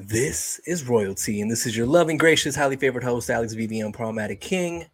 [0.00, 4.40] This is Royalty, and this is your loving, gracious, highly favored host, Alex VDM Problematic
[4.40, 4.86] King.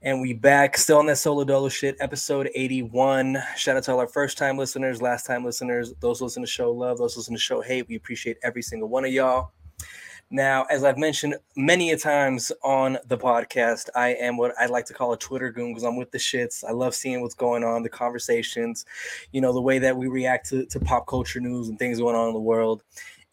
[0.00, 3.36] And we back still on that solo dolo shit, episode 81.
[3.56, 6.48] Shout out to all our first time listeners, last time listeners, those who listen to
[6.48, 7.88] show love, those who listen to show hate.
[7.88, 9.50] We appreciate every single one of y'all.
[10.30, 14.86] Now, as I've mentioned many a times on the podcast, I am what I like
[14.86, 16.62] to call a Twitter goon because I'm with the shits.
[16.62, 18.86] I love seeing what's going on, the conversations,
[19.32, 22.14] you know, the way that we react to, to pop culture news and things going
[22.14, 22.84] on in the world.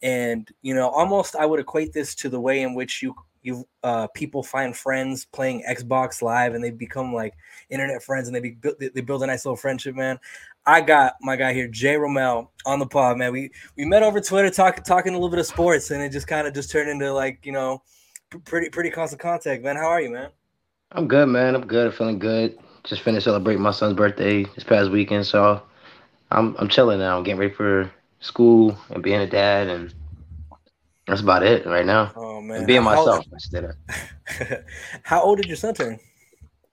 [0.02, 3.66] And, you know, almost I would equate this to the way in which you you
[3.82, 7.34] uh, people find friends playing Xbox Live and they become like
[7.70, 10.18] internet friends and they be, they build a nice little friendship, man.
[10.66, 13.32] I got my guy here, J Romel, on the pod, man.
[13.32, 16.26] We we met over Twitter, talking talking a little bit of sports, and it just
[16.26, 17.82] kind of just turned into like you know,
[18.44, 19.76] pretty pretty constant contact, man.
[19.76, 20.30] How are you, man?
[20.92, 21.54] I'm good, man.
[21.54, 21.86] I'm good.
[21.86, 22.58] I'm feeling good.
[22.84, 25.62] Just finished celebrating my son's birthday this past weekend, so
[26.30, 27.16] I'm I'm chilling now.
[27.16, 29.94] I'm getting ready for school and being a dad and
[31.06, 32.12] that's about it right now.
[32.14, 33.26] Oh man, and being How- myself
[35.02, 35.98] How old did your son turn?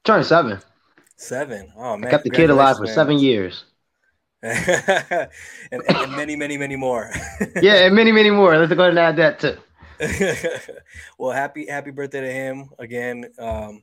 [0.04, 0.60] turning seven.
[1.16, 1.74] Seven.
[1.76, 3.66] Oh I man, kept the kid alive for congratulations, seven years.
[4.44, 5.30] and,
[5.72, 7.12] and, and many, many, many more.
[7.62, 8.56] Yeah, and many, many more.
[8.58, 9.58] Let's go ahead and add that too.
[11.18, 13.26] well, happy happy birthday to him again.
[13.40, 13.82] Um,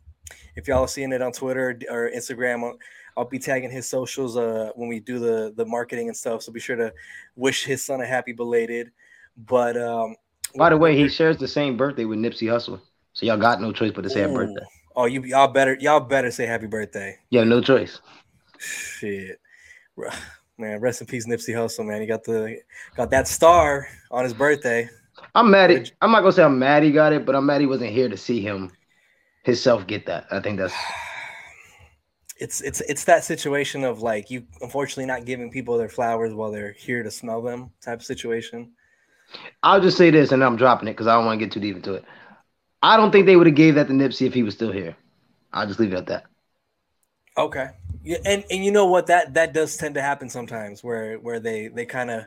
[0.55, 2.75] if y'all are seeing it on Twitter or Instagram,
[3.17, 6.43] I'll, be tagging his socials uh, when we do the the marketing and stuff.
[6.43, 6.93] So be sure to
[7.37, 8.91] wish his son a happy belated.
[9.37, 10.17] But um,
[10.57, 12.81] By the way, he shares the same birthday with Nipsey Hussle,
[13.13, 14.65] so y'all got no choice but to say happy birthday.
[14.97, 17.19] Oh, you y'all better y'all better say happy birthday.
[17.33, 18.01] Have no choice.
[18.59, 19.41] Shit,
[20.57, 21.85] man, rest in peace, Nipsey Hussle.
[21.85, 22.59] Man, he got the
[22.97, 24.89] got that star on his birthday.
[25.35, 25.91] I'm mad at.
[26.01, 28.09] I'm not gonna say I'm mad he got it, but I'm mad he wasn't here
[28.09, 28.71] to see him
[29.43, 30.27] himself get that.
[30.31, 30.75] I think that's
[32.37, 36.51] it's it's it's that situation of like you unfortunately not giving people their flowers while
[36.51, 38.73] they're here to smell them type of situation.
[39.63, 41.61] I'll just say this, and I'm dropping it because I don't want to get too
[41.61, 42.05] deep into it.
[42.83, 44.97] I don't think they would have gave that to Nipsey if he was still here.
[45.53, 46.25] I'll just leave it at that.
[47.37, 47.71] Okay.
[48.03, 51.41] Yeah, and and you know what that that does tend to happen sometimes where where
[51.41, 52.25] they they kind of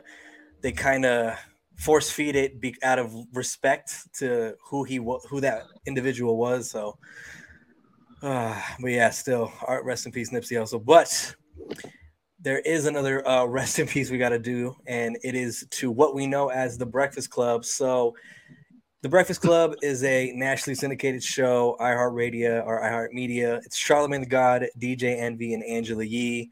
[0.60, 1.38] they kind of
[1.76, 6.70] force feed it be, out of respect to who he who that individual was.
[6.70, 6.98] So,
[8.22, 10.84] uh, but yeah, still, art rest in peace, Nipsey Hussle.
[10.84, 11.34] But
[12.40, 15.90] there is another uh, rest in peace we got to do, and it is to
[15.90, 17.64] what we know as the Breakfast Club.
[17.64, 18.14] So,
[19.02, 23.58] the Breakfast Club is a nationally syndicated show, iHeartRadio or iHeartMedia.
[23.64, 26.50] It's Charlemagne the God, DJ Envy, and Angela Yee.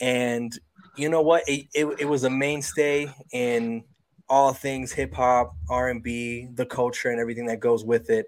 [0.00, 0.58] And
[0.96, 1.42] you know what?
[1.46, 3.84] It, it, it was a mainstay in
[4.28, 8.26] all things hip hop, R and B, the culture, and everything that goes with it.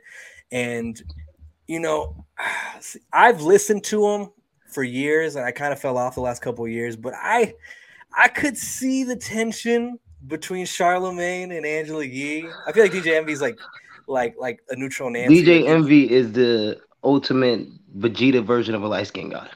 [0.51, 1.01] And
[1.67, 2.25] you know,
[3.13, 4.31] I've listened to them
[4.69, 6.97] for years, and I kind of fell off the last couple of years.
[6.97, 7.55] But I,
[8.17, 12.49] I could see the tension between Charlemagne and Angela Yee.
[12.67, 13.59] I feel like DJ Envy's like,
[14.07, 15.43] like, like a neutral Nancy.
[15.43, 17.67] DJ Envy is the ultimate
[17.97, 19.49] Vegeta version of a light skinned guy.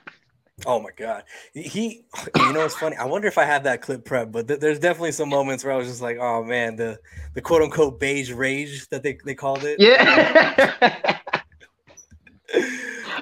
[0.65, 2.05] Oh my god, he.
[2.37, 2.95] You know what's funny?
[2.97, 5.73] I wonder if I have that clip prep, but th- there's definitely some moments where
[5.73, 7.01] I was just like, "Oh man, the
[7.35, 11.19] the quote unquote beige rage that they, they called it." Yeah.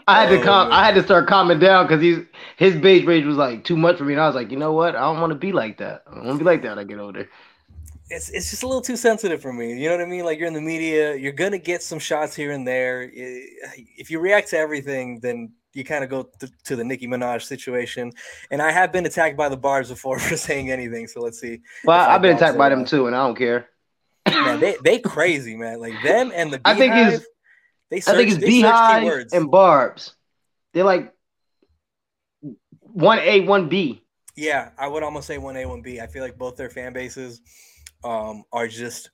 [0.06, 0.72] I had to Oh, calm.
[0.72, 2.18] I had to start calming down because he's
[2.56, 4.72] his beige rage was like too much for me, and I was like, you know
[4.72, 4.96] what?
[4.96, 6.02] I don't want to be like that.
[6.10, 7.28] I don't want to be like that when I get older.
[8.08, 9.80] It's it's just a little too sensitive for me.
[9.80, 10.24] You know what I mean?
[10.24, 13.08] Like you're in the media, you're gonna get some shots here and there.
[13.14, 17.42] If you react to everything, then you kind of go th- to the Nicki Minaj
[17.42, 18.10] situation.
[18.50, 21.06] And I have been attacked by the barbs before for saying anything.
[21.06, 21.60] So let's see.
[21.84, 23.68] Well, I've been attacked by them too, and I don't care.
[24.28, 25.78] Man, they they crazy man.
[25.80, 27.26] Like them and the I think Beyhive, it's-
[27.90, 30.14] they search, I think it's Beyhive and barbs.
[30.72, 31.12] They're like
[32.80, 34.02] one A, one B.
[34.36, 36.00] Yeah, I would almost say one A, one B.
[36.00, 37.40] I feel like both their fan bases
[38.04, 39.10] um, are just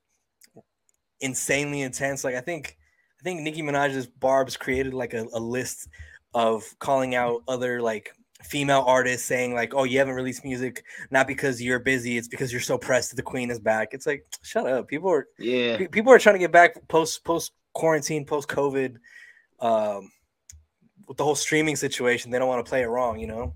[1.21, 2.23] insanely intense.
[2.23, 2.77] Like I think,
[3.21, 5.89] I think Nicki Minaj's Barb's created like a, a list
[6.35, 8.13] of calling out other like
[8.43, 12.53] female artists, saying like, "Oh, you haven't released music not because you're busy, it's because
[12.53, 14.87] you're so pressed that the queen is back." It's like, shut up.
[14.87, 18.97] People are Yeah, pe- people are trying to get back post post quarantine, post COVID.
[19.61, 20.11] Um,
[21.07, 23.55] with the whole streaming situation, they don't want to play it wrong, you know.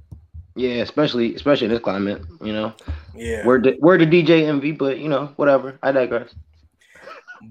[0.54, 0.82] yeah.
[0.82, 2.72] Especially, especially in this climate, you know.
[3.14, 3.44] Yeah.
[3.44, 5.78] Word to, word to DJ Envy, but you know, whatever.
[5.82, 6.32] I digress.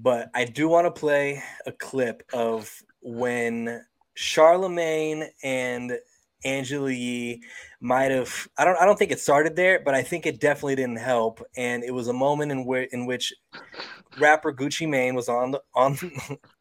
[0.00, 2.70] but I do want to play a clip of
[3.02, 3.84] when
[4.14, 5.98] Charlemagne and
[6.44, 7.42] Angela Yee
[7.80, 10.76] might have I don't I don't think it started there, but I think it definitely
[10.76, 11.42] didn't help.
[11.56, 13.32] And it was a moment in where in which
[14.18, 15.98] rapper Gucci Mane was on the on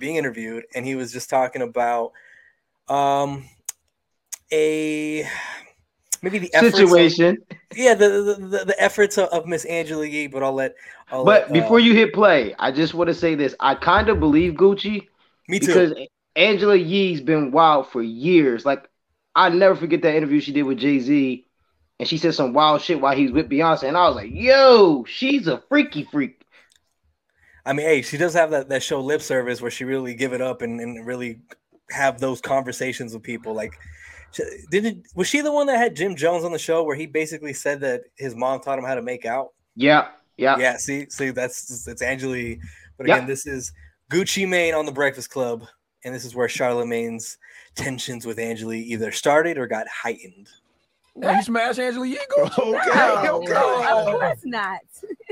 [0.00, 2.12] being interviewed and he was just talking about
[2.88, 3.44] um
[4.52, 5.24] a
[6.22, 7.38] maybe the situation.
[7.50, 10.74] Of, yeah, the, the the, the efforts of, of Miss Angela Yee, but I'll let.
[11.10, 13.74] I'll but let, before uh, you hit play, I just want to say this: I
[13.74, 15.06] kind of believe Gucci.
[15.48, 15.66] Me too.
[15.66, 15.92] Because
[16.36, 18.64] Angela Yee's been wild for years.
[18.64, 18.88] Like
[19.34, 21.46] I never forget that interview she did with Jay Z,
[21.98, 24.30] and she said some wild shit while he was with Beyonce, and I was like,
[24.32, 26.39] "Yo, she's a freaky freak."
[27.66, 30.32] I mean, hey, she does have that, that show lip service where she really give
[30.32, 31.40] it up and, and really
[31.90, 33.54] have those conversations with people.
[33.54, 33.78] Like,
[34.70, 37.06] did it, was she the one that had Jim Jones on the show where he
[37.06, 39.48] basically said that his mom taught him how to make out?
[39.74, 40.76] Yeah, yeah, yeah.
[40.76, 42.54] See, see, that's that's Angela.
[42.96, 43.72] But again, this is
[44.10, 45.66] Gucci Mane on the Breakfast Club,
[46.04, 47.38] and this is where Charlemagne's
[47.74, 50.48] tensions with Angela either started or got heightened.
[51.16, 52.18] Yeah, he smashed Angela Yee.
[52.38, 53.52] Okay, okay.
[53.52, 54.80] Of course not.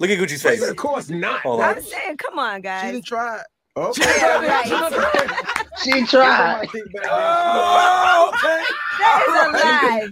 [0.00, 0.62] Look at Gucci's face.
[0.66, 1.40] Of course not.
[1.40, 1.82] Hold I'm on.
[1.82, 2.86] saying, come on, guys.
[2.86, 3.40] She didn't try.
[3.76, 4.02] Okay.
[4.02, 4.66] Right.
[5.82, 6.68] she tried.
[7.10, 8.62] Oh, okay.
[8.98, 10.08] That is a lie.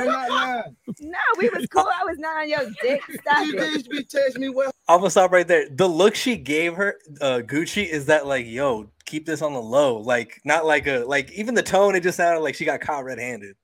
[0.00, 0.76] I'm not lying.
[1.00, 1.82] No, we was cool.
[2.00, 3.02] I was not on your dick.
[3.20, 3.72] Stop You it.
[3.72, 4.70] used to be texting me well.
[4.88, 5.68] I'm gonna stop right there.
[5.70, 9.60] The look she gave her, uh, Gucci, is that like, yo, keep this on the
[9.60, 9.98] low.
[9.98, 11.30] Like, not like a like.
[11.32, 13.56] Even the tone, it just sounded like she got caught red-handed.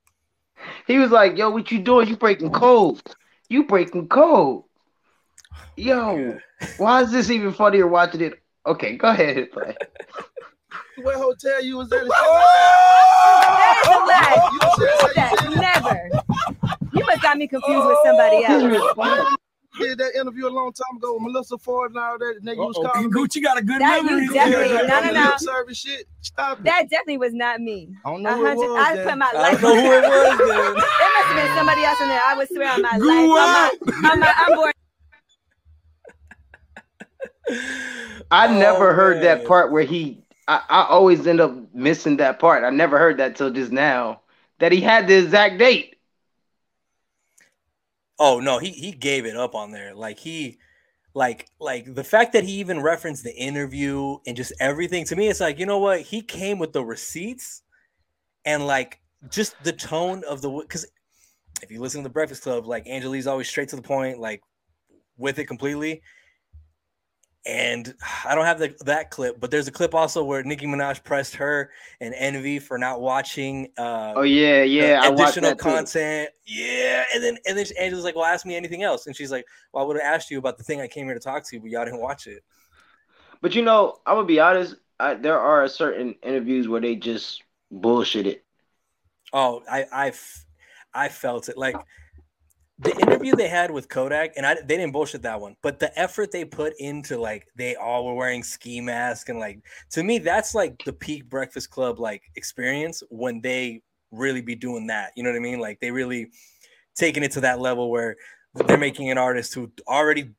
[0.87, 2.09] He was like, "Yo, what you doing?
[2.09, 3.01] You breaking code?
[3.49, 4.65] You breaking code?
[5.77, 6.39] Yo,
[6.77, 8.35] why is this even funnier watching it?"
[8.67, 9.75] Okay, go ahead and play.
[11.03, 12.03] What hotel you was at?
[12.03, 14.51] and That is a lie.
[14.53, 16.11] You said That that you never.
[16.95, 19.37] You must got me confused with somebody oh, else.
[19.81, 22.35] did that interview a long time ago with Melyssa Ford and all that.
[22.39, 22.89] And then you was Uh-oh.
[22.89, 23.15] calling me.
[23.21, 24.29] Gucci got a good That memory.
[24.29, 25.37] definitely- Yeah, no, no, no.
[25.39, 26.07] Service shit.
[26.21, 26.65] Stop it.
[26.65, 27.89] That definitely was not me.
[28.05, 28.87] I don't know who it was.
[28.87, 29.09] I then.
[29.09, 29.61] put my I life.
[29.61, 30.39] don't know who it was.
[30.39, 30.71] Then.
[30.71, 32.21] It must have been somebody else in there.
[32.25, 33.73] I would swear on my Grew life.
[33.83, 34.73] On my, on my unborn.
[38.31, 40.25] I Oh, never heard that part where he.
[40.49, 42.65] I, I always end up missing that part.
[42.65, 44.21] I never heard that till just now.
[44.59, 45.97] That he had the exact date.
[48.19, 49.95] Oh no, he he gave it up on there.
[49.95, 50.59] Like he
[51.15, 55.29] like like the fact that he even referenced the interview and just everything to me
[55.29, 56.03] it's like, you know what?
[56.03, 57.63] He came with the receipts
[58.45, 59.01] and like
[59.31, 60.87] just the tone of the cuz
[61.63, 64.21] if you listen to the Breakfast Club, like Angela Yee's always straight to the point,
[64.21, 64.43] like
[65.19, 66.03] with it completely.
[67.47, 67.95] And
[68.25, 71.37] I don't have the, that clip, but there's a clip also where Nicki Minaj pressed
[71.37, 75.01] her and Envy for not watching uh, Oh yeah, yeah.
[75.01, 75.89] the I watched additional that too.
[75.89, 76.31] content.
[76.47, 79.47] Yeah, and then and then Angela's like, "Well, ask me anything else," and she's like,
[79.73, 81.57] "Well, I would have asked you about the thing I came here to talk to
[81.57, 82.43] you, but y'all didn't watch it."
[83.43, 84.77] But you know, I'm gonna be honest.
[84.99, 88.45] I, there are certain interviews where they just bullshit it.
[89.33, 90.47] Oh, I I f-
[90.95, 91.85] I felt it like
[92.83, 95.97] the interview they had with Kodak, and I they didn't bullshit that one, but the
[95.99, 100.19] effort they put into like they all were wearing ski masks and like to me
[100.19, 105.13] that's like the peak Breakfast Club like experience when they really be doing that.
[105.17, 105.61] You know what I mean?
[105.61, 106.31] Like they really
[106.97, 108.17] taking it to that level where
[108.67, 110.31] they're making an artist who already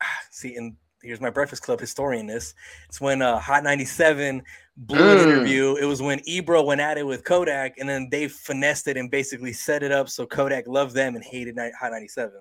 [0.30, 2.54] see and here's my breakfast club historian this
[2.88, 4.42] it's when uh hot 97
[4.76, 5.22] an Mm.
[5.22, 8.96] interview it was when ebro went at it with kodak and then they finessed it
[8.96, 12.40] and basically set it up so kodak loved them and hated hot 97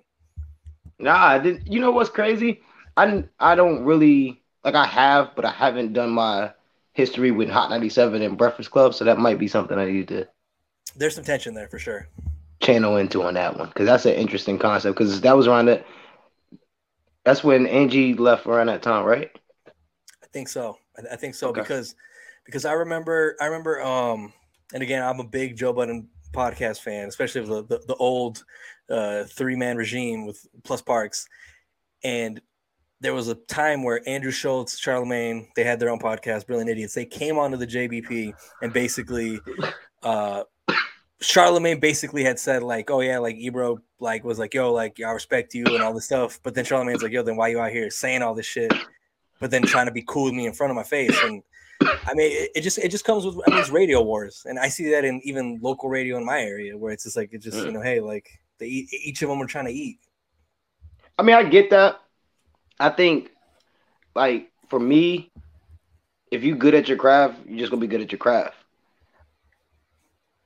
[0.99, 1.67] Nah, I did.
[1.67, 2.61] You know what's crazy?
[2.97, 4.75] I I don't really like.
[4.75, 6.53] I have, but I haven't done my
[6.93, 10.25] history with Hot 97 and Breakfast Club, so that might be something I need to
[10.95, 12.07] there's some tension there for sure
[12.61, 14.97] channel into on that one because that's an interesting concept.
[14.97, 15.85] Because that was around that.
[17.25, 19.31] That's when Angie left around that time, right?
[20.23, 20.77] I think so.
[20.97, 21.61] I, I think so Okay.
[21.61, 21.95] because
[22.45, 24.33] because I remember I remember um
[24.73, 28.43] and again I'm a big Joe Budden podcast fan, especially of the the, the old
[28.89, 31.27] uh three man regime with Plus Parks,
[32.03, 32.41] and
[33.01, 36.93] there was a time where Andrew Schulz, Charlemagne, they had their own podcast, Brilliant Idiots.
[36.93, 39.39] They came onto the JBP and basically
[40.03, 40.43] uh
[41.21, 45.11] Charlemagne basically had said like, "Oh yeah, like Ebro like was like, yo, like I
[45.11, 47.71] respect you and all this stuff." But then Charlemagne's like, "Yo, then why you out
[47.71, 48.73] here saying all this shit?"
[49.39, 51.41] But then trying to be cool with me in front of my face, and
[51.81, 54.59] I mean, it, it just it just comes with I mean, it's radio wars, and
[54.59, 57.41] I see that in even local radio in my area where it's just like it
[57.41, 58.29] just you know, hey, like
[58.59, 59.99] they eat, each of them are trying to eat.
[61.17, 61.99] I mean, I get that.
[62.79, 63.31] I think,
[64.15, 65.31] like for me,
[66.31, 68.55] if you're good at your craft, you're just gonna be good at your craft.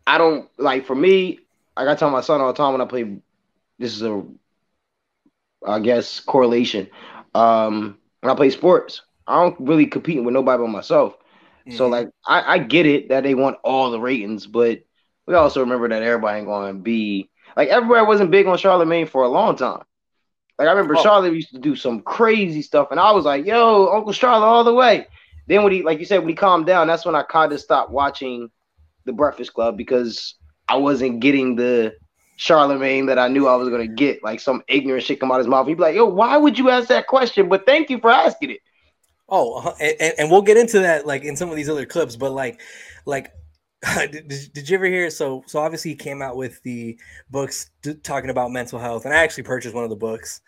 [0.07, 1.39] I don't like for me.
[1.77, 3.17] Like I tell my son all the time when I play.
[3.77, 4.23] This is a,
[5.65, 6.89] I guess, correlation.
[7.33, 11.15] Um, when I play sports, I don't really competing with nobody but myself.
[11.71, 11.91] So Mhm.
[11.91, 14.79] like, I, I get it that they want all the ratings, but
[15.27, 19.05] we also remember that everybody ain't going to be like everybody wasn't big on Charlemagne
[19.07, 19.83] for a long time.
[20.57, 21.01] Like I remember Oh.
[21.01, 24.63] Charlotte used to do some crazy stuff, and I was like, "Yo, Uncle Charlotte, all
[24.63, 25.07] the way."
[25.47, 27.59] Then when he, like you said, when he calmed down, that's when I kind of
[27.59, 28.49] stopped watching
[29.05, 30.35] the Breakfast Club because
[30.67, 31.93] I wasn't getting the
[32.35, 35.45] Charlemagne that I knew I was gonna get, like some ignorant shit come out of
[35.45, 35.67] his mouth.
[35.67, 38.51] He'd be like, "Yo, why would you ask that question?" But thank you for asking
[38.51, 38.59] it.
[39.29, 42.15] Oh, uh, and, and we'll get into that like in some of these other clips,
[42.15, 42.59] but like,
[43.05, 43.31] like,
[44.11, 45.09] did, did you ever hear?
[45.09, 47.71] So, so obviously he came out with the books
[48.03, 50.41] talking about mental health, and I actually purchased one of the books.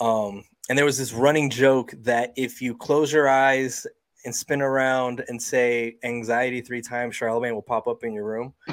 [0.00, 3.86] Um, and there was this running joke that if you close your eyes
[4.24, 8.54] and spin around and say anxiety three times, Charlemagne will pop up in your room.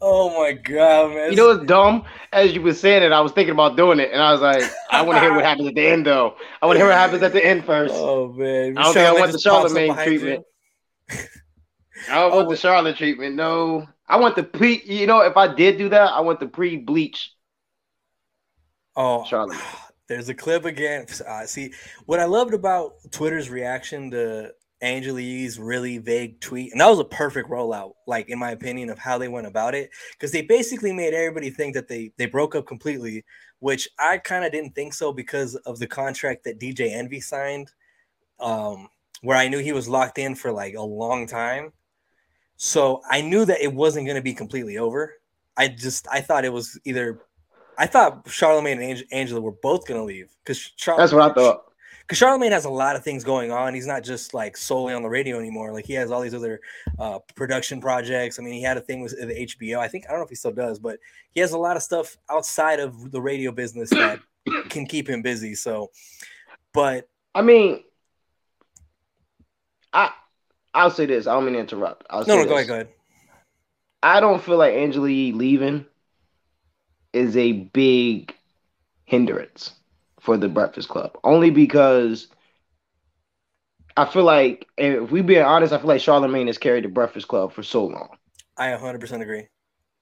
[0.00, 1.30] oh my god, man!
[1.30, 2.04] You know what's dumb?
[2.32, 4.62] As you were saying it, I was thinking about doing it, and I was like,
[4.90, 6.34] I want to hear what happens at the end, though.
[6.62, 7.92] I want to hear what happens at the end first.
[7.94, 10.44] Oh man, I don't think I want the Charlemagne treatment.
[12.10, 12.50] I don't want Oh.
[12.50, 13.36] the Charlotte treatment.
[13.36, 14.82] No, I want the pre.
[14.84, 17.30] You know, if I did do that, I want the pre-bleach
[18.96, 19.58] Oh, Charlotte.
[20.08, 21.06] There's a clip again.
[21.26, 21.72] Uh, see,
[22.06, 24.50] what I loved about Twitter's reaction to
[24.82, 28.90] Angela Yee's really vague tweet, and that was a perfect rollout, like in my opinion,
[28.90, 32.26] of how they went about it, because they basically made everybody think that they they
[32.26, 33.24] broke up completely,
[33.60, 37.70] which I kind of didn't think so because of the contract that DJ Envy signed,
[38.40, 38.88] um,
[39.22, 41.72] where I knew he was locked in for like a long time.
[42.56, 45.14] So I knew that it wasn't going to be completely over.
[45.56, 47.22] I just I thought it was either
[47.78, 51.64] I thought Charlemagne and Ang- Angela were both gonna leave because That's what I thought.
[52.12, 53.72] Because Charlemagne has a lot of things going on.
[53.72, 55.72] He's not just like solely on the radio anymore.
[55.72, 56.60] Like he has all these other
[56.98, 58.38] uh, production projects.
[58.38, 59.78] I mean, he had a thing with the HBO.
[59.78, 60.98] I think I don't know if he still does, but
[61.30, 64.20] he has a lot of stuff outside of the radio business that
[64.68, 65.54] can keep him busy.
[65.54, 65.90] So,
[66.74, 67.82] but I mean,
[69.94, 70.10] I
[70.74, 71.26] I'll say this.
[71.26, 72.04] I don't mean to interrupt.
[72.10, 72.50] I'll say no, no, this.
[72.50, 72.88] go ahead, go ahead.
[74.02, 75.86] I don't feel like Angela Yee leaving
[77.14, 78.34] is a big
[79.06, 79.76] hindrance
[80.22, 81.18] for the Breakfast Club.
[81.24, 82.28] Only because
[83.96, 87.28] I feel like, if we being honest, I feel like Charlemagne has carried the Breakfast
[87.28, 88.08] Club for so long.
[88.56, 89.48] I 100% agree.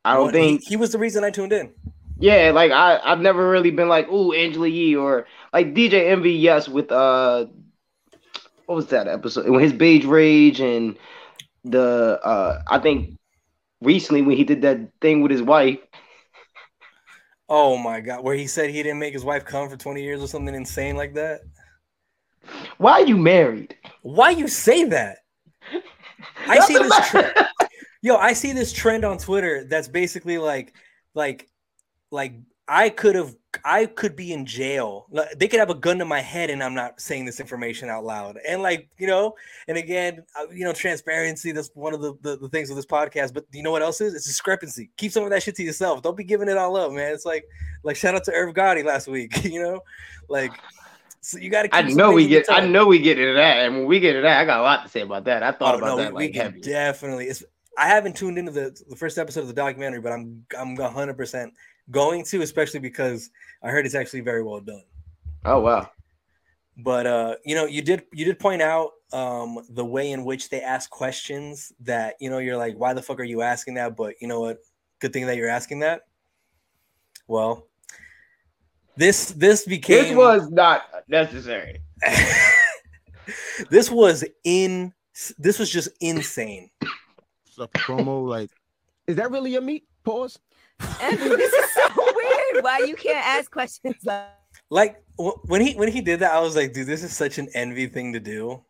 [0.04, 1.74] I don't Well, think, he, he was the reason I tuned in.
[2.18, 6.32] yeah, like I, I've never really been like, ooh, Angela Yee or like DJ Envy,
[6.32, 7.46] yes, with uh,
[8.66, 9.48] what was that episode?
[9.48, 10.96] When his Beige Rage and
[11.64, 13.16] the uh, I think
[13.82, 15.80] recently when he did that thing with his wife.
[17.52, 20.22] Oh my god, where he said he didn't make his wife come for 20 years
[20.22, 21.40] or something insane like that.
[22.78, 23.76] Why are you married?
[24.02, 25.18] Why you say that?
[26.46, 27.34] I see this trend.
[28.02, 30.72] Yo, I see this trend on Twitter that's basically like,
[31.14, 31.48] like,
[32.12, 32.34] like
[32.66, 35.06] I could have, I could be in jail.
[35.10, 37.88] Like, They could have a gun to my head, and I'm not saying this information
[37.88, 38.38] out loud.
[38.48, 39.34] And like, you know,
[39.68, 41.52] and again, uh, you know, transparency.
[41.52, 43.34] That's one of the, the the things of this podcast.
[43.34, 44.14] But you know what else is?
[44.14, 44.90] It's discrepancy.
[44.96, 46.02] Keep some of that shit to yourself.
[46.02, 47.12] Don't be giving it all up, man.
[47.12, 47.44] It's like,
[47.82, 49.44] like shout out to Irv Gotti last week.
[49.50, 49.80] You know,
[50.28, 50.52] like.
[51.22, 51.74] So you got to.
[51.74, 52.46] I know we get.
[52.50, 54.62] I know we get into that, and when we get into that, I got a
[54.62, 55.42] lot to say about that.
[55.42, 56.60] I thought Oh, about no, that we, we like heavy.
[56.62, 57.26] definitely.
[57.26, 57.44] It's,
[57.76, 61.16] I haven't tuned into the, the first episode of the documentary, but I'm I'm 100
[61.18, 61.52] percent
[61.90, 63.30] going to, especially because
[63.62, 64.82] I heard it's actually very well done.
[65.44, 65.90] Oh wow,
[66.76, 70.50] But uh, you know, you did you did point out um the way in which
[70.50, 73.96] they ask questions that you know you're like, why the fuck are you asking that?
[73.96, 74.58] But you know what?
[74.98, 76.02] Good thing that you're asking that.
[77.26, 77.68] Well,
[78.96, 81.80] this this became this was not necessary.
[83.70, 84.92] this was in
[85.38, 86.70] this was just insane.
[87.50, 88.50] Stuff promo like,
[89.06, 89.86] is that really your meat?
[90.04, 90.38] Pause.
[91.02, 92.64] Andrew, this is so weird.
[92.64, 94.26] Why you can't ask questions like
[94.70, 97.48] Like when he when he did that, I was like, dude, this is such an
[97.54, 98.62] envy thing to do.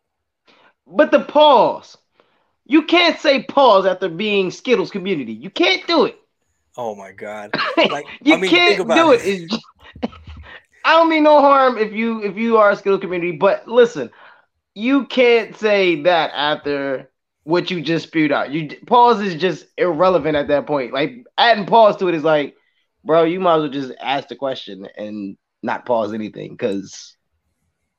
[0.85, 1.97] But the pause,
[2.65, 5.31] you can't say pause after being Skittles community.
[5.33, 6.17] You can't do it.
[6.77, 7.51] Oh my god.
[7.77, 9.21] Like, you I mean, can't think about do it.
[9.21, 9.27] it.
[9.27, 9.65] It's just-
[10.83, 14.09] I don't mean no harm if you if you are a Skittles community, but listen,
[14.73, 17.10] you can't say that after
[17.43, 18.51] what you just spewed out.
[18.51, 20.93] You pause is just irrelevant at that point.
[20.93, 22.55] Like adding pause to it is like,
[23.03, 27.15] bro, you might as well just ask the question and not pause anything because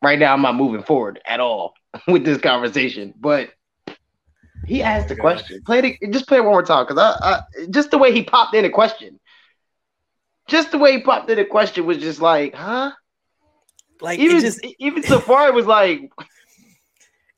[0.00, 1.74] right now I'm not moving forward at all
[2.08, 3.14] with this conversation.
[3.18, 3.50] But
[4.66, 5.62] he asked the question.
[5.66, 6.12] Play it.
[6.12, 8.64] Just play it one more time because I, I just the way he popped in
[8.64, 9.18] a question.
[10.48, 12.92] Just the way he popped in a question was just like, huh?
[14.00, 16.10] Like Even it just even Safaree was like,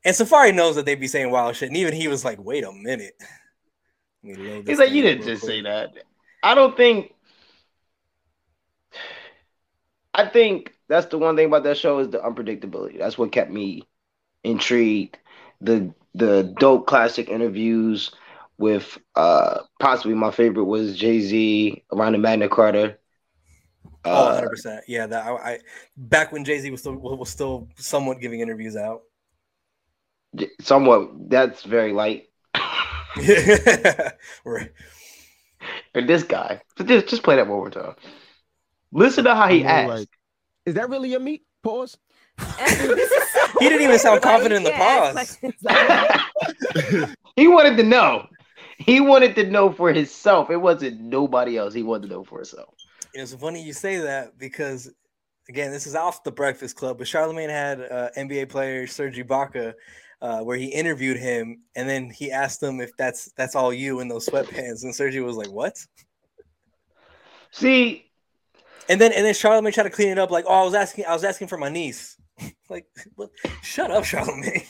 [0.05, 2.63] and Safaree knows that they'd be saying wild shit, and even he was like, wait
[2.63, 3.15] a minute.
[4.23, 5.93] Let me load he's like, you didn't just quick." say that.
[6.43, 7.13] I don't think.
[10.13, 12.97] I think that's the one thing about that show is the unpredictability.
[12.99, 13.87] That's what kept me
[14.43, 15.17] intrigued.
[15.61, 18.11] The the dope classic interviews
[18.57, 22.97] with uh possibly my favorite was Jay Z around the Magna Carta.
[24.11, 24.83] Oh, Uh, 100 percent.
[24.87, 25.59] Yeah, that I, I
[25.97, 29.01] back when Jay Z was still was still somewhat giving interviews out.
[30.61, 32.29] Somewhat that's very light.
[34.45, 34.71] right.
[35.93, 36.61] Or this guy.
[36.85, 37.95] Just, just play that one more time.
[38.91, 39.89] Listen to how he You acts.
[39.89, 40.09] like,
[40.65, 41.43] is that really a meat?
[41.63, 41.97] Pause.
[43.59, 45.15] He didn't even sound confident in the pause.
[45.15, 47.15] ask questions like that.
[47.35, 48.27] he wanted to know.
[48.77, 50.49] He wanted to know for himself.
[50.49, 51.73] It wasn't nobody else.
[51.73, 52.73] He wanted to know for himself.
[53.13, 54.91] It's funny you say that because,
[55.47, 59.73] again, this is off the Breakfast Club, but Charlemagne had uh, NBA player Serge Ibaka,
[60.21, 63.99] uh, where he interviewed him, and then he asked him if that's that's all you
[63.99, 65.77] in those sweatpants, and Sergio was like, "What?"
[67.51, 68.11] See,
[68.89, 71.05] And then and then Charlemagne tried to clean it up, like, "Oh, I was asking,
[71.05, 72.17] I was asking for my niece."
[72.69, 72.85] like,
[73.61, 74.63] shut up, Charlemagne.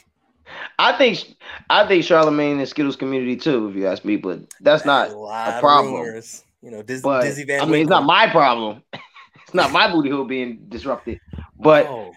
[0.78, 1.36] I think
[1.70, 5.58] I think Charlemagne and Skittles community too, if you ask me, but that's not lot
[5.58, 5.96] a problem.
[5.96, 6.44] rumors.
[6.62, 7.62] You know, Diz, But Dizzy Van.
[7.62, 8.84] I mean, it's not my problem.
[9.44, 11.20] it's not my booty hole being disrupted.
[11.58, 12.12] But Oh,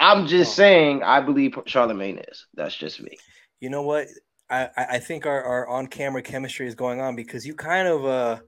[0.00, 0.54] I'm just Oh.
[0.54, 2.46] saying, I believe Charlemagne is.
[2.54, 3.16] That's just me.
[3.60, 4.08] you know what?
[4.48, 8.04] I, I think our, our on camera chemistry is going on because you kind of
[8.04, 8.38] uh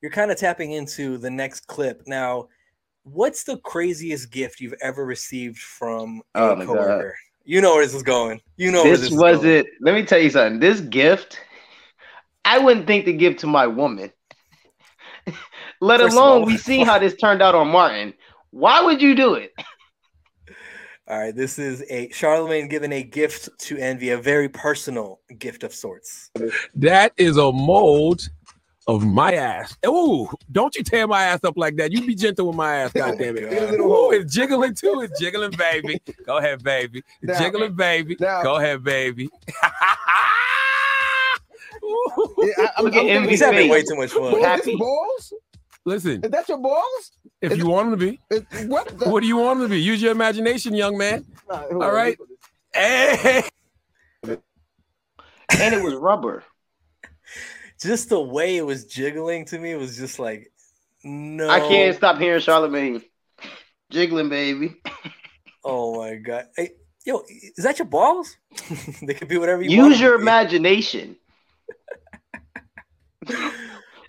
[0.00, 2.02] you're kind of tapping into the next clip.
[2.06, 2.48] Now,
[3.02, 6.66] what's the craziest gift you've ever received from a Oh God.
[6.66, 7.14] coworker?
[7.44, 8.40] You know where this is going.
[8.56, 9.66] You know where this this is was it.
[9.82, 10.60] Let me tell you something.
[10.60, 11.38] This gift,
[12.44, 14.10] I wouldn't think to give to my woman.
[15.82, 18.14] Let First alone all- we see how this turned out on Martin.
[18.50, 19.52] Why would you do it?
[21.10, 25.64] All right, this is a Charlemagne giving a gift to Envy, a very personal gift
[25.64, 26.30] of sorts.
[26.76, 28.28] That is a mold
[28.86, 29.76] of my ass.
[29.88, 31.90] Ooh, don't you tear my ass up like that.
[31.90, 33.50] You be gentle with my ass, oh God damn it.
[33.50, 33.74] God.
[33.80, 35.00] Ooh, it's jiggling too.
[35.02, 36.00] It's jiggling, baby.
[36.26, 37.02] Go ahead, baby.
[37.22, 38.16] Now- jiggling, baby.
[38.20, 39.28] now- Go ahead, baby.
[42.42, 44.40] Yeah, I, I'm, Look at I'm He's having way too much fun.
[44.40, 44.76] Happy.
[44.76, 45.32] balls?
[45.86, 47.12] Listen, Is that your balls?
[47.40, 48.98] if you want them to be, Is- what?
[48.98, 49.80] The, what do you want them to be?
[49.80, 51.24] Use your imagination, young man.
[51.48, 51.94] Nah, hold All on.
[51.94, 52.18] right.
[52.74, 53.42] Hey.
[54.24, 56.44] And it was rubber.
[57.80, 60.52] Just the way it was jiggling to me was just like,
[61.02, 61.48] no.
[61.48, 63.02] I can't stop hearing Charlemagne
[63.90, 64.76] jiggling, baby.
[65.64, 66.46] Oh my god.
[66.56, 66.70] Hey,
[67.04, 68.36] yo, is that your balls?
[69.02, 69.90] they could be whatever you want.
[69.90, 71.16] Use your imagination.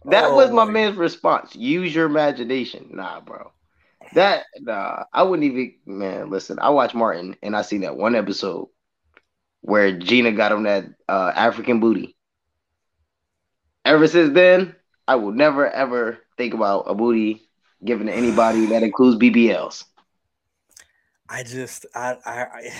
[0.06, 1.56] That was Oh my my- man's response.
[1.56, 2.90] Use your imagination.
[2.94, 3.52] Nah, bro.
[4.14, 8.16] That nah, I wouldn't even man, listen, I watched Martin and I seen that one
[8.16, 8.70] episode
[9.62, 12.16] where Gina got him that uh African booty.
[13.86, 14.76] Ever since then,
[15.08, 17.48] I will never ever think about a booty
[17.84, 19.86] given to anybody that includes BBLs.
[21.30, 22.72] I just I, I I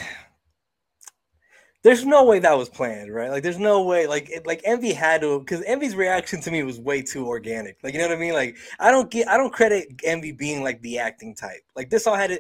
[1.84, 3.32] there's no way that was planned, right?
[3.32, 6.64] Like there's no way like it, like Envy had to because Envy's reaction to me
[6.64, 7.78] was way too organic.
[7.84, 8.34] Like you know what I mean?
[8.34, 11.62] Like I don't get I don't credit Envy being like the acting type.
[11.76, 12.40] Like this all had to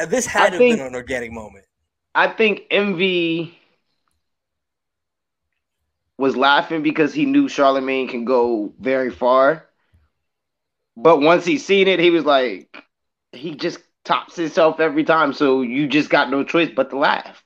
[0.00, 1.66] uh, this had I to have think- been an organic moment.
[2.16, 3.58] I think Envy
[6.16, 9.66] was laughing because he knew Charlemagne can go very far.
[10.96, 12.84] But once he seen it, he was like,
[13.32, 15.32] he just tops himself every time.
[15.32, 17.43] So you just got no choice but to laugh.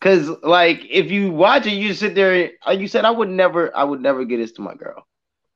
[0.00, 2.52] Cause like if you watch it, you sit there.
[2.72, 5.06] You said, I would never, I would never get this to my girl.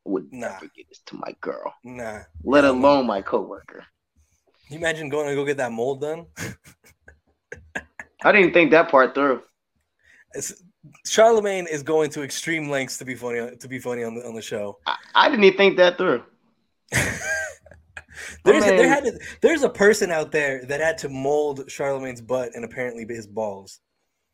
[0.07, 0.49] I would Nah.
[0.49, 2.21] never get this to my girl, Nah.
[2.43, 3.87] let alone my coworker.
[4.67, 6.27] Can you imagine going to go get that mold done?
[8.23, 9.43] I didn't think that part through.
[10.35, 10.63] It's,
[11.07, 14.35] Charlemagne is going to extreme lengths to be funny to be funny on the on
[14.35, 14.79] the show.
[14.87, 16.23] I, I didn't even think that through.
[18.45, 22.51] There's there had to, there's a person out there that had to mold Charlemagne's butt
[22.55, 23.81] and apparently his balls.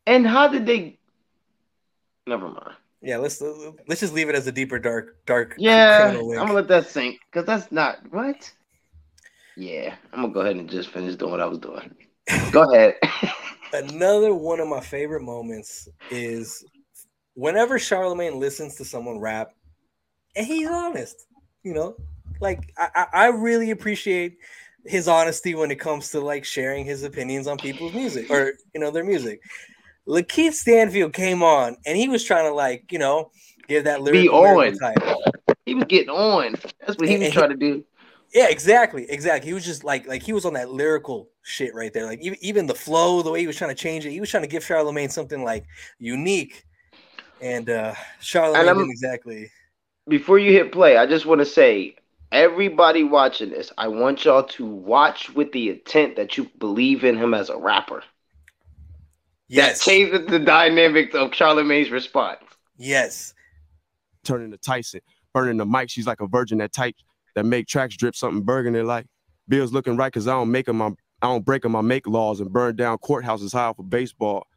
[0.05, 0.97] And how did they?
[2.27, 2.75] Never mind.
[3.01, 3.41] Yeah, let's
[3.87, 7.19] let's just leave it as a deeper dark dark Yeah, I'm gonna let that sink
[7.31, 8.51] because that's not what.
[9.57, 11.95] Yeah, I'm gonna go ahead and just finish doing what I was doing.
[12.51, 12.95] Go ahead.
[13.73, 16.63] Another one of my favorite moments is
[17.33, 19.53] whenever Charlemagne listens to someone rap,
[20.35, 21.25] and he's honest.
[21.63, 21.95] You know,
[22.39, 24.37] like I, I I really appreciate
[24.85, 28.79] his honesty when it comes to like sharing his opinions on people's music or you
[28.79, 29.41] know their music.
[30.07, 33.31] Lakeith Stanfield came on and he was trying to like you know
[33.67, 34.77] give that lyrical, on.
[34.77, 34.97] type.
[35.65, 36.55] he was getting on.
[36.85, 37.83] That's what he was trying to do.
[38.33, 39.49] Yeah, exactly, exactly.
[39.49, 42.05] He was just like like he was on that lyrical shit right there.
[42.05, 44.29] Like even, even the flow, the way he was trying to change it, he was
[44.29, 45.65] trying to give Charlemagne something like
[45.99, 46.65] unique.
[47.41, 49.51] And uh Charlemagne I'm- didn't exactly.
[50.07, 51.95] Before you hit play, I just want to say,
[52.31, 57.15] everybody watching this, I want y'all to watch with the intent that you believe in
[57.15, 58.03] him as a rapper.
[59.53, 62.39] Yes, That changes the dynamics of Charlemagne's response.
[62.77, 63.33] yes,
[64.23, 65.01] turning to Tyson,
[65.33, 65.89] burning the mic.
[65.89, 66.95] She's like a virgin that type
[67.35, 69.07] that make tracks drip something burgundy like.
[69.47, 72.39] Bills looking right because I don't make them, I don't break them, I make laws
[72.39, 74.47] and burn down courthouses high for baseball.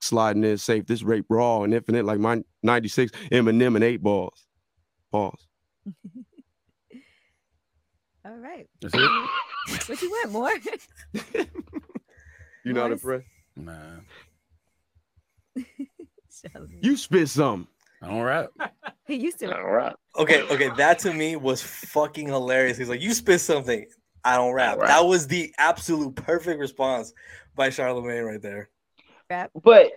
[0.00, 0.86] sliding in safe.
[0.86, 4.46] This rape raw and infinite like my 96 Eminem and eight balls.
[5.12, 5.46] Pause.
[8.24, 8.66] All right.
[8.80, 9.00] That's it.
[9.88, 10.52] What you want more?
[12.64, 13.02] You not Morris?
[13.02, 13.26] impressed?
[13.56, 14.04] Man, Charlemagne.
[16.80, 17.68] You spit something.
[18.02, 18.48] I don't rap.
[19.06, 19.54] he used to.
[19.54, 19.94] All right.
[20.16, 22.78] Okay, okay, that to me was fucking hilarious.
[22.78, 23.84] He's like, "You spit something,
[24.24, 24.88] I don't rap." rap.
[24.88, 27.12] That was the absolute perfect response
[27.54, 28.70] by Charlemagne right there.
[29.28, 29.50] Rap.
[29.62, 29.92] But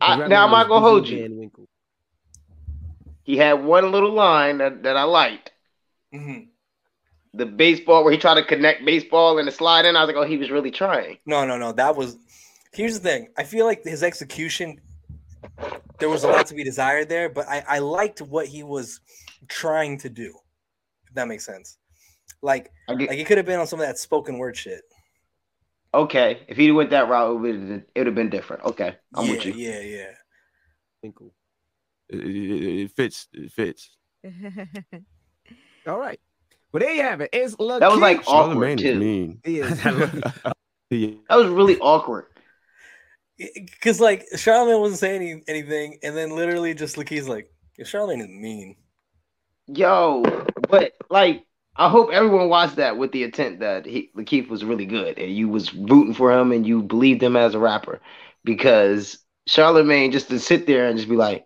[0.00, 1.26] I, The now I'm not gonna hold you.
[1.28, 1.68] Winkle.
[3.24, 5.50] He had one little line that, that I liked.
[6.14, 6.48] Mhm.
[7.32, 9.96] The baseball where he tried to connect baseball and the slide in.
[9.96, 11.18] I was like, oh, he was really trying.
[11.26, 11.72] No, no, no.
[11.72, 12.16] That was.
[12.74, 13.28] Here's the thing.
[13.38, 14.80] I feel like his execution,
[15.98, 19.00] there was a lot to be desired there, but I, I liked what he was
[19.48, 20.34] trying to do.
[21.08, 21.78] If that makes sense.
[22.42, 24.82] Like, I get, like he could have been on some of that spoken word shit.
[25.94, 27.54] okay, if he went that route, it would
[27.94, 28.64] it would have been different.
[28.64, 29.52] Okay, I'm yeah, with you.
[29.54, 30.10] yeah, yeah.
[31.02, 31.32] Winkle.
[32.08, 33.28] It, it- it fits.
[33.32, 33.96] It fits.
[35.86, 36.18] All right.
[36.72, 37.30] Well, there you have it.
[37.32, 38.28] It's Lil That was like Keith.
[38.28, 38.98] awkward Charlemagne is too.
[38.98, 39.40] mean.
[39.44, 39.60] He
[41.28, 42.26] That was really awkward.
[43.36, 48.20] Because like Charlemagne wasn't saying any, anything, and then literally just Lakeith's like, yeah, Charlemagne
[48.20, 48.76] is mean.
[49.66, 50.22] Yo,
[50.68, 51.44] but like,
[51.76, 55.34] I hope everyone watched that with the intent that he, Lakeith was really good and
[55.34, 58.00] you was rooting for him and you believed him as a rapper,
[58.44, 61.44] because Charlemagne just to sit there and just be like,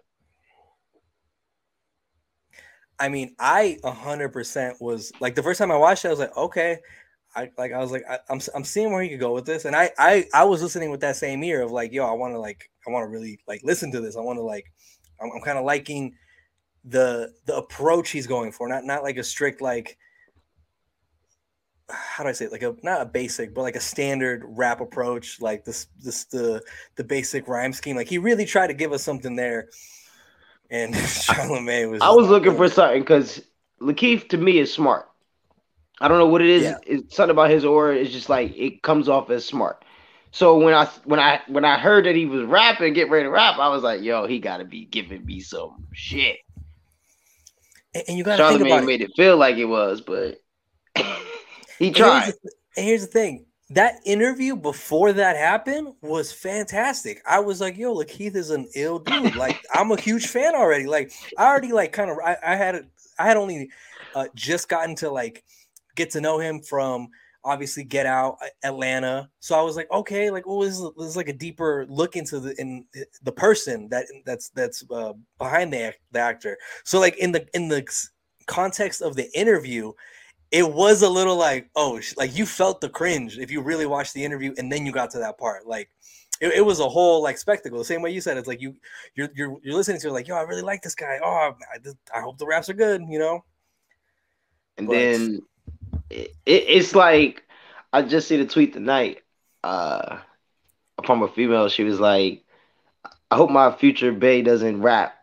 [2.99, 6.11] I mean, I a hundred percent was like the first time I watched it, I
[6.11, 6.79] was like, okay.
[7.35, 9.65] I like I was like, I, I'm I'm seeing where he could go with this.
[9.65, 12.35] And I I I was listening with that same ear of like, yo, I want
[12.35, 14.17] to like I want to really like listen to this.
[14.17, 14.73] I want to like
[15.21, 16.15] I'm, I'm kind of liking
[16.85, 19.99] the the approach he's going for, not not like a strict like
[21.91, 22.53] how do I say it?
[22.53, 26.63] like a not a basic, but like a standard rap approach, like this this the
[26.97, 27.97] the basic rhyme scheme.
[27.97, 29.69] Like he really tried to give us something there.
[30.71, 33.43] And Charlemagne was I was looking for something because
[33.81, 35.08] Lakeith to me is smart.
[36.01, 36.63] I don't know what it is.
[36.65, 36.79] Yeah.
[36.87, 37.97] It's something about his aura.
[37.97, 39.85] It's just like it comes off as smart.
[40.31, 43.31] So when I when I when I heard that he was rapping, get ready to
[43.31, 46.37] rap, I was like, yo, he got to be giving me some shit.
[47.95, 48.87] And, and you got to think about Charlemagne it.
[48.87, 50.41] made it feel like it was, but
[51.79, 52.33] he And here's tried.
[52.43, 57.21] the- And here's the thing: that interview before that happened was fantastic.
[57.27, 59.35] I was like, "Yo, look, Keith is an ill dude.
[59.37, 60.87] Like, I'm a huge fan already.
[60.87, 62.19] Like, I already like kind of.
[62.25, 62.87] I, I had
[63.19, 63.71] I had only
[64.15, 65.43] uh, just gotten to like
[65.99, 67.09] get to know him from
[67.45, 69.31] obviously Get Out, Atlanta.
[69.41, 72.17] So I was like, okay, like, oh, this is, this is like a deeper look
[72.17, 72.85] into the in
[73.23, 76.57] the person that that's that's uh, behind the the actor.
[76.85, 77.85] So like in the in the
[78.47, 79.93] context of the interview,
[80.51, 84.15] it was a little like, oh, like you felt the cringe if you really watched
[84.15, 85.67] the interview and then you got to that part.
[85.67, 85.89] Like,
[86.41, 87.79] it, it was a whole like spectacle.
[87.79, 88.75] The same way you said, it's like you
[89.15, 91.19] you're you're, you're listening to it like, yo, I really like this guy.
[91.23, 91.79] Oh, I,
[92.17, 93.03] I hope the raps are good.
[93.09, 93.45] You know.
[94.77, 95.41] And But- then
[96.11, 97.43] it, it, it's like
[97.93, 99.19] I just see the tweet tonight
[99.65, 100.19] uh,
[101.05, 101.69] from a female.
[101.69, 102.45] She was like,
[103.31, 105.15] "I hope my future bae doesn't rap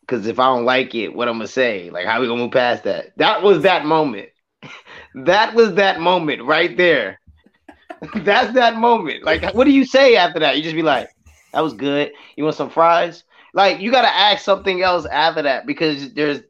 [0.00, 1.90] because if I don't like it, what I'm gonna say?
[1.90, 4.30] Like, how we gonna move past that?" That was that moment.
[5.14, 7.20] that was that moment right there.
[8.16, 9.24] That's that moment.
[9.24, 10.56] Like, what do you say after that?
[10.56, 11.08] You just be like,
[11.52, 12.12] "That was good.
[12.36, 16.40] You want some fries?" Like, you gotta ask something else after that because there's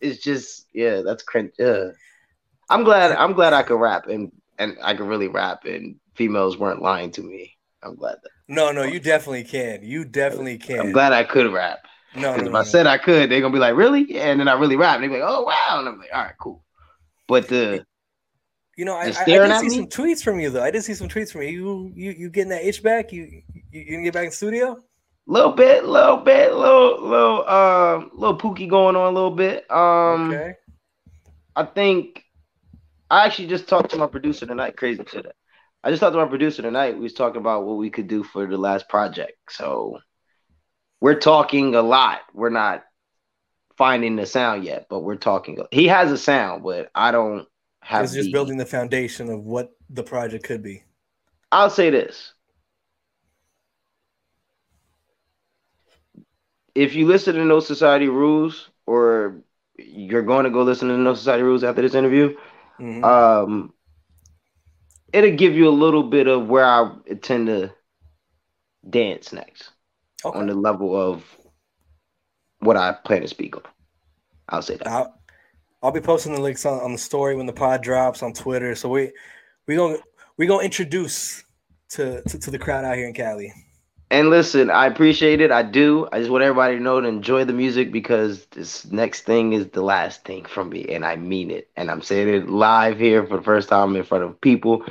[0.00, 1.52] it's just yeah, that's cringe.
[1.58, 1.90] Yeah.
[2.70, 6.56] I'm glad I'm glad I could rap and and I could really rap and females
[6.58, 7.56] weren't lying to me.
[7.82, 9.82] I'm glad that No, no, you definitely can.
[9.82, 10.80] You definitely can.
[10.80, 11.80] I'm glad I could rap.
[12.14, 12.64] No, no, Because if no, I no.
[12.64, 14.04] said I could, they're gonna be like, really?
[14.12, 15.00] Yeah, and then I really rap.
[15.00, 15.76] And they're like, oh wow.
[15.80, 16.64] And I'm like, all right, cool.
[17.28, 17.86] But the
[18.76, 19.68] You know, I, I, I did see me?
[19.68, 20.62] some tweets from you though.
[20.62, 21.48] I did see some tweets from you.
[21.50, 23.12] You you, you getting that itch back?
[23.12, 24.82] You, you you gonna get back in the studio?
[25.28, 29.70] A little bit, little bit, little little um little pookie going on a little bit.
[29.70, 30.54] Um okay.
[31.56, 32.23] I think
[33.14, 34.76] I actually just talked to my producer tonight.
[34.76, 35.24] Crazy shit.
[35.84, 36.96] I just talked to my producer tonight.
[36.96, 39.34] We was talking about what we could do for the last project.
[39.50, 40.00] So
[41.00, 42.22] we're talking a lot.
[42.32, 42.82] We're not
[43.78, 45.58] finding the sound yet, but we're talking.
[45.70, 47.46] He has a sound, but I don't
[47.82, 48.02] have.
[48.02, 50.82] It's just the- building the foundation of what the project could be.
[51.52, 52.32] I'll say this.
[56.74, 59.44] If you listen to No Society Rules, or
[59.78, 62.34] you're going to go listen to No Society Rules after this interview,
[62.80, 63.04] Mhm.
[63.04, 63.72] um,
[65.12, 67.72] it'll give you a little bit of where I intend to
[68.88, 69.70] dance next
[70.24, 70.38] okay.
[70.38, 71.24] on the level of
[72.58, 73.62] what I plan to speak on.
[74.48, 74.88] I'll say that.
[74.88, 75.20] I'll,
[75.82, 78.74] I'll be posting the links on, on the story when the pod drops on Twitter.
[78.74, 79.12] So we
[79.66, 79.98] we gonna
[80.36, 81.44] we gonna introduce
[81.90, 83.52] to, to to the crowd out here in Cali.
[84.10, 85.50] And listen, I appreciate it.
[85.50, 86.06] I do.
[86.12, 89.68] I just want everybody to know to enjoy the music because this next thing is
[89.68, 91.68] the last thing from me, and I mean it.
[91.76, 94.84] And I'm saying it live here for the first time in front of people.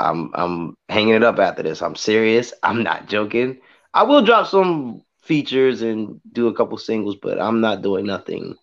[0.00, 1.82] I'm I'm hanging it up after this.
[1.82, 2.52] I'm serious.
[2.62, 3.58] I'm not joking.
[3.92, 8.54] I will drop some features and do a couple singles, but I'm not doing nothing.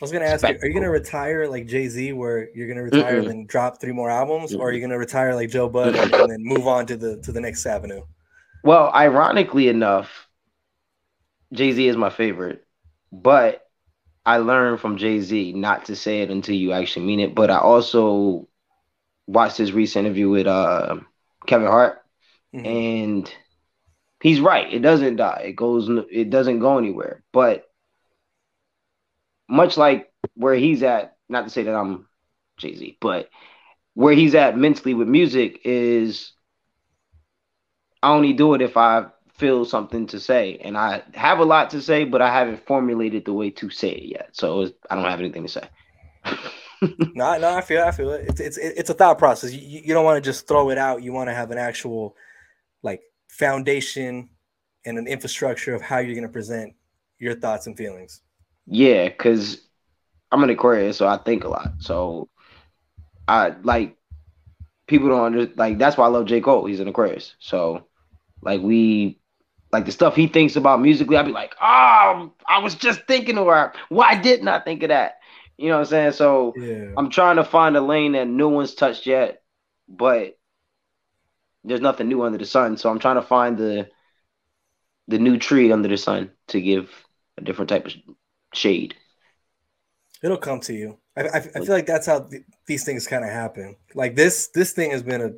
[0.00, 2.84] I was gonna ask you, are you gonna retire like Jay Z, where you're gonna
[2.84, 6.12] retire and then drop three more albums, or are you gonna retire like Joe Budden
[6.14, 8.02] and then move on to the to the next avenue?
[8.62, 10.28] Well, ironically enough,
[11.52, 12.66] Jay Z is my favorite,
[13.12, 13.62] but
[14.24, 17.34] I learned from Jay Z not to say it until you actually mean it.
[17.34, 18.48] But I also
[19.26, 20.96] watched his recent interview with uh,
[21.46, 22.02] Kevin Hart,
[22.52, 22.64] Mhm.
[22.66, 23.34] and
[24.22, 24.72] he's right.
[24.72, 25.44] It doesn't die.
[25.48, 25.88] It goes.
[26.10, 27.22] It doesn't go anywhere.
[27.32, 27.66] But
[29.48, 32.06] much like where he's at, not to say that I'm
[32.58, 33.28] Jay Z, but
[33.94, 36.32] where he's at mentally with music is
[38.02, 41.70] I only do it if I feel something to say, and I have a lot
[41.70, 44.28] to say, but I haven't formulated the way to say it yet.
[44.32, 45.68] So it's- I don't have anything to say.
[47.14, 48.24] No, no, I feel, I feel it.
[48.26, 49.52] It's it's it's a thought process.
[49.52, 51.02] You, you don't want to just throw it out.
[51.02, 52.16] You want to have an actual
[52.82, 54.30] like foundation
[54.86, 56.74] and an infrastructure of how you're gonna present
[57.18, 58.22] your thoughts and feelings.
[58.66, 59.60] Yeah, because
[60.32, 61.72] I'm an Aquarius, so I think a lot.
[61.80, 62.30] So
[63.28, 63.98] I like
[64.86, 66.40] people don't under like that's why I love J.
[66.40, 66.64] Cole.
[66.64, 67.34] He's an Aquarius.
[67.40, 67.86] So
[68.42, 69.18] like we
[69.72, 73.38] like the stuff he thinks about musically, I'd be like, oh, I was just thinking
[73.38, 73.72] of her.
[73.88, 75.18] Why didn't I think of that?
[75.56, 76.12] You know what I'm saying?
[76.12, 76.94] So Yeah.
[76.96, 79.42] I'm trying to find a lane that no one's touched yet,
[79.88, 80.38] but
[81.64, 82.76] there's nothing new under the sun.
[82.76, 83.88] So I'm trying to find the
[85.08, 86.90] the new tree under the sun to give
[87.36, 87.92] a different type of
[88.54, 88.94] shade.
[90.22, 90.98] It'll come to you.
[91.16, 93.76] I, I, I feel like that's how th- these things kind of happen.
[93.94, 95.30] Like this, this thing has been a,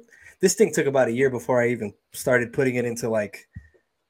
[0.43, 3.49] this thing took about a year before I even started putting it into like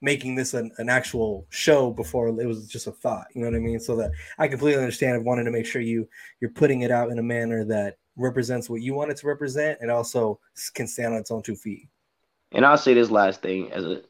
[0.00, 3.26] making this an, an actual show before it was just a thought.
[3.34, 3.78] You know what I mean?
[3.78, 5.14] So that I completely understand.
[5.14, 6.08] I wanted to make sure you
[6.40, 9.78] you're putting it out in a manner that represents what you want it to represent,
[9.80, 10.40] and also
[10.74, 11.86] can stand on its own two feet.
[12.50, 14.02] And I'll say this last thing as a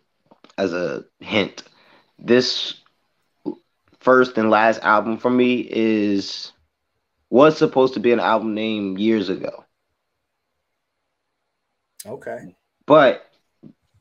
[0.57, 1.65] as a hint.
[2.21, 2.81] This
[3.99, 6.53] first and last album for me is
[7.31, 9.65] was supposed to be an album name years ago.
[12.07, 12.55] Okay.
[12.87, 13.29] But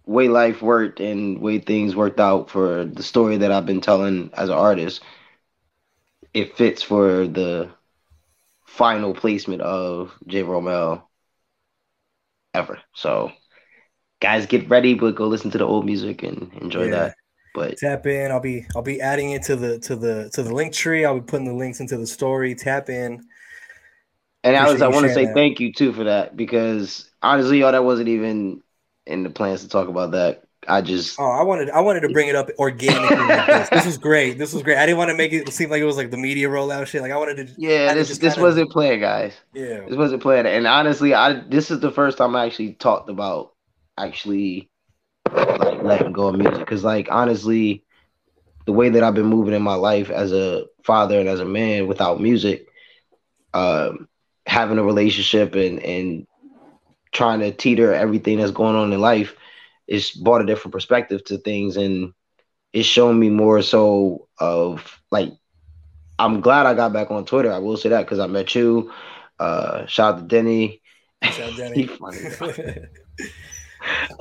[0.05, 4.31] way life worked and way things worked out for the story that I've been telling
[4.33, 5.01] as an artist,
[6.33, 7.69] it fits for the
[8.65, 10.43] final placement of J.
[10.43, 11.03] Romel
[12.53, 12.79] ever.
[12.93, 13.31] So
[14.21, 16.91] guys get ready, but go listen to the old music and enjoy Yeah.
[16.91, 17.15] that.
[17.53, 18.31] But Tap in.
[18.31, 21.03] I'll be I'll be adding it to the to the to the link tree.
[21.03, 22.55] I'll be putting the links into the story.
[22.55, 23.21] Tap in.
[24.45, 25.33] and Alex, appreciate I want to say that.
[25.33, 28.61] thank you too for that because honestly, y'all, that wasn't even
[29.05, 30.43] in the plans to talk about that.
[30.67, 33.17] I just Oh, I wanted I wanted to bring it up organically.
[33.17, 33.69] like this.
[33.71, 34.37] this was great.
[34.37, 34.77] This was great.
[34.77, 37.01] I didn't want to make it seem like it was like the media rollout shit.
[37.01, 37.53] Like I wanted to.
[37.57, 39.33] yeah, this this kinda- wasn't planned, guys.
[39.55, 39.81] Yeah.
[39.87, 40.47] This wasn't planned.
[40.47, 43.53] And honestly, I this is the first time I actually talked about
[43.97, 44.69] actually
[45.31, 46.59] like letting go of music.
[46.59, 47.83] Because like honestly,
[48.67, 51.45] the way that I've been moving in my life as a father and as a
[51.45, 52.67] man without music,
[53.55, 54.07] um,
[54.45, 56.27] having a relationship and and
[57.11, 59.35] trying to teeter everything that's going on in life,
[59.87, 62.13] it's brought a different perspective to things and
[62.73, 65.29] it's shown me more so of like
[66.17, 67.51] I'm glad I got back on Twitter.
[67.51, 68.93] I will say that because I met you.
[69.39, 70.81] Uh, shout out to Denny.
[71.23, 71.75] Shout out Denny.
[71.81, 72.19] He funny.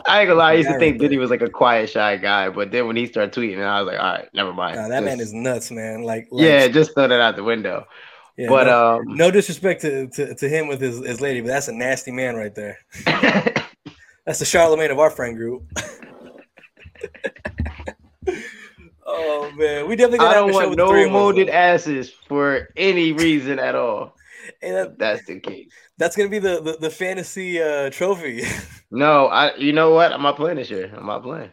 [0.07, 0.99] I ain't gonna lie, I used to think.
[0.99, 3.93] Denny was like a quiet, shy guy, but then when he started tweeting, I was
[3.93, 4.77] like, all right, never mind.
[4.77, 6.03] Nah, that man is nuts, man.
[6.03, 7.87] Like, like yeah, just throw that out the window.
[8.41, 11.49] Yeah, but no, um, no disrespect to, to, to him with his, his lady, but
[11.49, 12.79] that's a nasty man right there.
[14.27, 15.65] That's the Charlemagne of our friend group.
[19.07, 22.11] oh man, we definitely I gotta have don't a show want with no molded asses
[22.11, 24.15] for any reason at all.
[24.61, 25.69] Hey, that- that's the case.
[25.97, 28.43] that's gonna be the the, the fantasy uh, trophy.
[28.91, 29.55] No, I.
[29.57, 30.13] You know what?
[30.13, 30.93] I'm not playing this year.
[30.97, 31.53] I'm not playing.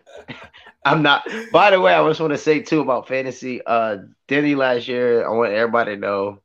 [0.85, 1.27] I'm not.
[1.51, 3.61] By the way, I just want to say too about fantasy.
[3.65, 3.97] Uh,
[4.27, 6.39] Denny last year, I want everybody to know his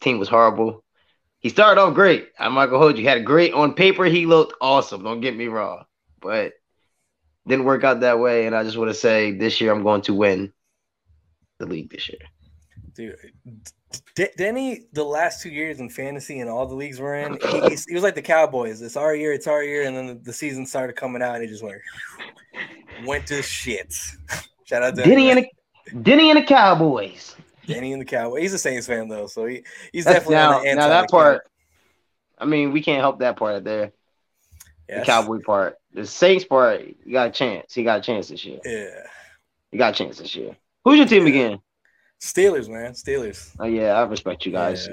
[0.00, 0.84] team was horrible.
[1.38, 2.28] He started off great.
[2.38, 3.02] I'm not gonna hold you.
[3.02, 4.04] He had a great on paper.
[4.04, 5.02] He looked awesome.
[5.02, 5.84] Don't get me wrong,
[6.20, 6.52] but
[7.46, 8.46] didn't work out that way.
[8.46, 10.52] And I just want to say this year I'm going to win
[11.58, 12.20] the league this year.
[12.94, 13.16] Dude,
[14.14, 17.76] D- Denny, the last two years in fantasy and all the leagues we're in, he,
[17.88, 18.82] he was like the Cowboys.
[18.82, 21.44] It's our year, it's our year, and then the, the season started coming out, and
[21.44, 21.80] it just went
[23.04, 23.94] went to shit.
[24.64, 27.36] Shout out to Denny and the Denny and the Cowboys.
[27.74, 28.42] Denny and the Cowboys.
[28.42, 31.10] He's a Saints fan though, so he, he's That's definitely now, on the now that
[31.10, 31.42] part.
[32.38, 33.92] I mean, we can't help that part there.
[34.88, 35.00] Yes.
[35.00, 35.76] The cowboy part.
[35.92, 37.74] the Saints part, you got a chance.
[37.74, 38.58] He got a chance this year.
[38.64, 38.88] Yeah.
[39.70, 40.56] You got a chance this year.
[40.84, 41.60] Who's your team again?
[42.20, 42.92] Steelers, man.
[42.92, 43.54] Steelers.
[43.58, 44.88] Oh yeah, I respect you guys.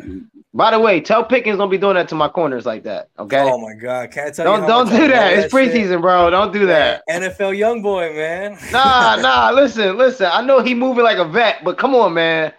[0.54, 3.10] By the way, tell Pickens don't be doing that to my corners like that.
[3.20, 3.42] Okay.
[3.42, 4.68] Oh my god, can't tell don't you.
[4.68, 5.34] don't do that.
[5.34, 6.30] It's preseason, bro.
[6.30, 7.04] Don't do that.
[7.10, 8.58] NFL young boy, man.
[8.72, 9.52] Nah, nah.
[9.52, 10.30] Listen, listen.
[10.32, 12.54] I know he moving like a vet, but come on, man.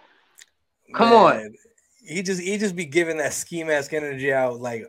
[0.93, 1.53] Come on.
[2.05, 4.85] He just he just be giving that ski mask energy out, like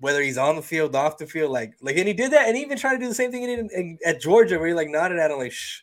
[0.00, 2.56] whether he's on the field, off the field, like like and he did that, and
[2.56, 4.68] he even tried to do the same thing he did in, in- at Georgia, where
[4.68, 5.80] he like nodded at him like shh.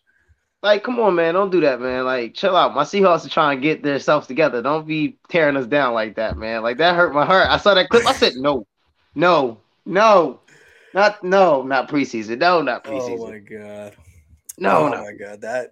[0.61, 1.35] Like, come on, man.
[1.35, 2.03] Don't do that, man.
[2.03, 2.75] Like, chill out.
[2.75, 4.61] My Seahawks are trying to get themselves together.
[4.61, 6.63] Don't be tearing us down like that, man.
[6.63, 7.47] Like that hurt my heart.
[7.49, 8.05] I saw that clip.
[8.05, 8.67] I said, no,
[9.15, 10.41] no, no,
[10.93, 12.39] not no, not preseason.
[12.39, 13.19] No, not oh preseason.
[13.19, 13.95] Oh my god.
[14.57, 15.01] no, oh no.
[15.01, 15.71] my god, that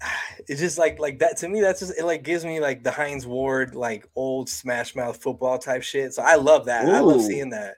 [0.48, 1.60] it's just like like that to me.
[1.60, 2.04] That's just it.
[2.04, 6.14] Like gives me like the Hines Ward like old Smash Mouth football type shit.
[6.14, 6.86] So I love that.
[6.86, 7.76] I love seeing that.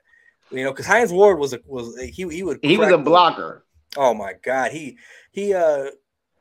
[0.51, 3.65] You know, because Hines Ward was a was he he would He was a blocker.
[3.97, 4.97] Oh my god, he
[5.31, 5.85] he uh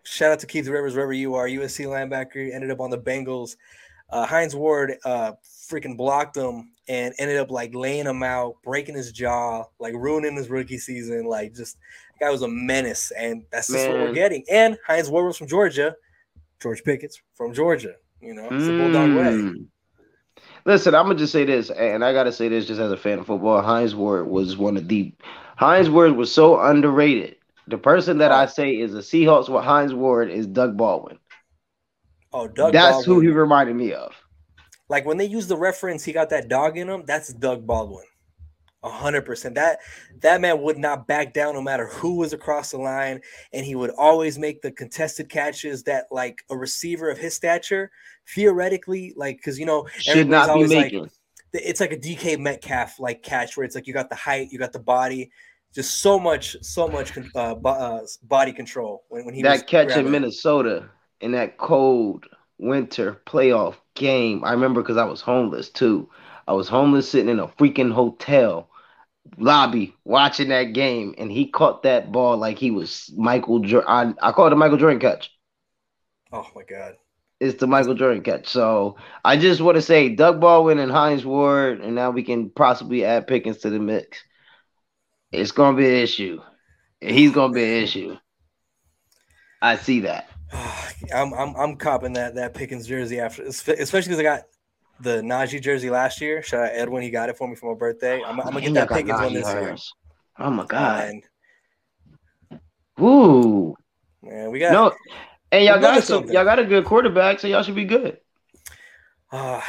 [0.03, 3.57] shout out to Keith Rivers wherever you are, USC linebacker, ended up on the Bengals.
[4.11, 5.33] Uh Hines Ward uh
[5.69, 10.37] freaking blocked him and ended up like laying him out, breaking his jaw, like ruining
[10.37, 11.27] his rookie season.
[11.27, 11.77] Like just
[12.21, 14.45] guy was a menace, and that's just what we're getting.
[14.51, 15.95] And Hines Ward was from Georgia,
[16.61, 17.95] George Pickett's from Georgia.
[18.21, 19.25] You know, it's the Bulldog way.
[19.25, 19.67] Mm.
[20.65, 23.19] Listen, I'm gonna just say this, and I gotta say this just as a fan
[23.21, 23.63] of football.
[23.63, 25.15] Hines Ward was one of the
[25.57, 27.37] Hines Ward was so underrated.
[27.69, 31.19] The person that I say is a Seahawks with Hines Ward is Doug Baldwin.
[32.33, 32.73] Oh, Doug.
[32.73, 34.15] That's who he reminded me of.
[34.89, 37.05] like when they use the reference, he got that dog in him.
[37.07, 38.05] That's Doug Baldwin,
[38.85, 39.55] hundred percent.
[39.57, 39.79] That
[40.21, 43.21] that man would not back down no matter who was across the line,
[43.53, 47.91] and he would always make the contested catches that like a receiver of his stature
[48.35, 51.11] theoretically, like because you know Should not be always like making.
[51.53, 54.59] it's like a DK Metcalf like catch where it's like you got the height, you
[54.59, 55.31] got the body,
[55.75, 59.97] just so much, so much uh, bo- uh, body control when, when he that catch
[59.97, 60.11] in.
[60.11, 60.89] Minnesota
[61.21, 62.27] in that cold
[62.59, 64.45] winter playoff game.
[64.45, 66.09] I remember because I was homeless too.
[66.47, 68.68] I was homeless sitting in a freaking hotel
[69.37, 73.89] lobby watching that game, and he caught that ball like he was Michael Jordan.
[74.21, 75.31] I, I call it a Michael Jordan catch.
[76.33, 76.97] Oh my god.
[77.41, 78.49] It's the Michael Jordan catch.
[78.49, 82.51] So I just want to say Doug Baldwin and Hines Ward, and now we can
[82.51, 84.23] possibly add Pickens to the mix.
[85.31, 86.41] It's gonna be an issue.
[87.01, 88.17] He's gonna be an issue.
[89.61, 90.29] I see that.
[91.15, 94.43] I'm I'm I'm copping that that Pickens jersey after, especially because I got
[95.01, 96.43] the Najee jersey last year.
[96.43, 98.23] Shout out Edwin, he got it for me for my birthday.
[98.23, 99.77] I'm, I'm gonna get that Pickens one this year.
[100.39, 101.09] Oh my god.
[101.09, 101.23] And
[103.01, 103.77] Ooh.
[104.23, 104.93] man, we got No.
[105.51, 108.19] And y'all got some y'all got a good quarterback, so y'all should be good.
[109.33, 109.61] Uh,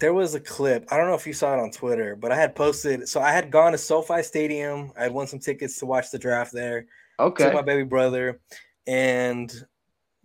[0.00, 0.86] there was a clip.
[0.90, 3.08] I don't know if you saw it on Twitter, but I had posted.
[3.08, 4.92] So I had gone to SoFi Stadium.
[4.98, 6.86] I had won some tickets to watch the draft there.
[7.18, 7.44] Okay.
[7.44, 8.40] Took my baby brother,
[8.86, 9.52] and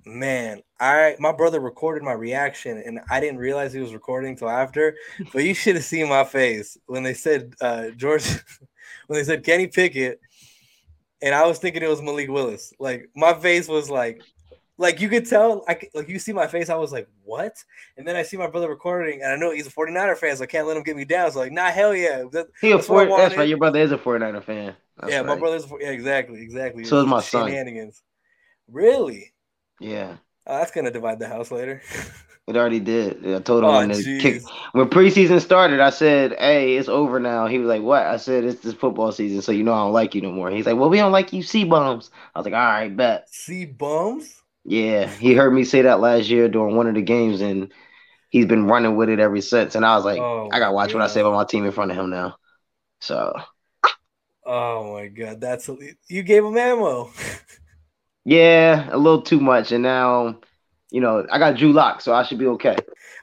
[0.05, 4.49] man, I my brother recorded my reaction, and I didn't realize he was recording till
[4.49, 4.95] after.
[5.33, 8.27] But you should have seen my face when they said uh, George,
[9.07, 10.19] when they said Kenny Pickett,
[11.21, 12.73] and I was thinking it was Malik Willis.
[12.79, 14.21] Like my face was like,
[14.77, 16.69] like you could tell, I like you see my face.
[16.69, 17.55] I was like, what?
[17.97, 20.43] And then I see my brother recording, and I know he's a 49er fan, so
[20.43, 21.31] I can't let him get me down.
[21.31, 22.23] So like, nah, hell yeah.
[22.31, 23.49] That- He a that's what I four, that's right.
[23.49, 24.75] Your brother is a 49er fan.
[24.99, 26.83] That's yeah, my brother's yeah, exactly, exactly.
[26.85, 27.51] So is It's my son.
[28.71, 29.33] Really?
[29.79, 30.17] Yeah.
[30.47, 31.81] Oh, that's gonna divide the house later.
[32.47, 33.25] It already did.
[33.27, 37.45] I told him Oh, when, kick, when preseason started, I said, Hey, it's over now.
[37.47, 38.03] He was like, What?
[38.05, 40.49] I said, It's this football season, so you know I don't like you no more.
[40.49, 42.09] He's like, Well, we don't like you C bums.
[42.33, 43.27] I was like, All right, bet.
[43.31, 44.43] See bums?
[44.65, 45.07] Yeah.
[45.07, 47.73] He heard me say that last year during one of the games and
[48.29, 49.75] he's been running with it ever since.
[49.75, 51.71] And I was like, Oh, I gotta watch what I say about my team in
[51.73, 52.37] front of him now.
[53.01, 53.33] So
[54.45, 55.69] Oh my god, that's
[56.07, 57.11] you gave him ammo.
[58.27, 59.71] yeah, a little too much.
[59.71, 60.39] And now,
[60.91, 62.77] you know, I got Drew Lock, so I should be okay.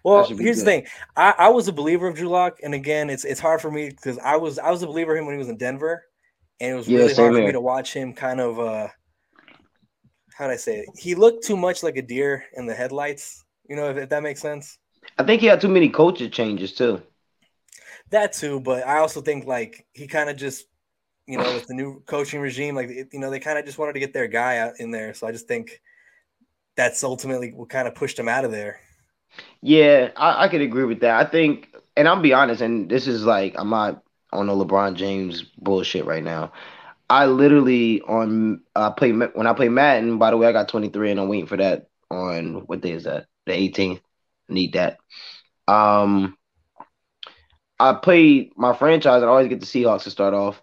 [0.05, 0.87] Well, be here's the thing.
[1.17, 3.90] I, I was a believer of Drew Lock, and again, it's it's hard for me
[3.90, 6.05] because I was I was a believer of him when he was in Denver,
[6.61, 8.88] and it was Yeah, really hard for me to watch him kind of uh
[10.35, 10.90] how would I say it?
[10.99, 14.23] He looked too much like a deer in the headlights, you know, if, if that
[14.23, 14.79] makes sense.
[15.19, 17.02] I think he had too many culture changes too.
[18.11, 20.67] That too, but I also think like he kind of just,
[21.27, 23.79] you know, with the new coaching regime, like it, you know, they kind of just
[23.79, 25.14] wanted to get their guy out in there.
[25.14, 25.81] So I just think
[26.77, 28.81] that's ultimately what kind of pushed him out of there.
[29.62, 31.27] Yeah, I, I could agree with that.
[31.27, 34.02] I think, and I'll be honest, and this is like I'm not
[34.33, 36.52] on the LeBron James bullshit right now.
[37.08, 40.18] I literally on I play when I play Madden.
[40.18, 43.04] By the way, I got 23, and I'm waiting for that on what day is
[43.04, 43.27] that?
[43.46, 44.00] The 18th.
[44.48, 44.98] Need that.
[45.66, 46.37] Um,
[47.81, 49.22] I played my franchise.
[49.22, 50.60] I always get the Seahawks to start off.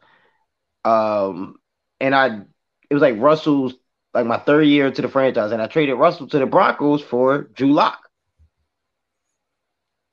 [0.83, 1.55] Um,
[1.99, 2.41] and I
[2.89, 3.75] it was like Russell's
[4.13, 7.43] like my third year to the franchise, and I traded Russell to the Broncos for
[7.43, 7.99] Drew Lock.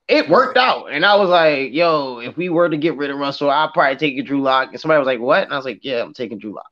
[0.07, 3.17] It worked out, and I was like, "Yo, if we were to get rid of
[3.19, 5.65] Russell, I'd probably take a Drew Lock." And somebody was like, "What?" And I was
[5.65, 6.69] like, "Yeah, I'm taking Drew Lock."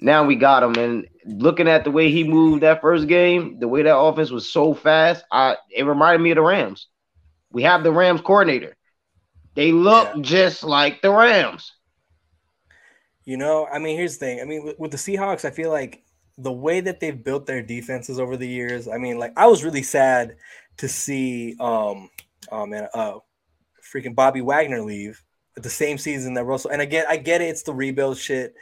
[0.00, 3.68] Now we got him, and looking at the way he moved that first game, the
[3.68, 6.88] way that offense was so fast, I it reminded me of the Rams.
[7.52, 8.76] We have the Rams coordinator.
[9.54, 10.22] They look Yeah.
[10.22, 11.72] just like the Rams.
[13.30, 14.40] You know, I mean, here's the thing.
[14.40, 16.02] I mean, with, with the Seahawks, I feel like
[16.36, 18.88] the way that they've built their defenses over the years.
[18.88, 20.34] I mean, like I was really sad
[20.78, 22.10] to see, um,
[22.50, 23.18] oh man, uh,
[23.94, 25.22] freaking Bobby Wagner leave
[25.56, 26.72] at the same season that Russell.
[26.72, 28.52] And again, I get it; it's the rebuild shit.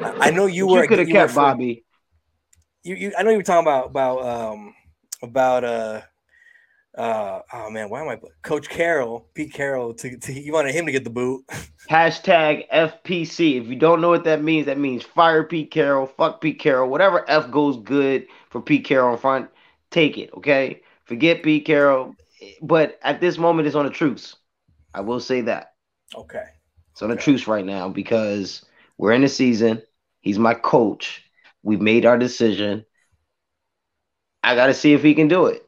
[0.00, 0.86] I know you But were.
[0.86, 1.84] could have you kept Bobby.
[2.84, 4.74] You, you, I know you were talking about about um
[5.20, 6.00] about uh
[6.98, 9.94] uh oh man, why am I Coach Carroll, Pete Carroll?
[9.94, 11.44] To, to you wanted him to get the boot.
[11.90, 13.60] Hashtag FPC.
[13.60, 16.90] If you don't know what that means, that means fire Pete Carroll, fuck Pete Carroll,
[16.90, 19.48] whatever F goes good for Pete Carroll in front,
[19.92, 20.82] take it, okay?
[21.04, 22.16] Forget Pete Carroll.
[22.60, 24.34] But at this moment, it's on a truce.
[24.92, 25.74] I will say that.
[26.16, 26.44] Okay.
[26.92, 28.64] It's on a truce right now because
[28.96, 29.82] we're in the season.
[30.20, 31.22] He's my coach.
[31.62, 32.84] We've made our decision.
[34.42, 35.67] I got to see if he can do it.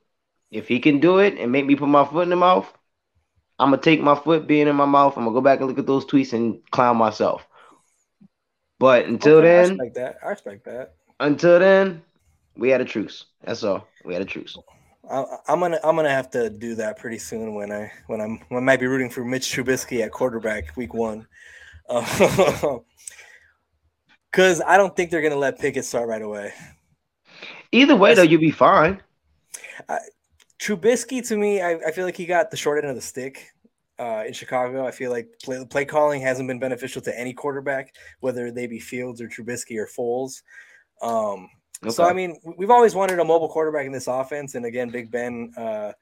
[0.51, 2.73] If he can do it and make me put my foot in the mouth,
[3.59, 5.17] I'm gonna take my foot being in my mouth.
[5.17, 7.47] I'm gonna go back and look at those tweets and clown myself.
[8.81, 10.17] But until Okay, I then, respect that.
[10.23, 10.95] I respect that.
[11.21, 12.03] until then,
[12.57, 13.27] we had a truce.
[13.43, 13.87] That's all.
[14.05, 14.59] We had a truce.
[15.11, 18.39] I, I'm gonna I'm gonna have to do that pretty soon when I when I'm
[18.49, 21.27] when I might be rooting for Mitch Trubisky at quarterback week one,
[21.89, 22.81] because
[24.67, 26.53] I don't think they're gonna let Pickett start right away.
[27.73, 29.03] Either way, though, you'll be fine.
[30.61, 33.49] Trubisky to me, I, I feel like he got the short end of the stick
[33.99, 34.87] uh, in Chicago.
[34.87, 38.79] I feel like play, play calling hasn't been beneficial to any quarterback, whether they be
[38.79, 40.43] Fields or Trubisky or Foles.
[41.03, 41.49] Um,
[41.89, 45.11] So I mean, we've always wanted a mobile quarterback in this offense, and again, Big
[45.11, 45.93] Ben uh,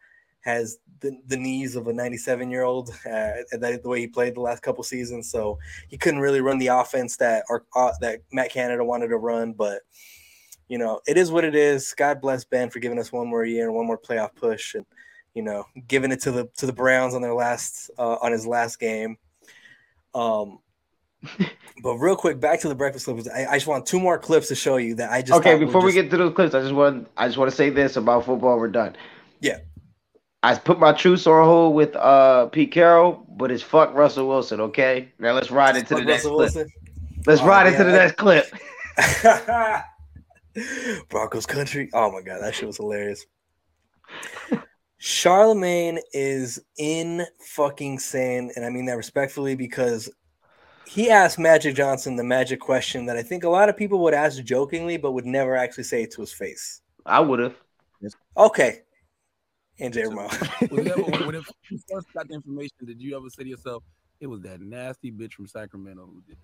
[0.41, 2.91] has the, the knees of a 97 year old.
[3.07, 5.57] Uh, that the way he played the last couple seasons, so
[5.89, 9.53] he couldn't really run the offense that or uh, that Matt Canada wanted to run.
[9.53, 9.83] But
[10.69, 11.95] you know, it is what it is.
[11.97, 14.85] God bless Ben for giving us one more year and one more playoff push, and
[15.35, 18.47] you know, giving it to the to the Browns on their last uh, on his
[18.47, 19.17] last game.
[20.15, 20.59] Um.
[21.81, 23.29] But real quick, back to the breakfast clips.
[23.29, 25.81] I, I just want two more clips to show you that I just okay, before
[25.85, 28.25] we get to those clips, I just want I just want to say this about
[28.27, 28.59] football.
[28.59, 28.97] We're done.
[29.41, 29.59] Yeah.
[30.43, 34.61] I put my truce on hold with uh Pete Carroll, but it's fuck Russell Wilson.
[34.61, 36.55] Okay, now let's ride into the Fuck next Russell clip.
[36.57, 36.73] Wilson.
[37.27, 38.47] Let's Oh, ride into the I- next clip.
[41.09, 41.91] Broncos country.
[41.93, 43.27] Oh my god, that shit was hilarious.
[44.99, 50.11] Charlemagne is in fucking sane, and I mean that respectfully because
[50.89, 54.15] he asked Magic Johnson the magic question that I think a lot of people would
[54.15, 56.81] ask jokingly, but would never actually say it to his face.
[57.07, 57.55] I would have.
[58.37, 58.81] Okay,
[59.81, 60.71] NJ Romel.
[60.71, 63.85] Was when, when you first got the information, did you ever say to yourself,
[64.21, 66.39] "It was that nasty bitch from Sacramento who did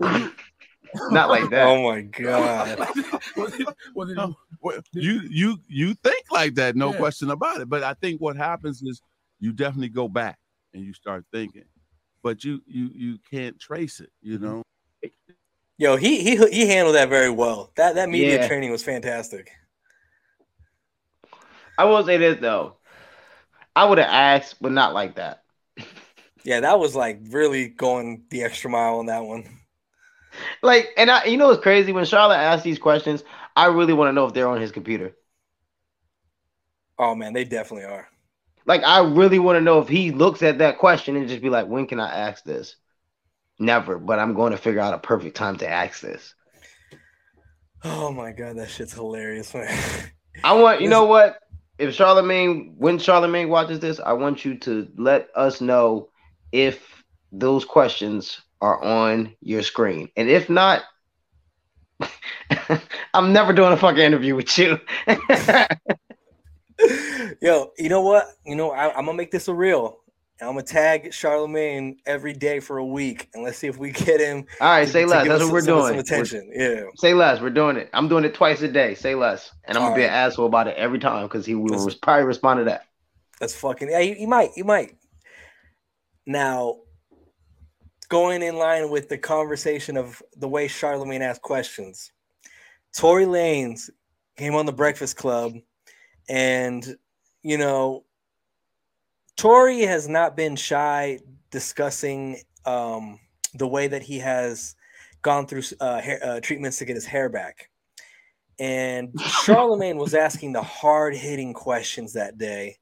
[0.00, 0.32] that"?
[1.10, 1.66] Not like that.
[1.68, 2.78] oh my god.
[3.36, 4.18] was it, was it,
[4.60, 6.98] Well, you you you think like that, no Yeah.
[6.98, 7.68] question about it.
[7.68, 9.02] But I think what happens is
[9.40, 10.38] you definitely go back
[10.74, 11.64] and you start thinking,
[12.22, 14.10] but you you you can't trace it.
[14.22, 14.44] You mm-hmm.
[14.44, 14.62] know,
[15.80, 17.70] Yo, he he he handled that very well.
[17.76, 18.48] That that media Yeah.
[18.48, 19.52] training was fantastic.
[21.78, 22.78] I will say this though.
[23.76, 25.44] I would have asked, but not like that.
[26.48, 29.44] Yeah, that was like really going the extra mile on that one.
[30.62, 31.92] Like, and I, you know what's crazy?
[31.92, 33.22] When Charlotte asks these questions,
[33.54, 35.14] I really want to know if they're on his computer.
[36.98, 38.08] Oh man, they definitely are.
[38.64, 41.50] Like, I really want to know if he looks at that question and just be
[41.50, 42.76] like, when can I ask this?
[43.58, 46.34] Never, but I'm going to figure out a perfect time to ask this.
[47.84, 50.12] Oh my god, that shit's hilarious, man.
[50.44, 51.40] I want, you know what?
[51.76, 56.08] If Charlemagne, when Charlemagne watches this, I want you to let us know
[56.52, 60.08] if those questions are on your screen.
[60.16, 60.82] And if not,
[63.14, 64.78] I'm never doing a fucking interview with you.
[67.42, 68.26] Yo, you know what?
[68.46, 69.98] You know, I, I'm gonna make this a real.
[70.40, 74.20] I'm gonna tag Charlemagne every day for a week, and let's see if we get
[74.20, 74.44] him.
[74.60, 75.26] All right, to- say to less.
[75.26, 75.82] That's us what we're doing.
[75.82, 76.82] Some We're- attention, yeah.
[76.96, 77.40] Say less.
[77.40, 77.90] We're doing it.
[77.92, 78.94] I'm doing it twice a day.
[78.94, 79.50] Say less.
[79.64, 82.24] And I'm gonna be an asshole about it every time because he will res- probably
[82.24, 82.86] respond to that.
[83.40, 83.90] That's fucking.
[83.90, 84.50] Yeah, you, you might.
[84.56, 84.96] You might.
[86.28, 86.80] Now,
[88.10, 92.12] going in line with the conversation of the way Charlemagne asked questions,
[92.94, 93.88] Tory Lanez
[94.36, 95.54] came on the Breakfast Club,
[96.28, 96.86] and
[97.42, 98.04] you know,
[99.38, 101.18] Tory has not been shy
[101.50, 103.18] discussing um,
[103.54, 104.76] the way that he has
[105.22, 107.70] gone through uh, hair, uh, treatments to get his hair back.
[108.58, 112.76] And Charlemagne was asking the hard hitting questions that day.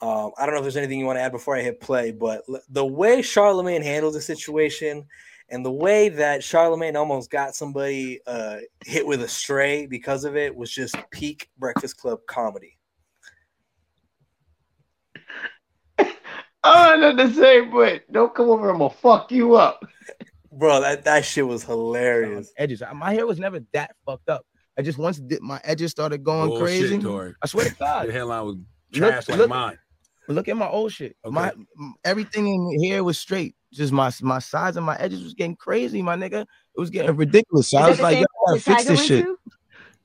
[0.00, 2.10] Um, I don't know if there's anything you want to add before I hit play,
[2.12, 5.06] but l- the way Charlemagne handled the situation
[5.48, 10.36] and the way that Charlemagne almost got somebody uh, hit with a stray because of
[10.36, 12.76] it was just peak Breakfast Club comedy.
[15.98, 18.70] I don't know the same, but don't come over.
[18.70, 19.84] I'm gonna fuck you up.
[20.52, 22.52] Bro, that, that shit was hilarious.
[22.56, 22.82] Edges.
[22.94, 24.44] My hair was never that fucked up.
[24.78, 26.98] I just once did my edges started going Bullshit, crazy.
[26.98, 27.34] Tory.
[27.42, 28.04] I swear to God.
[28.04, 29.78] Your hairline was Look- trash like look- mine.
[30.28, 31.16] Look at my old shit.
[31.24, 31.34] Okay.
[31.34, 31.52] My
[32.04, 33.54] everything in here was straight.
[33.72, 36.42] Just my my sides and my edges was getting crazy, my nigga.
[36.42, 37.68] It was getting ridiculous.
[37.70, 39.26] So I was like, yo, I gotta fix this shit.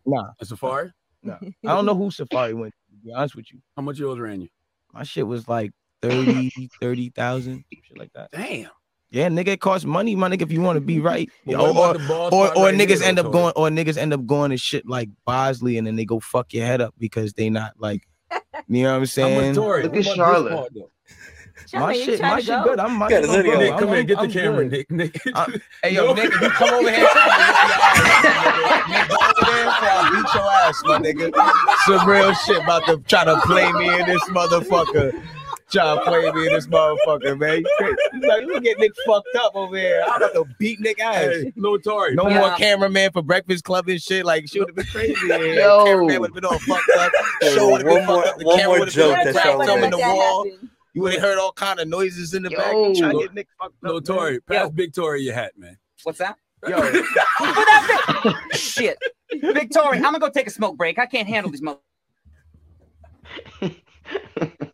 [0.05, 0.91] Nah, A Safaree?
[1.23, 1.37] nah.
[1.41, 2.73] I don't know who Safaree went.
[2.73, 4.49] To, to be honest with you, How much yours ran you?
[4.93, 6.51] my shit was like 30,
[6.81, 8.31] 30,000, shit like that.
[8.31, 8.69] Damn.
[9.11, 10.41] Yeah, nigga, it costs money, my nigga.
[10.41, 12.01] If you want to be right, But or, or,
[12.31, 15.09] or, or right niggas end up going, or niggas end up going to shit like
[15.25, 18.07] Bosley, and then they go fuck your head up because they not like,
[18.77, 19.53] you know what I'm How much saying?
[19.55, 20.69] Look at Charlotte.
[21.73, 22.63] My shit, my shit go?
[22.63, 22.79] good.
[22.79, 23.59] I'm my Yeah, shit Lydia, go.
[23.59, 24.71] Nick, come here, I'm- get the I'm camera, good.
[24.89, 24.91] Nick.
[24.91, 25.21] Nick.
[25.33, 25.45] Uh,
[25.83, 26.13] Hey yo, No.
[26.13, 27.29] Nick, if you come over here, trying
[28.51, 31.27] to whip your ass, Nick, go over there before I beat your ass, my nigga.
[31.85, 35.23] Some real shit about to try to play me in this motherfucker.
[35.71, 37.63] Try to play me in this motherfucker, man.
[38.13, 40.03] You like, you get Nick fucked up over here.
[40.07, 41.15] I'm about to beat Nick ass.
[41.25, 42.13] Hey, no Tory.
[42.15, 42.39] No Yeah.
[42.39, 44.25] more cameraman for Breakfast Club and shit.
[44.25, 45.15] Like, she would have been crazy.
[45.27, 45.85] Yo.
[45.85, 47.11] Cameraman would have been all fucked up.
[47.41, 48.37] Yo, Show would have been more- fucked up.
[48.39, 50.45] The one camera more would've joke been cracked on the wall.
[50.45, 50.69] happen.
[50.93, 52.73] You would have heard all kind of noises in the back.
[52.73, 52.89] Yo.
[52.89, 53.83] You trying to get Nick fucked up.
[53.83, 54.03] No man.
[54.03, 54.41] Tory.
[54.41, 55.77] Pass Big Tory your hat, man.
[56.03, 56.35] What's that?
[56.67, 58.59] Yo, Put that bit.
[58.59, 58.97] Shit.
[59.41, 60.99] Victoria, I'm gonna go take a smoke break.
[60.99, 61.79] I can't handle these mo.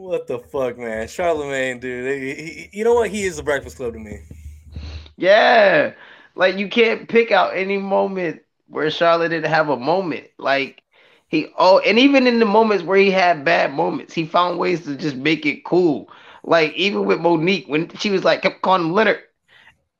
[0.00, 1.08] What the fuck, man?
[1.08, 2.22] Charlemagne, dude.
[2.22, 3.10] He- he- you know what?
[3.10, 4.20] He is the Breakfast Club to me.
[5.16, 5.92] Yeah,
[6.34, 10.28] like you can't pick out any moment where Charlotte didn't have a moment.
[10.38, 10.82] Like
[11.28, 14.84] he oh, and even in the moments where he had bad moments, he found ways
[14.84, 16.10] to just make it cool.
[16.44, 19.20] Like even with Mo'Nique when she was like kept calling him Leonard,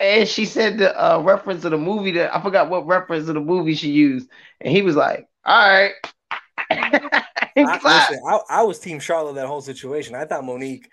[0.01, 3.35] and she said the uh, reference of the movie that I forgot what reference of
[3.35, 4.29] the movie she used,
[4.61, 5.91] and he was like, "All
[6.71, 7.23] right."
[7.57, 10.15] And I, listen, I, I was Team Charlotte that whole situation.
[10.15, 10.87] I thought Mo'Nique,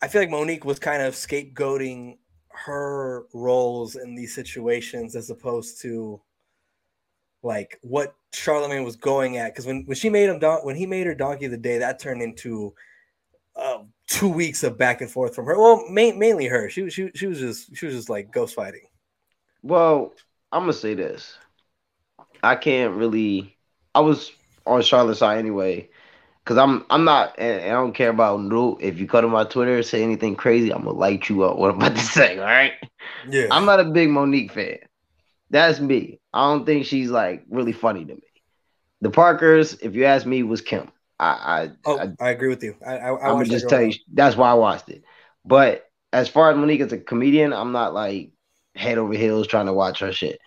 [0.00, 2.18] I feel like Mo'Nique was kind of scapegoating
[2.50, 6.20] her roles in these situations as opposed to
[7.42, 9.52] like what Charlemagne was going at.
[9.52, 11.78] Because when, when she made him don- when he made her donkey of the day,
[11.78, 12.74] that turned into
[13.56, 15.58] uh, two weeks of back and forth from her.
[15.58, 16.68] Well, ma- mainly her.
[16.70, 18.86] She was she, she was just she was just like ghost fighting.
[19.62, 20.14] Well,
[20.52, 21.36] I'm gonna say this.
[22.42, 23.56] I can't really.
[23.94, 24.32] I was
[24.68, 25.88] on Charlotte's side anyway,
[26.44, 27.38] because I'm I'm not.
[27.38, 28.78] And I don't care about no.
[28.80, 31.56] If you cut to my Twitter, say anything crazy, I'm gonna light you up.
[31.58, 32.72] What I'm about to say, all right?
[33.28, 34.78] Yeah, I'm not a big Mo'Nique fan.
[35.50, 36.20] That's me.
[36.32, 38.22] I don't think she's like really funny to me.
[39.00, 40.90] The Parkers, if you ask me, was Kim.
[41.18, 42.76] I I, oh, I I, agree with you.
[42.86, 45.02] I, I, I I'm gonna just tell you that's why I watched it.
[45.44, 48.30] But as far as Mo'Nique as a comedian, I'm not like
[48.74, 50.38] head over heels trying to watch her shit.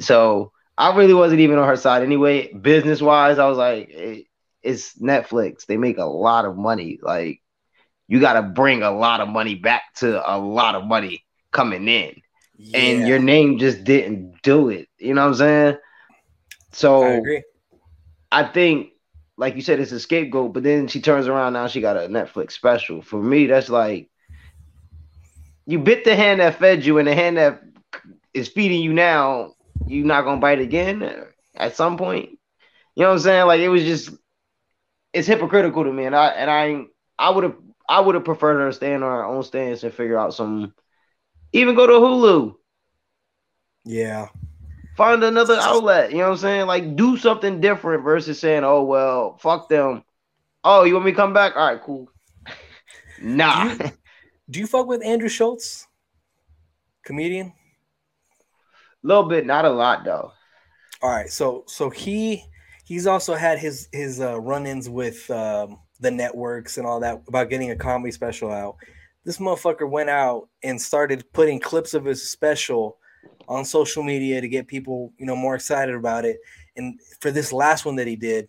[0.00, 2.52] So I really wasn't even on her side anyway.
[2.52, 4.26] Business wise, I was like, it,
[4.62, 5.66] it's Netflix.
[5.66, 6.98] They make a lot of money.
[7.02, 7.40] Like
[8.08, 11.88] you got to bring a lot of money back to a lot of money coming
[11.88, 12.14] in,
[12.58, 14.88] Yeah, and your name just didn't do it.
[14.98, 15.76] You know what I'm saying?
[16.72, 17.42] So I agree.
[18.30, 18.90] I think,
[19.36, 22.00] like you said, it's a scapegoat, but then she turns around now she got a
[22.08, 23.02] Netflix special.
[23.02, 24.10] For me, that's like
[25.66, 27.62] you bit the hand that fed you, and the hand that
[28.34, 29.55] is feeding you now,
[29.86, 31.02] you not gonna bite again
[31.54, 32.30] at some point.
[32.94, 33.46] You know what I'm saying?
[33.46, 34.10] Like it was just,
[35.12, 36.84] it's hypocritical to me, and I and I
[37.18, 37.56] I would have
[37.88, 40.74] I would have preferred her to in her own stance and figure out some,
[41.52, 42.56] even go to Hulu
[43.84, 44.28] Yeah,
[44.96, 46.10] find another outlet.
[46.12, 46.66] You know what I'm saying?
[46.66, 50.04] Like do something different versus saying, "Oh well, fuck them."
[50.64, 51.56] Oh, you want me to come back?
[51.56, 52.10] All right, cool.
[53.18, 53.90] nah, Do
[54.50, 55.86] do you fuck with Andrew Schulz,
[57.04, 57.52] comedian?
[59.06, 60.32] Little bit, not a lot though.
[61.02, 62.42] All right, so so he
[62.84, 67.50] he's also had his his uh, run-ins with um, the networks and all that about
[67.50, 68.76] getting a comedy special out.
[69.24, 72.98] This motherfucker went out and started putting clips of his special
[73.48, 76.38] on social media to get people, you know, more excited about it.
[76.76, 78.48] And for this last one that he did,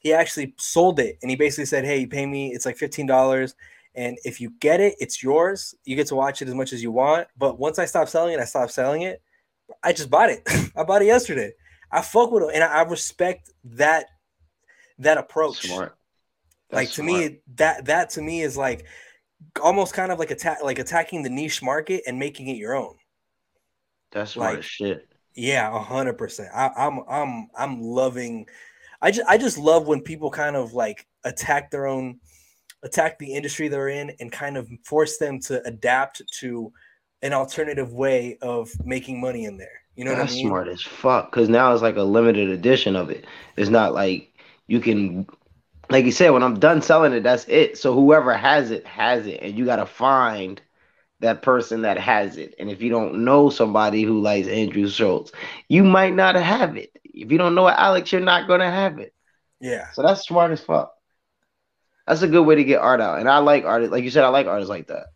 [0.00, 3.06] he actually sold it and he basically said, "Hey, you pay me, it's like fifteen
[3.06, 3.54] dollars."
[3.94, 5.74] And if you get it, it's yours.
[5.84, 7.28] You get to watch it as much as you want.
[7.38, 9.22] But once I stop selling it, I stop selling it.
[9.82, 10.42] I just bought it.
[10.76, 11.52] I bought it yesterday.
[11.90, 14.06] I fuck with him, and I, I respect that
[14.98, 15.66] that approach.
[15.66, 15.96] Smart.
[16.72, 17.08] like to smart.
[17.08, 18.84] me, that that to me is like
[19.62, 22.94] almost kind of like attack like attacking the niche market and making it your own.
[24.12, 25.08] That's smart Like- shit.
[25.38, 26.48] Yeah, a hundred percent.
[26.54, 28.46] I'm I'm I'm loving.
[29.02, 32.20] I just I just love when people kind of like attack their own,
[32.82, 36.72] attack the industry they're in, and kind of force them to adapt to
[37.22, 39.82] an alternative way of making money in there.
[39.96, 40.52] You know That's what I mean?
[40.52, 41.32] smart as fuck.
[41.32, 43.26] Cause now it's like a limited edition of it.
[43.56, 44.32] It's not like
[44.68, 45.26] you can,
[45.90, 47.78] like you said, when I'm done selling it, that's it.
[47.78, 50.60] So whoever has it has it, and you gotta find
[51.20, 52.54] that person that has it.
[52.58, 55.32] And if you don't know somebody who likes Andrew Schulz,
[55.68, 56.92] you might not have it.
[57.04, 59.14] If you don't know Alex, you're not gonna have it.
[59.60, 60.94] Yeah, So that's smart as fuck.
[62.06, 63.18] That's a good way to get art out.
[63.18, 65.06] And I like artists, like you said, I like artists like that.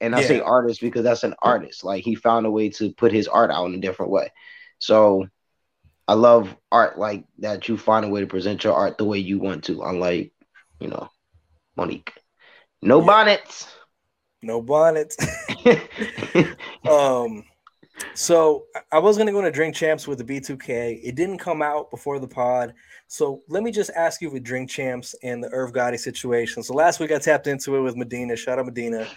[0.00, 1.84] And I say artist because that's an artist.
[1.84, 4.32] Like he found a way to put his art out in a different way.
[4.78, 5.26] So
[6.08, 7.68] I love art like that.
[7.68, 10.32] You find a way to present your art the way you want to, unlike,
[10.80, 11.08] you know,
[11.78, 12.10] Mo'Nique.
[12.82, 13.06] No Yeah.
[13.06, 13.66] bonnets.
[14.42, 15.16] no bonnets.
[16.88, 17.44] um,
[18.14, 21.00] so I- was gonna go to Drink Champs with the B2K.
[21.02, 22.72] It didn't come out before the pod.
[23.06, 26.62] So let me just ask you with Drink Champs and the Irv Gotti situation.
[26.62, 28.34] So last week I tapped into it with Medina.
[28.36, 29.06] Shout out Medina.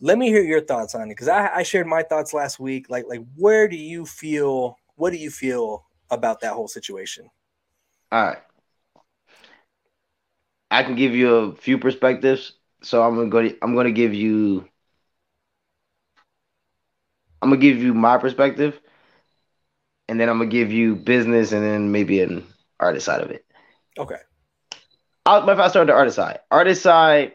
[0.00, 2.88] let me hear your thoughts on it because I, I shared my thoughts last week.
[2.88, 4.76] Like, like where do you feel?
[4.96, 7.28] What do you feel about that whole situation?
[8.12, 8.38] All right.
[10.70, 12.52] I can give you a few perspectives.
[12.82, 13.56] So I'm gonna go.
[13.62, 14.66] I'm gonna give you.
[17.42, 18.80] I'm gonna give you my perspective,
[20.08, 22.46] and then I'm gonna give you business, and then maybe an
[22.78, 23.44] artist side of it.
[23.98, 24.16] Okay.
[25.26, 27.34] I'll, if I start the artist side, artist side,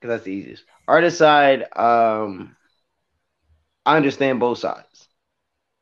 [0.00, 0.64] because that's the easiest.
[0.86, 2.56] Artist side, um,
[3.86, 5.08] I understand both sides.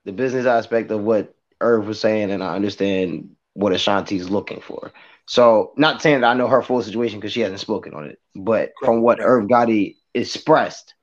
[0.05, 4.93] The business aspect of what Irv was saying, and I understand what Ashanti's looking for.
[5.27, 8.21] So, not saying that I know her full situation because she hasn't spoken on it,
[8.35, 10.95] but from what Irv Gotti expressed,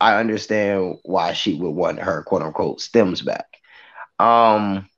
[0.00, 3.46] I understand why she would want her quote unquote stems back.
[4.18, 4.88] Um,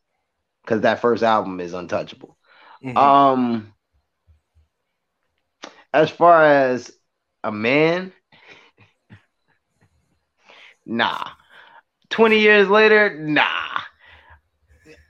[0.63, 2.37] because that first album is untouchable.
[2.85, 2.97] Mhm.
[2.97, 3.73] Um,
[5.95, 6.93] as far as
[7.45, 8.13] a man,
[10.87, 11.31] nah.
[12.11, 13.81] Twenty years later, nah.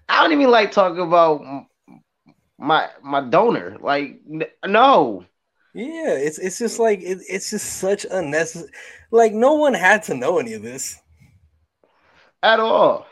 [0.09, 1.43] I don't even like talking about
[2.59, 3.77] my my donor.
[3.81, 5.25] Like, n- no.
[5.75, 8.71] yeah, it's it's just like it, it's just such unnecessary.
[9.11, 11.01] Like no one had to know any of this.
[12.43, 13.07] at all.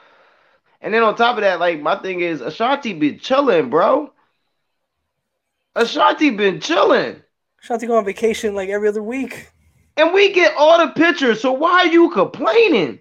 [0.81, 4.13] And then on top of that, like my thing is Ashanti been chilling, bro.
[5.77, 7.23] Ashanti been chilling.
[7.67, 9.51] Shanti go on vacation like every other week.
[9.97, 13.01] And we get all the pictures, so why are you complaining?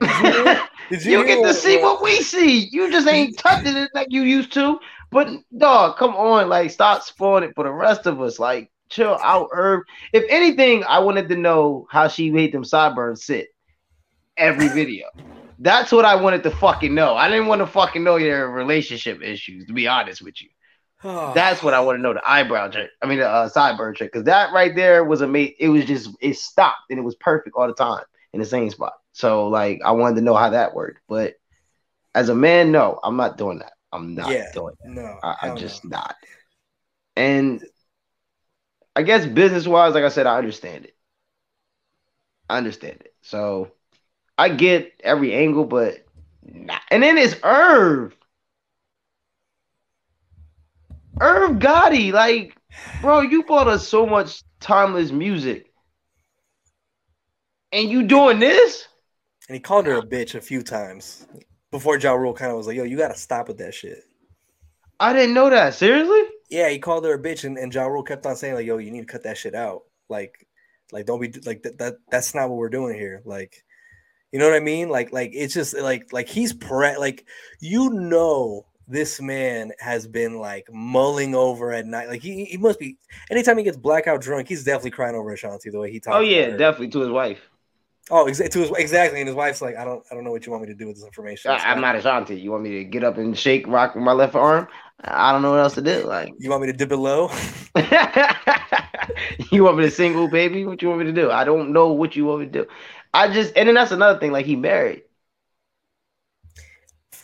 [0.00, 2.68] Did you hear get to see what we see.
[2.72, 4.78] You just ain't touching it like you used to.
[5.10, 8.38] But dog, come on, like stop spoiling it for the rest of us.
[8.38, 9.82] Like chill out, Irv.
[10.12, 13.48] If anything, I wanted to know how she made them sideburns sit
[14.36, 15.06] every video.
[15.58, 17.14] That's what I wanted to fucking know.
[17.14, 20.48] I didn't want to fucking know your relationship issues, to be honest with you.
[21.34, 22.14] That's what I want to know.
[22.14, 22.90] The eyebrow trick.
[23.02, 24.12] I mean, the uh, sideburn trick.
[24.12, 25.56] Because that right there was amazing.
[25.58, 28.70] It was just it stopped and it was perfect all the time in the same
[28.70, 28.94] spot.
[29.12, 31.00] So like I wanted to know how that worked.
[31.08, 31.34] But
[32.14, 33.72] as a man, no, I'm not doing that.
[33.92, 34.90] I'm not yeah, doing that.
[34.90, 35.60] no, I, hell I'm no.
[35.60, 36.16] just not.
[37.16, 37.64] And
[38.96, 40.96] I guess business wise, like I said, I understand it.
[42.48, 43.14] I understand it.
[43.22, 43.72] So
[44.36, 46.04] I get every angle, but
[46.42, 46.78] nah.
[46.90, 48.16] And then it's Irv.
[51.20, 52.56] Irv Gotti, like,
[53.00, 55.72] bro, you bought us so much timeless music.
[57.72, 58.88] And you doing this?
[59.48, 61.26] And he called her a bitch a few times
[61.70, 64.04] before Ja Rule kind of was like, "Yo, you got to stop with that shit."
[65.00, 65.74] I didn't know that.
[65.74, 66.22] Seriously?
[66.48, 68.78] Yeah, he called her a bitch, and, and Ja Rule kept on saying like, "Yo,
[68.78, 70.46] you need to cut that shit out." Like,
[70.92, 71.78] like don't be like that.
[71.78, 73.22] that that's not what we're doing here.
[73.24, 73.64] Like,
[74.32, 74.88] you know what I mean?
[74.88, 77.26] Like, like it's just like like he's pre like
[77.60, 82.08] you know this man has been like mulling over at night.
[82.08, 82.98] Like he, he must be
[83.30, 86.16] anytime he gets blackout drunk, he's definitely crying over Ashanti the way he talks.
[86.16, 86.56] Oh yeah, her.
[86.56, 87.40] definitely to his wife.
[88.10, 90.44] Oh, exa- to his exactly, and his wife's like, I don't, I don't know what
[90.44, 91.52] you want me to do with this information.
[91.52, 92.38] I, I'm not Ashanti.
[92.38, 94.68] You want me to get up and shake, rock with my left arm?
[95.02, 96.04] I don't know what else to do.
[96.04, 97.30] Like, You want me to dip it low?
[99.50, 100.66] you want me to single, baby?
[100.66, 101.30] What you want me to do?
[101.30, 102.66] I don't know what you want me to do.
[103.14, 104.32] I just, and then that's another thing.
[104.32, 105.03] Like, he married.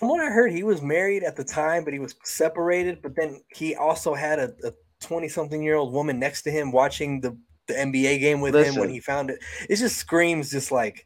[0.00, 3.02] From what I heard, he was married at the time, but he was separated.
[3.02, 4.72] But then he also had a
[5.02, 7.36] 20 something year old woman next to him watching the,
[7.66, 9.40] the NBA game with him when he found it.
[9.68, 11.04] It just screams just like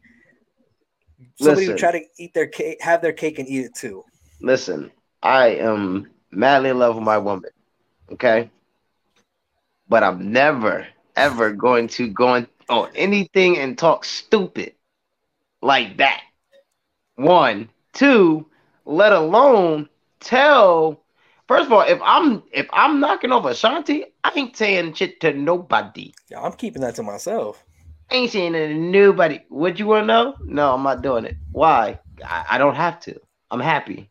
[1.35, 4.05] somebody would try to eat their cake, have their cake and eat it too.
[4.39, 4.89] Listen,
[5.21, 7.51] I am madly in love with my woman.
[8.13, 8.49] Okay,
[9.89, 10.87] but I'm never
[11.17, 14.73] ever going to go on, on anything and talk stupid
[15.61, 16.21] like that.
[17.17, 18.45] One, two,
[18.85, 21.03] let alone tell.
[21.47, 25.33] First of all, if I'm if I'm knocking off Ashanti, I ain't saying shit to
[25.33, 26.13] nobody.
[26.29, 27.63] Yeah, I'm keeping that to myself.
[28.09, 29.39] I ain't saying it to nobody.
[29.49, 30.35] What you want to know?
[30.43, 31.37] No, I'm not doing it.
[31.51, 31.99] Why?
[32.23, 33.19] I, I don't have to.
[33.51, 34.09] I'm happy.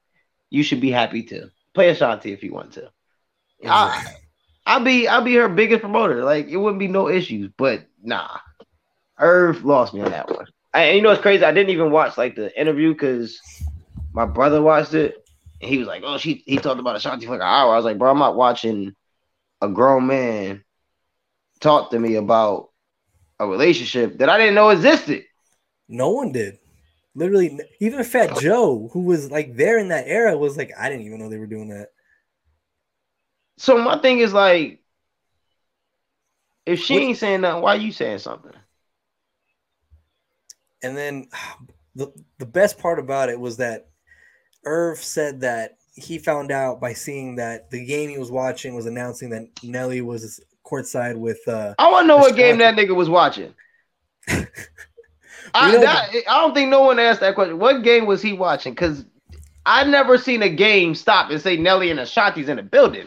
[0.50, 1.50] You should be happy too.
[1.74, 2.90] Play Ashanti if you want to.
[3.64, 4.14] I, mm-hmm.
[4.66, 6.24] I'll be I'll be her biggest promoter.
[6.24, 7.50] Like it wouldn't be no issues.
[7.56, 8.38] But nah,
[9.18, 10.46] Irv lost me on that one.
[10.72, 11.44] I, and you know what's crazy?
[11.44, 13.40] I didn't even watch like the interview because
[14.12, 15.16] my brother watched it.
[15.60, 17.76] And he was like, "Oh, she he talked about Ashanti for like an hour." I
[17.76, 18.94] was like, "Bro, I'm not watching
[19.60, 20.64] a grown man
[21.60, 22.70] talk to me about
[23.38, 25.24] a relationship that I didn't know existed."
[25.88, 26.58] No one did.
[27.14, 31.06] Literally, even Fat Joe, who was like there in that era, was like, I didn't
[31.06, 31.90] even know they were doing that.
[33.56, 34.82] So my thing is like,
[36.66, 38.52] if she ain't saying nothing, why are you saying something?
[40.82, 41.28] And then
[41.94, 43.88] the the best part about it was that
[44.64, 48.86] Irv said that he found out by seeing that the game he was watching was
[48.86, 51.40] announcing that Nelly was courtside with.
[51.46, 53.54] uh I want to know what game that nigga was watching.
[55.56, 57.58] I, that, I don't think no one asked that question.
[57.58, 58.72] What game was he watching?
[58.72, 59.04] Because
[59.66, 63.06] I've never seen a game stop and say Nelly and Ashanti's in the building.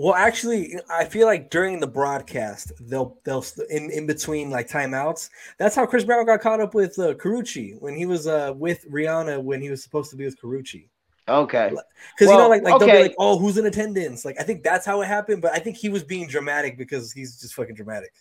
[0.00, 5.28] Well, actually, I feel like during the broadcast, they'll they'll in, in between like timeouts.
[5.58, 8.90] That's how Chris Brown got caught up with uh, Karrueche when he was uh, with
[8.90, 10.88] Rihanna when he was supposed to be with Karrueche.
[11.28, 11.68] Okay.
[11.68, 14.62] Because you know, like like they'll be like, "Oh, who's in attendance?" Like I think
[14.62, 15.42] that's how it happened.
[15.42, 18.14] But I think he was being dramatic because he's just fucking dramatic.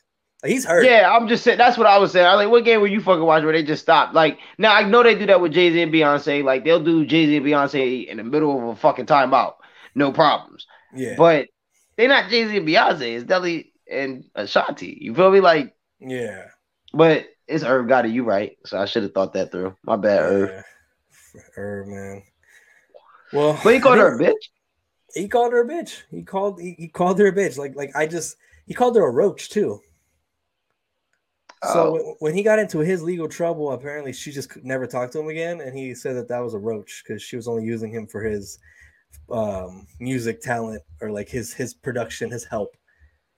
[0.43, 0.84] Like he's hurt.
[0.84, 1.59] Yeah, I'm just saying.
[1.59, 2.25] That's what I was saying.
[2.25, 4.13] I was like, what game were you fucking watching where they just stopped?
[4.13, 6.43] Like, now I know they do that with Jay Z and Beyonce.
[6.43, 9.53] Like, they'll do Jay Z and Beyonce in the middle of a fucking timeout,
[9.95, 10.67] no problems.
[10.93, 11.47] yeah, But
[12.00, 13.18] they're not Jay Z and Beyonce.
[13.18, 14.97] It's Nelly and Ashanti.
[15.02, 15.41] You feel me?
[15.41, 16.45] Like, yeah.
[16.93, 18.14] but it's Irv Gotti.
[18.14, 18.58] You right.
[18.66, 19.76] So I should have thought that through.
[19.84, 20.50] My bad, Irv.
[21.36, 21.41] yeah.
[21.58, 22.24] Irv, man.
[23.34, 24.47] Well, But he called her a bitch.
[25.14, 26.04] He called her a bitch.
[26.10, 27.58] He called he, he called her a bitch.
[27.58, 29.82] Like like I just he called her a roach too.
[31.62, 31.91] So Oh.
[31.91, 35.28] when, when he got into his legal trouble, apparently she just never talked to him
[35.28, 38.08] again, and he said that that was a roach because she was only using him
[38.08, 38.58] for his
[39.32, 42.76] um, music talent or like his his production, his help.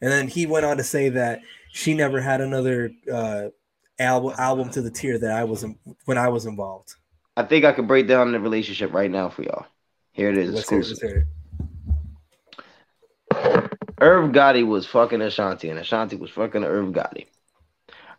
[0.01, 1.41] And then he went on to say that
[1.71, 3.49] she never had another uh,
[3.99, 6.95] album album to the tier that I was in, when I was involved.
[7.37, 9.65] I think I could break down the relationship right now for y'all.
[10.11, 10.53] Here it is.
[10.53, 11.27] Let's hear, it, let's exclusive.
[14.01, 17.27] Irv Gotti was fucking Ashanti, and Ashanti was fucking Irv Gotti.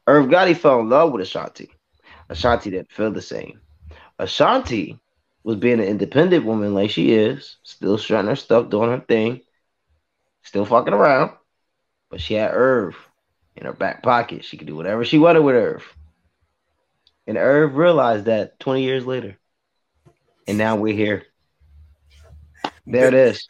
[0.07, 1.71] Irv Gotti fell in love with Ashanti.
[2.29, 3.61] Ashanti didn't feel the same.
[4.19, 4.99] Ashanti
[5.45, 9.41] was being an independent woman like she is, still strutting her stuff, doing her thing,
[10.43, 11.33] still fucking around.
[12.11, 12.97] But she had Irv
[13.57, 14.45] in her back pocket.
[14.45, 15.97] She could do whatever she wanted with Irv.
[17.27, 19.39] And Irv realized that 20 years later.
[20.47, 21.25] And now we're here.
[22.87, 23.49] There it is.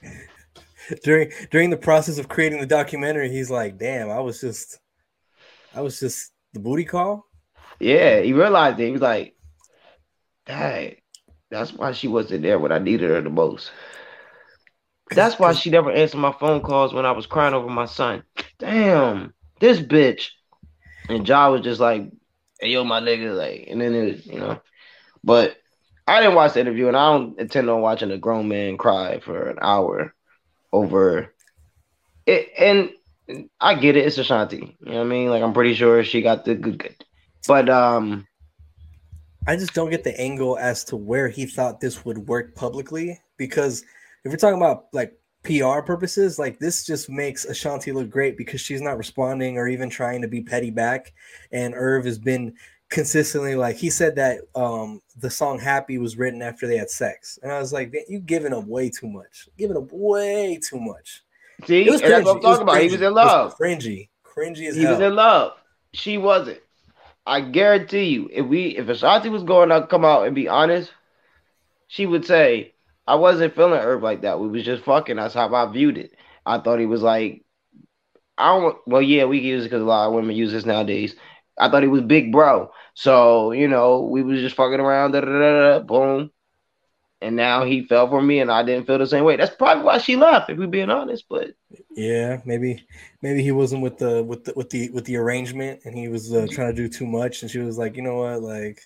[1.05, 4.79] during during the process of creating the documentary, he's like, "Damn, I was just,
[5.75, 7.27] I was just the booty call."
[7.81, 8.87] Yeah, he realized it.
[8.87, 9.35] He was like,
[10.45, 10.97] "Dang,
[11.53, 13.71] that's why she wasn't there when I needed her the most.
[15.11, 18.23] That's why she never answered my phone calls when I was crying over my son.
[18.59, 20.31] Damn, this bitch."
[21.09, 22.11] And Ja was just like,
[22.59, 24.61] "Hey, yo, my nigga," like, and then it, you know,
[25.23, 25.57] but
[26.07, 29.21] I didn't watch the interview, and I don't intend on watching a grown man cry
[29.21, 30.15] for an hour
[30.73, 31.31] over
[32.27, 32.49] it.
[32.59, 32.91] And
[33.61, 34.77] I get it, it's Ashanti.
[34.81, 35.29] You know what I mean?
[35.29, 37.05] Like, I'm pretty sure she got the good, good.
[37.47, 38.27] But um,
[39.47, 43.21] I just don't get the angle as to where he thought this would work publicly
[43.37, 43.85] because
[44.25, 48.61] if we're talking about like PR purposes, like this just makes Ashanti look great because
[48.61, 51.13] she's not responding or even trying to be petty back.
[51.51, 52.55] And Irv has been
[52.89, 57.39] consistently like he said that um the song Happy was written after they had sex.
[57.43, 59.49] And I was like, "Man, you giving up way too much.
[59.59, 61.23] Giving up way too much.
[61.67, 62.37] see, was that's what.
[62.37, 62.81] I'm was talking about.
[62.81, 63.57] He was in love.
[63.59, 64.09] Cringy.
[64.25, 64.93] Cringy as He hell.
[64.93, 65.53] was in love.
[65.95, 66.61] She wasn't.
[67.27, 70.93] I guarantee you, if we if Ashanti was going to come out and be honest,
[71.89, 72.75] she would say,
[73.07, 74.41] I wasn't feeling Irv like that.
[74.41, 75.17] We was just fucking.
[75.17, 76.13] That's how I viewed it.
[76.47, 77.45] I thought he was like,
[78.39, 78.77] I don't.
[78.87, 81.15] Well, yeah, we use it because a lot of women use this nowadays.
[81.59, 82.71] I thought he was big bro.
[82.95, 85.13] So you know, we was just fucking around.
[85.13, 86.31] Da, da, da, boom.
[87.23, 89.37] And now he fell for me, and I didn't feel the same way.
[89.37, 91.25] That's probably why she left, if we're being honest.
[91.29, 91.55] But
[91.95, 92.85] Yeah, maybe
[93.23, 96.33] maybe he wasn't with the with the with the with the arrangement, and he was
[96.33, 97.43] uh, trying to do too much.
[97.43, 98.81] And she was like, you know what, like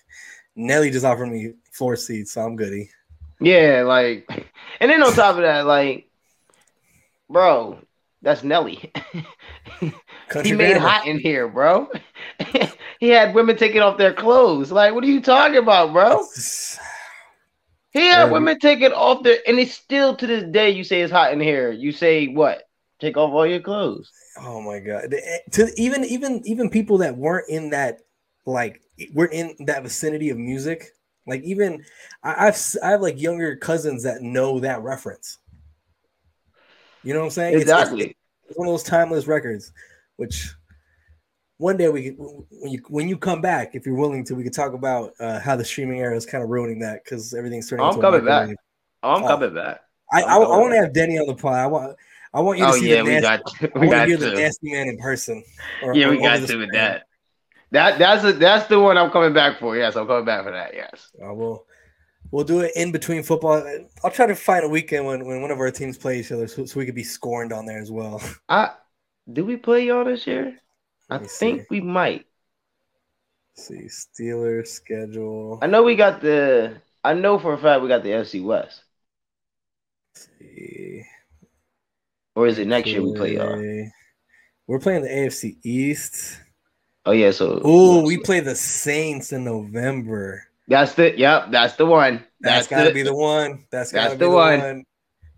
[0.55, 2.89] Nelly just offered me floor seats, so I'm goody.
[3.39, 4.27] Yeah, like,
[4.79, 6.09] and then on top of that, like,
[7.29, 7.79] bro,
[8.21, 8.91] That's Nelly.
[10.43, 10.79] He made grammar.
[10.79, 11.89] hot in here, bro.
[12.99, 14.71] he had women taking off their clothes.
[14.71, 16.25] Like, what are you talking about, bro?
[17.97, 18.31] He had Yeah.
[18.31, 20.69] women take it off there, and it's still to this day.
[20.69, 21.71] You say it's hot in here.
[21.71, 22.63] You say what?
[22.99, 24.11] Take off all your clothes.
[24.39, 25.13] Oh my god!
[25.13, 27.99] Eh, To even even even people that weren't in that
[28.45, 28.81] like
[29.13, 30.91] we're in that vicinity of music.
[31.27, 31.83] Like even
[32.23, 35.37] I, I've I have like younger cousins that know that reference.
[37.03, 37.53] You know what I'm saying?
[37.55, 38.15] It's- it's- Exactly.
[38.49, 39.71] It's, one of those timeless records,
[40.15, 40.53] which
[41.57, 44.53] one day we when you when you come back, if you're willing to, we could
[44.53, 47.85] talk about uh, how the streaming era is kind of ruining that because everything's turning.
[47.85, 48.49] I'm into coming back.
[49.03, 49.27] Oh, I'm Oh.
[49.27, 49.81] coming back.
[50.13, 51.55] I I'm I, I want to have Denny on the pod.
[51.55, 51.97] I want
[52.33, 54.07] I want you to Oh see yeah, the we nasty, got we want to got
[54.07, 54.35] hear the to.
[54.39, 55.43] nasty man in person.
[55.83, 57.03] or- Yeah, we got to with that.
[57.71, 59.75] That that's a, that's the one I'm coming back for.
[59.75, 60.73] Yes, I'm coming back for that.
[60.73, 61.11] Yes.
[61.21, 61.65] Uh, we'll
[62.31, 63.61] we'll do it in between football.
[64.03, 66.47] I'll try to find a weekend when, when one of our teams play each other,
[66.47, 68.21] so, so we could be scorned on there as well.
[68.47, 68.71] I
[69.33, 70.57] do we play y'all this year?
[71.09, 71.67] I think see.
[71.69, 72.25] we might.
[73.55, 75.59] Let's see Steelers schedule.
[75.61, 76.81] I know we got the.
[77.03, 78.83] I know for a fact we got the FC West.
[80.15, 81.03] Let's see.
[82.35, 83.91] Or is it next year we play uh, y'all?
[84.67, 86.39] We're playing the AFC East.
[87.05, 90.43] Oh yeah, so Oh, we play the Saints in November.
[90.67, 92.25] that's the yep, that's the one.
[92.41, 93.65] That's That's, gotta the, be the one.
[93.71, 94.59] That's That's gotta be the one.
[94.59, 94.83] one.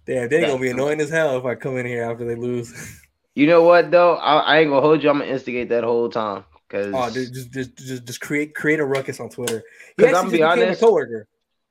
[0.05, 2.35] Damn, they're That's gonna be annoying as hell if I come in here after they
[2.35, 2.73] lose.
[3.39, 4.15] You know what though?
[4.15, 5.09] I, I ain't gonna hold you.
[5.09, 8.81] I'm gonna instigate that whole time because oh, dude, just just just just create create
[8.81, 9.63] a ruckus on Twitter.
[9.95, 11.25] Because I'm be honest- coworker.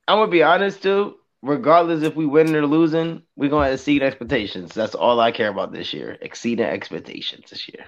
[0.06, 1.16] I'm gonna be honest too.
[1.42, 4.72] Regardless if we win or losing, we're gonna exceed expectations.
[4.72, 6.16] That's all I care about this year.
[6.22, 7.84] Exceeding expectations this year.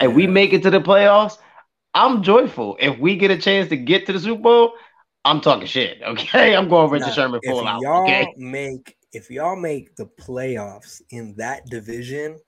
[0.00, 1.36] If we make it to the playoffs,
[1.92, 2.78] I'm joyful.
[2.80, 4.72] If we get a chance to get to the Super Bowl,
[5.26, 6.00] I'm talking shit.
[6.06, 7.82] Okay, I'm going Richard Nah, Sherman full out.
[7.82, 12.38] y'all Okay, make if y'all make the playoffs in that division,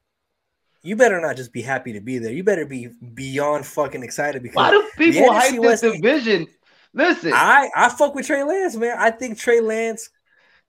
[0.86, 2.32] you better not just be happy to be there.
[2.32, 6.46] You better be beyond fucking excited because why do people hype this division?
[6.94, 8.96] Listen, I I fuck with Trey Lance, man.
[8.98, 10.10] I think Trey Lance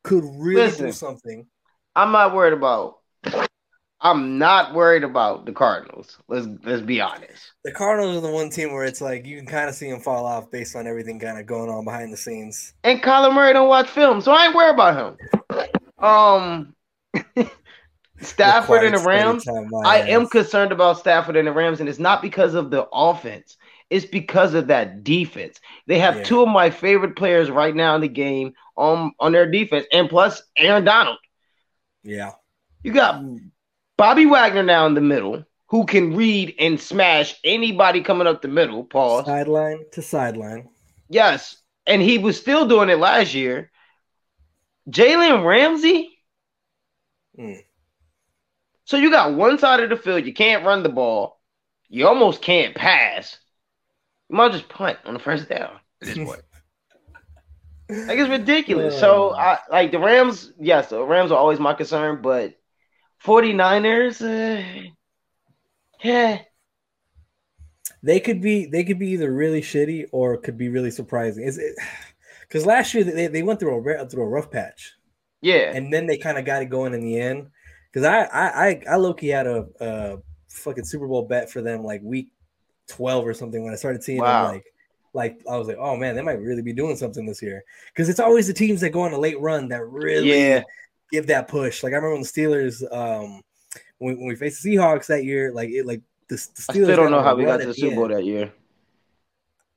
[0.03, 0.87] could really Listen.
[0.87, 1.47] do something.
[1.95, 2.97] I'm not worried about.
[3.99, 6.17] I'm not worried about the Cardinals.
[6.27, 7.53] Let's let's be honest.
[7.63, 10.01] The Cardinals are the one team where it's like you can kind of see them
[10.01, 12.73] fall off based on everything kind of going on behind the scenes.
[12.83, 15.67] And Kyler Murray don't watch film, so I ain't worried about him.
[15.99, 16.75] Um,
[18.21, 19.45] Stafford and the Rams.
[19.85, 23.57] I am concerned about Stafford and the Rams, and it's not because of the offense.
[23.89, 25.59] It's because of that defense.
[25.85, 26.23] They have Yeah.
[26.23, 30.09] two of my favorite players right now in the game on on their defense, and
[30.09, 31.19] plus Aaron Donald.
[32.03, 32.31] Yeah.
[32.83, 33.23] You got
[33.97, 38.47] Bobby Wagner now in the middle, who can read and smash anybody coming up the
[38.47, 38.83] middle.
[38.83, 39.25] Pause.
[39.25, 40.69] Sideline to sideline.
[41.09, 43.71] Yes, and he was still doing it last year.
[44.89, 46.17] Jalen Ramsey.
[47.39, 47.63] Mm.
[48.87, 51.41] So you got one side of the field, you can't run the ball,
[51.89, 53.37] you almost can't pass.
[54.29, 55.71] You might just punt on the first down
[56.01, 56.41] at this point.
[57.89, 58.97] like it's ridiculous.
[58.99, 62.53] So I like the Rams, yes, the Rams are always my concern, but
[63.25, 64.89] 49ers, uh,
[66.01, 66.39] yeah.
[68.01, 71.43] They could be they could be either really shitty or could be really surprising.
[71.43, 71.75] Is it
[72.41, 74.93] because last year they, they went through a through a rough patch
[75.41, 75.73] Yeah.
[75.75, 77.49] and then they kind of got it going in the end.
[77.97, 80.17] Because I I I, I low key had a, a
[80.49, 82.27] fucking Super Bowl bet for them like week
[82.87, 84.43] twelve or something when I started seeing Wow.
[84.45, 84.65] them like
[85.13, 88.07] like I was like oh man they might really be doing something this year because
[88.07, 90.63] it's always the teams that go on a late run that really Yeah.
[91.11, 91.81] give that push.
[91.81, 93.41] Like I remember when the Steelers um
[93.97, 96.83] when, when we faced the Seahawks that year like it like the, the I Steelers
[96.83, 98.51] still don't know how we got to the the Super Bowl that year.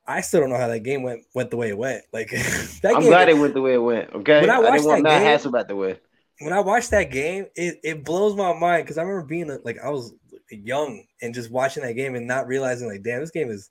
[0.07, 2.03] I still don't know how that game went went the way it went.
[2.13, 2.31] Like
[2.83, 4.13] that I'm game, glad it went the way it went.
[4.13, 4.43] Okay.
[4.43, 5.97] When I I, didn't want that Matt game- Hasselbeck to win.
[6.41, 9.59] When I watched that game, it, it blows my mind because I remember being uh,
[9.65, 10.15] like I was
[10.51, 13.71] young and just watching that game and not realizing like, damn, this game is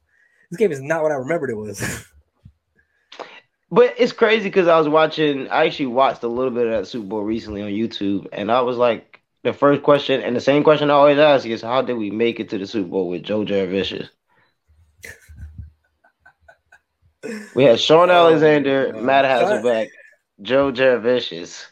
[0.52, 2.06] this game is not what I remembered it was.
[3.72, 5.48] But it's crazy because I was watching.
[5.50, 8.62] I actually watched a little bit of that Super Bowl recently on YouTube, and I
[8.62, 11.94] was like, the first question and the same question I always ask is, how did
[11.94, 14.10] we make it to the Super Bowl with Joe Jurevicius?
[17.54, 18.94] We had Shaun Oh, Alexander.
[18.94, 19.90] Matt Hasselbeck,
[20.42, 21.66] Joe Jurevicius.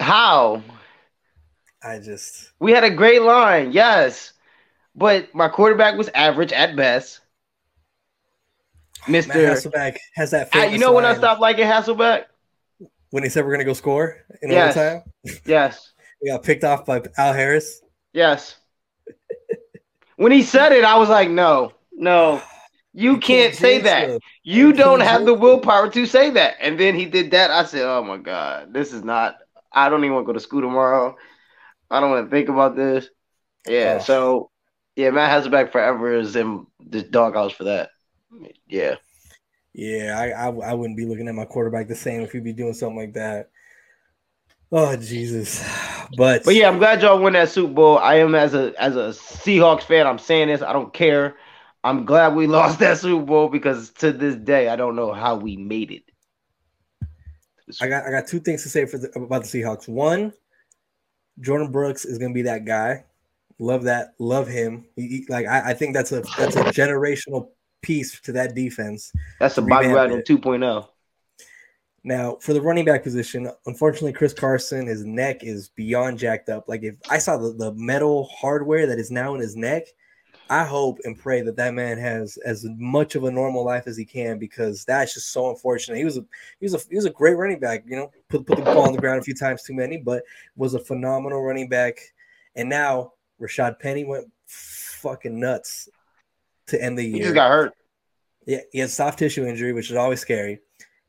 [0.00, 0.62] How?
[1.82, 4.32] I just We had a great line, yes,
[4.94, 7.20] but my quarterback was average at best.
[9.06, 10.48] Mister, Hasselbeck has that.
[10.54, 12.24] Ah, I- you know when I stopped liking Hasselbeck?
[13.10, 14.76] when he said we're gonna go score in Yes.
[14.76, 15.02] overtime.
[15.46, 15.92] Yes.
[16.20, 17.80] We got picked off by Al Harris.
[18.12, 18.56] Yes.
[20.16, 22.42] when he said it, I was like, no, no,
[22.92, 24.10] you, can't, say that.
[24.10, 25.40] You you don't have the it.
[25.40, 26.56] willpower to say that.
[26.60, 27.50] And then he did that.
[27.50, 29.36] I said, oh my God, this is not,
[29.72, 31.16] I don't even want to go to school tomorrow.
[31.90, 33.08] I don't want to think about this.
[33.66, 34.04] Yeah, Oh.
[34.04, 34.50] so
[34.96, 37.90] yeah, Matt Hasselbeck forever is in the doghouse for that.
[38.66, 38.96] Yeah.
[39.74, 42.52] Yeah, I, I I wouldn't be looking at my quarterback the same if he'd be
[42.52, 43.50] doing something like that.
[44.72, 45.64] Oh Jesus,
[46.16, 47.98] but But yeah, I'm glad y'all won that Super Bowl.
[47.98, 50.06] I am as a as a Seahawks fan.
[50.06, 50.62] I'm saying this.
[50.62, 51.36] I don't care.
[51.84, 55.36] I'm glad we lost that Super Bowl because to this day I don't know how
[55.36, 56.02] we made it.
[57.80, 59.88] I got I got two things to say for the, about the Seahawks.
[59.88, 60.32] One,
[61.40, 63.04] Jordyn Brooks is gonna be that guy.
[63.58, 64.14] Love that.
[64.18, 64.86] Love him.
[64.96, 67.50] He, he- like I, I think that's a that's a generational
[67.82, 69.12] piece to that defense.
[69.40, 70.26] That's a Bobby Wagner it.
[70.26, 70.88] 2.0.
[72.04, 76.68] Now, for the running back position, unfortunately, Chris Carson, his neck is beyond jacked up.
[76.68, 79.84] Like if I saw the, the metal hardware that is now in his neck,
[80.50, 83.96] I hope and pray that that man has as much of a normal life as
[83.96, 85.98] he can because that's just so unfortunate.
[85.98, 86.24] He was a
[86.60, 87.84] he was a he was a great running back.
[87.86, 90.22] You know, put put the ball on the ground a few times too many, but
[90.56, 91.98] was a phenomenal running back.
[92.56, 95.88] And now Rashad Penny went fucking nuts
[96.68, 97.16] to end the year.
[97.16, 97.74] He just got hurt.
[98.46, 100.60] Yeah, he had soft tissue injury, which is always scary.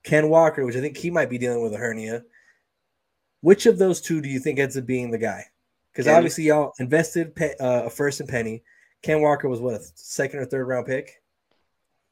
[0.04, 2.24] Ken Walker, which I think he might be dealing with a hernia.
[3.42, 5.46] Which of those two do you think ends up being the guy?
[5.92, 8.64] Because obviously y'all invested pe- uh, a first and Penny.
[9.02, 11.22] Ken Walker was what a second or third round pick.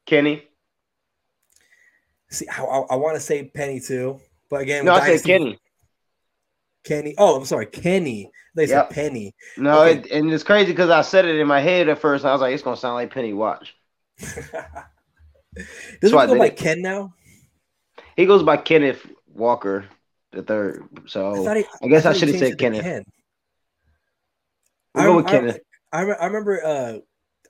[0.06, 0.42] Kenny.
[2.30, 4.20] See, I, I, want to say Penny too,
[4.50, 5.58] but again, No, I said Kenny.
[6.84, 7.14] Kenny.
[7.18, 8.30] Oh, I'm sorry, Kenny.
[8.54, 9.34] They said Penny.
[9.56, 9.98] No, Okay.
[10.00, 12.24] it, and it's crazy because I said it in my head at first.
[12.24, 13.74] I was like, it's gonna sound like Penny Watch.
[14.18, 16.56] Does I he go by it.
[16.56, 17.14] Ken now?
[18.16, 19.86] He goes by Kenneth Walker
[20.32, 20.84] the third.
[21.06, 22.82] So thought he, I guess I he should have said Kenneth.
[22.82, 23.04] Ken.
[24.94, 25.58] We'll go with I- Kenneth.
[25.92, 26.98] I, re- I remember uh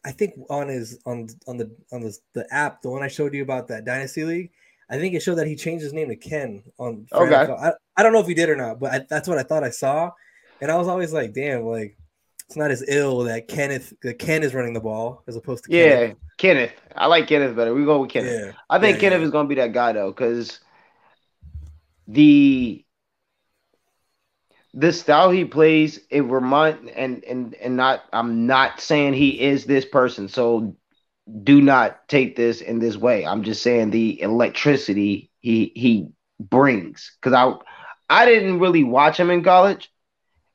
[0.05, 3.35] I think on his on on the on the, the app, the one I showed
[3.35, 4.51] you about that Dynasty League,
[4.89, 7.53] I think it showed that he changed his name to Ken on Okay.
[7.53, 9.65] I, I don't know if he did or not, but I, that's what I thought
[9.65, 10.13] I saw.
[10.61, 11.97] And I was always like, damn, like
[12.47, 15.73] it's not as ill that Kenneth that Ken is running the ball as opposed to
[15.77, 16.17] Yeah, Kenneth.
[16.39, 16.73] Kenneth.
[16.97, 17.75] I like Kenneth better.
[17.75, 18.47] We go with Kenneth.
[18.47, 18.53] Yeah.
[18.71, 19.27] I think Yeah, Kenneth yeah.
[19.27, 20.61] is gonna be that guy though, because
[22.07, 22.85] the
[24.79, 28.05] the style he plays, it remind and and and not.
[28.13, 30.77] I'm not saying he is this person, so
[31.45, 33.27] do not take this in this way.
[33.27, 36.09] I'm just saying the electricity he he
[36.41, 37.17] brings.
[37.21, 37.55] Because I
[38.23, 39.91] I didn't really watch him in college.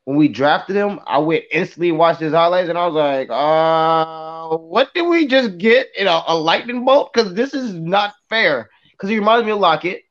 [0.05, 3.29] When we drafted him, I went instantly and watched his highlights, and I was like,
[3.29, 5.87] uh, what did we just get?
[5.97, 7.11] You know, a lightning bolt?
[7.13, 8.69] Because this is not fair.
[8.91, 10.03] Because he reminds me of Lockett,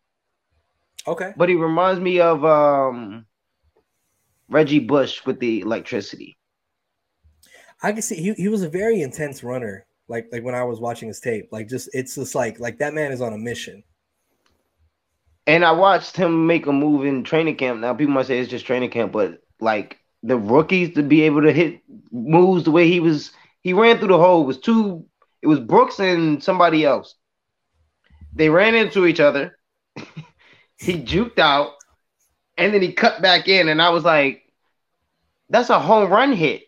[1.06, 1.34] Okay.
[1.36, 3.26] but he reminds me of um
[4.52, 6.36] Reggie Bush with the electricity.
[7.82, 9.86] I can see he, he was a very intense runner.
[10.08, 12.94] Like like when I was watching his tape, like just it's just like like that
[12.94, 13.82] man is on a mission.
[15.46, 17.80] And I watched him make a move in training camp.
[17.80, 21.42] Now people might say it's just training camp, but like the rookies to be able
[21.42, 21.80] to hit
[22.12, 23.32] moves the way he was,
[23.62, 24.42] he ran through the hole.
[24.42, 25.04] It was two.
[25.40, 27.16] It was Brooks and somebody else.
[28.34, 29.58] They ran into each other.
[30.78, 31.72] he juked out,
[32.56, 34.41] and then he cut back in, and I was like,
[35.52, 36.62] "That's a home run hit."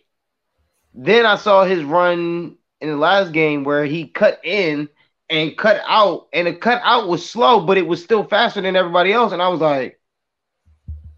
[0.94, 4.88] Then I saw his run in the last game where he cut in
[5.28, 8.76] and cut out, and the cut out was slow, but it was still faster than
[8.76, 9.32] everybody else.
[9.32, 10.00] And I was like,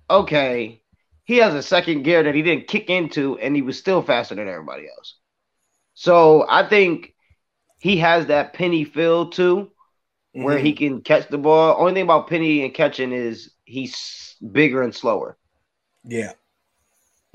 [0.09, 0.81] okay,
[1.25, 4.35] he has a second gear that he didn't kick into, and he was still faster
[4.37, 5.17] than everybody else.
[5.95, 7.14] So I think
[7.79, 9.71] he has that penny feel too,
[10.33, 10.95] where he mm-hmm.
[10.95, 11.77] can catch the ball.
[11.79, 15.37] Only thing about penny and catching is he's bigger and slower.
[16.05, 16.33] Yeah.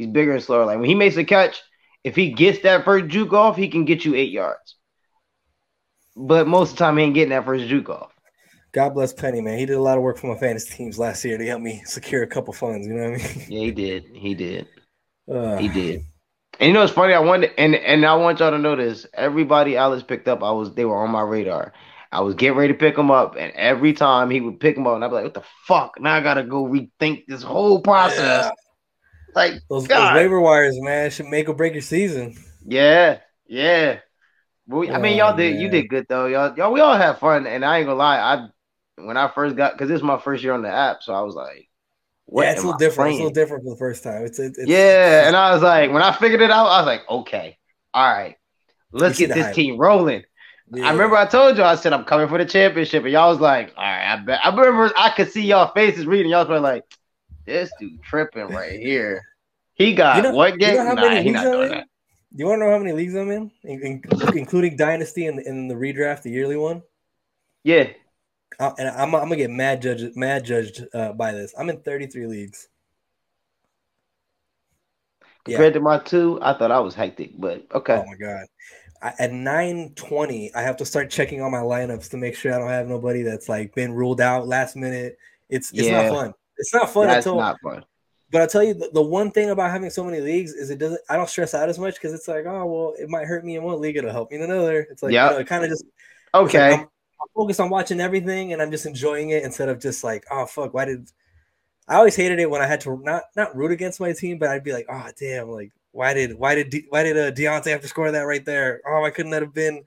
[0.01, 0.65] He's bigger and slower.
[0.65, 1.61] Like when he makes a catch,
[2.03, 4.75] if he gets that first juke off, he can get you eight yards.
[6.15, 8.11] But most of the time, he ain't getting that first juke off.
[8.71, 9.59] God bless Penny, man.
[9.59, 11.83] He did a lot of work for my fantasy teams last year to help me
[11.85, 12.87] secure a couple funds.
[12.87, 13.45] You know what I mean?
[13.47, 14.05] Yeah, he did.
[14.13, 14.67] He did.
[15.31, 16.03] Uh, He did.
[16.59, 17.13] And you know it's funny.
[17.13, 19.05] I wanted and and I want y'all to know this.
[19.13, 21.73] Everybody Alex picked up, I was they were on my radar.
[22.11, 24.85] I was getting ready to pick them up, and every time he would pick them
[24.85, 27.81] up, and I'd be like, "What the fuck?" Now I gotta go rethink this whole
[27.81, 28.45] process.
[28.45, 28.51] Yeah.
[29.35, 32.35] Like, Those, those waiver wires, man, should make or break your season.
[32.65, 33.99] yeah, yeah.
[34.67, 35.59] Well, I mean, y'all Oh, did.
[35.59, 36.27] You did good though.
[36.27, 38.17] Y'all, y'all, we all had fun, and I ain't gonna lie.
[38.19, 38.47] I
[39.03, 41.21] when I first got because this is my first year on the app, so I
[41.21, 41.69] was like,
[42.25, 43.09] "What?" yeah, it's a little I different.
[43.11, 44.23] It's a little different for the first time.
[44.25, 47.01] It's, it's Yeah, and I was like, when I figured it out, I was like,
[47.09, 47.57] okay,
[47.93, 48.35] all right,
[48.91, 49.55] let's get this hype.
[49.55, 50.23] team rolling.
[50.71, 50.87] yeah.
[50.87, 53.39] I remember I told you I said I'm coming for the championship, and y'all was
[53.41, 54.39] like, all right, I bet.
[54.43, 56.31] I remember I could see y'all faces reading.
[56.31, 56.83] Y'all was like,
[57.45, 59.23] this dude tripping right here.
[59.73, 60.75] He got You know- what you game?
[60.75, 61.87] know how nah, many he leagues not I'm doing that.
[62.33, 65.39] Do you want to know how many leagues I'm in, in, in- including Dynasty and,
[65.39, 66.81] and the redraft, the yearly one?
[67.63, 67.89] Yeah,
[68.59, 71.53] Uh, and I'm, I'm gonna get mad judged, mad judged uh, by this.
[71.57, 72.67] I'm in 33 leagues.
[75.43, 77.95] Compared to my two, I thought I was hectic, but okay.
[77.95, 78.45] Oh my god.
[79.01, 82.59] I, at 9:20, I have to start checking all my lineups to make sure I
[82.59, 85.17] don't have nobody that's like been ruled out last minute.
[85.49, 86.03] It's it's Yeah.
[86.03, 86.33] not fun.
[86.61, 87.83] It's not fun That's until not fun.
[88.31, 90.79] but I'll tell you the, the one thing about having so many leagues is it
[90.79, 93.43] doesn't I don't stress out as much because it's like, oh well, it might hurt
[93.43, 94.87] me in one league, it'll help me in another.
[94.89, 95.31] It's like Yep.
[95.31, 96.73] you know, kind of just it's like Okay.
[96.75, 100.25] I'm, I'm focused on watching everything and I'm just enjoying it instead of just like,
[100.31, 101.09] oh fuck, why did
[101.87, 104.49] I always hated it when I had to not not root against my team, but
[104.49, 107.71] I'd be like, oh damn, like why did why did De- why did uh, Diontae
[107.71, 108.81] have to score that right there?
[108.87, 109.83] Oh, why couldn't that have been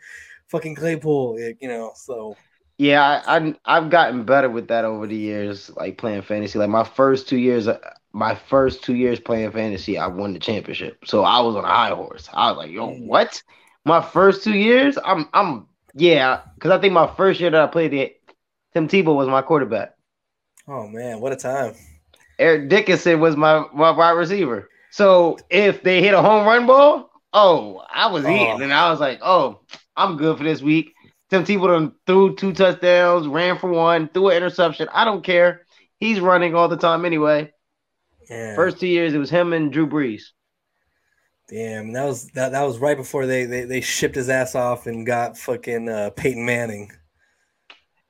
[0.48, 1.38] fucking Claypool?
[1.60, 2.36] You know, so
[2.78, 6.58] Yeah, I, I I've gotten better with that over the years, like playing fantasy.
[6.58, 7.78] Like my first two years, uh,
[8.12, 10.98] my first two years playing fantasy, I won the championship.
[11.04, 12.28] So I was on a high horse.
[12.32, 13.06] I was like, yo, Mm.
[13.06, 13.42] what?
[13.84, 17.66] My first two years, I'm I'm yeah, because I think my first year that I
[17.68, 18.20] played it,
[18.72, 19.94] Tim Tebow was my quarterback.
[20.68, 21.74] oh man, what a time.
[22.38, 24.68] Eric Dickinson was my my wide receiver.
[24.90, 28.28] So if they hit a home run ball, oh, I was Oh.
[28.28, 29.60] in, and I was like, oh,
[29.96, 30.93] I'm good for this week.
[31.30, 34.88] Tim Tebow done threw two touchdowns, ran for one, threw an interception.
[34.92, 35.66] I don't care.
[35.98, 37.52] He's running all the time anyway.
[38.28, 38.54] Yeah.
[38.54, 40.22] First two years, it was him and Drew Brees.
[41.48, 44.86] Damn, that was that, that was right before they, they they shipped his ass off
[44.86, 46.90] and got fucking uh, Peyton Manning.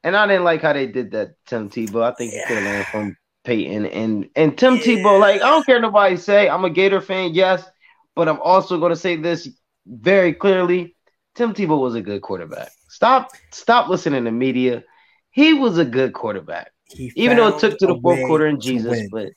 [0.05, 2.05] And I didn't like how they did that, Tim Tebow.
[2.05, 5.19] I think he could have learned from Peyton and and Tim Tebow.
[5.19, 6.49] Like I don't care nobody say.
[6.49, 7.69] I'm a Gator fan, yes,
[8.15, 9.49] but I'm also going to say this
[9.87, 10.95] very clearly.
[11.35, 12.71] Tim Tebow was a good quarterback.
[12.95, 14.85] Stop stop listening to media.
[15.31, 18.61] He was a good quarterback, He even though it took to the fourth quarter in
[18.61, 19.09] Jesus.
[19.11, 19.31] But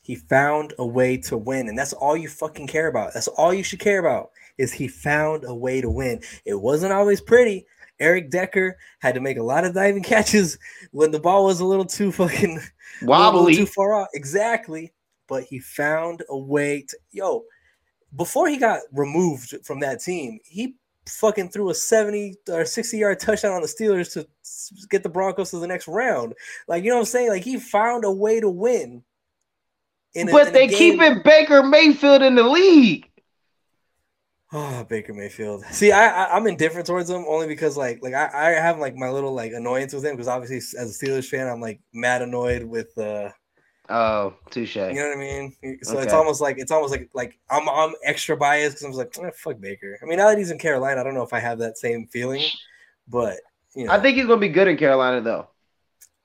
[0.00, 3.12] He found a way to win, and that's all you fucking care about.
[3.12, 6.22] That's all you should care about is he found a way to win.
[6.46, 7.66] It wasn't always pretty.
[8.00, 10.56] Eric Decker had to make a lot of diving catches
[10.90, 12.58] when the ball was a little too fucking
[13.02, 13.54] wobbly.
[13.54, 14.08] too far off.
[14.14, 14.94] Exactly.
[15.28, 17.44] But he found a way to yo.
[18.16, 20.76] Before he got removed from that team, he
[21.06, 24.26] fucking threw a 70 or 60 yard touchdown on the Steelers to
[24.88, 26.34] get the Broncos to the next round.
[26.68, 27.28] Like, you know what I'm saying?
[27.30, 29.02] Like, he found a way to win.
[30.14, 33.10] in a- but they game- keeping Baker Mayfield in the league.
[34.52, 35.64] Oh, Baker Mayfield.
[35.72, 38.94] See, I, I I'm indifferent towards him only because like like I, I have like
[38.94, 42.22] my little like annoyance with him because obviously as a Steelers fan I'm like mad
[42.22, 43.30] annoyed with uh
[43.88, 44.76] Oh, touche.
[44.76, 45.78] you know what I mean.
[45.82, 49.20] So it's almost like it's almost like like I'm I'm extra biased because I'm just
[49.20, 49.98] like eh, fuck Baker.
[50.02, 52.06] I mean now that he's in Carolina, I don't know if I have that same
[52.06, 52.42] feeling,
[53.08, 53.38] but
[53.74, 55.48] you know I think he's gonna be good in Carolina though.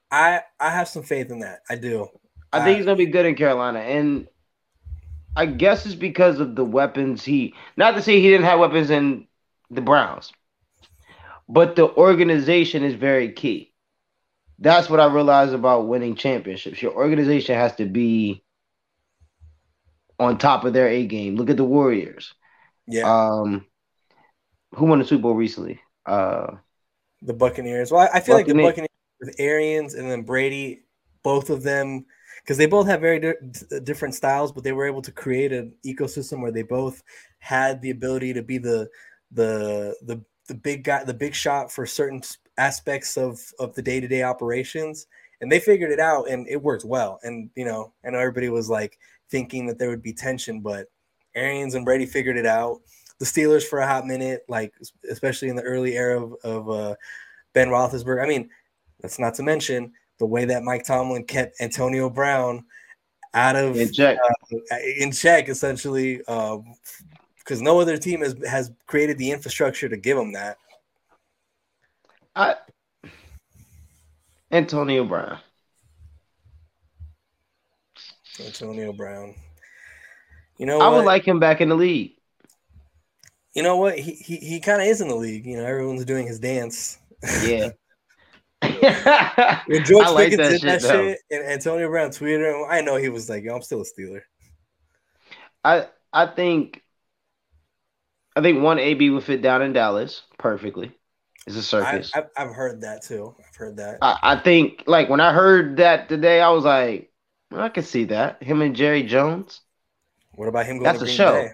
[0.09, 1.59] I I have some faith in that.
[1.69, 2.07] I do.
[2.53, 4.27] I think he's gonna be good in Carolina, and
[5.35, 7.53] I guess it's because of the weapons he.
[7.77, 9.27] Not to say he didn't have weapons in
[9.69, 10.31] the Browns,
[11.47, 13.68] but the organization is very key.
[14.59, 16.81] That's what I realized about winning championships.
[16.81, 18.43] Your organization has to be
[20.19, 21.35] on top of their A game.
[21.35, 22.33] Look at the Warriors.
[22.87, 23.65] Yeah, Um,
[24.75, 25.79] who won the Super Bowl recently?
[26.05, 26.55] Uh,
[27.21, 27.91] the Buccaneers.
[27.91, 28.89] Well, I, I feel like the Buccaneers- Buccaneers
[29.21, 30.83] with Arians and then Brady,
[31.23, 32.05] both of them,
[32.43, 35.73] because they both have very di- different styles, but they were able to create an
[35.85, 37.03] ecosystem where they both
[37.39, 38.89] had the ability to be the
[39.31, 42.21] the the the big guy, the big shot for certain
[42.59, 45.07] aspects of of the day to day operations,
[45.41, 47.19] and they figured it out, and it worked well.
[47.23, 48.99] And you know, I know everybody was like
[49.29, 50.87] thinking that there would be tension, but
[51.35, 52.81] Arians and Brady figured it out.
[53.19, 54.73] The Steelers for a hot minute, like
[55.09, 56.95] especially in the early era of, of uh,
[57.53, 58.23] Ben Roethlisberger.
[58.23, 58.49] I mean,
[59.01, 62.65] that's not to mention the way that Mike Tomlin kept Antonio Brown
[63.33, 64.17] out of in check.
[64.71, 70.17] uh, in check, essentially, because no other team has has created the infrastructure to give
[70.17, 70.57] him that.
[72.39, 72.55] I,
[74.49, 75.39] Antonio Brown.
[78.39, 79.35] Antonio Brown.
[80.57, 80.97] You know, I what?
[80.97, 82.13] would like him back in the league.
[83.53, 83.99] You know what?
[83.99, 85.45] He he, he kind of is in the league.
[85.45, 86.97] You know, everyone's doing his dance.
[87.43, 87.71] Yeah.
[89.67, 91.07] When George I like Pickens that did shit, that though.
[91.09, 93.85] shit, and Antonio Brown tweeted him, I know he was like, "Yo, I'm still a
[93.85, 94.21] Steeler."
[95.65, 96.81] I I think
[98.35, 100.93] I think one AB would fit down in Dallas perfectly.
[101.47, 102.11] It's a circus.
[102.13, 103.35] I, I've, I've heard that too.
[103.39, 103.97] I've heard that.
[104.01, 107.11] I, think like when I heard that today, I was like,
[107.49, 108.41] well, I can see that.
[108.43, 109.61] Him and Jerry Jones.
[110.35, 111.33] What about him going That's to a show.
[111.33, 111.51] Bay?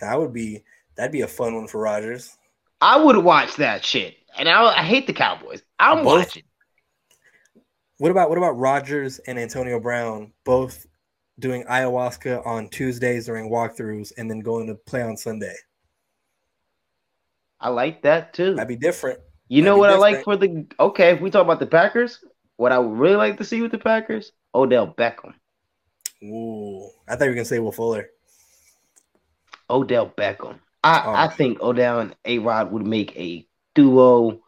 [0.00, 0.64] That would be
[0.96, 2.36] that'd be a fun one for Rodgers.
[2.80, 4.16] I would watch that shit.
[4.36, 5.62] And I, I hate the Cowboys.
[5.78, 6.26] I'm Both?
[6.26, 6.42] watching.
[7.98, 10.86] What about what about Rodgers and Antonio Brown both
[11.38, 15.54] doing ayahuasca on Tuesdays during walkthroughs and then going to play on Sunday?
[17.64, 18.54] I like that too.
[18.54, 19.20] That'd be different.
[19.48, 21.66] You know that'd be what I like for the okay, if we talk about the
[21.66, 22.22] Packers,
[22.56, 25.34] what I would really like to see with the Packers, Odell Beckham.
[26.22, 28.10] Ooh, I thought you were gonna say Will Fuller.
[29.70, 30.58] Odell Beckham.
[30.82, 31.12] I, Oh.
[31.14, 34.42] I think Odell and A Rod would make a duo.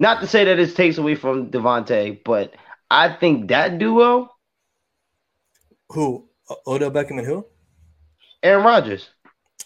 [0.00, 2.54] Not to say that it takes away from Devontae, but
[2.90, 4.28] I think that duo,
[5.90, 6.28] Who?
[6.66, 7.46] Odell Beckham and who?
[8.42, 9.08] Aaron Rodgers.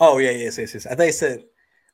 [0.01, 0.87] Oh yeah, yes, yes, yes.
[0.87, 1.45] I thought you said,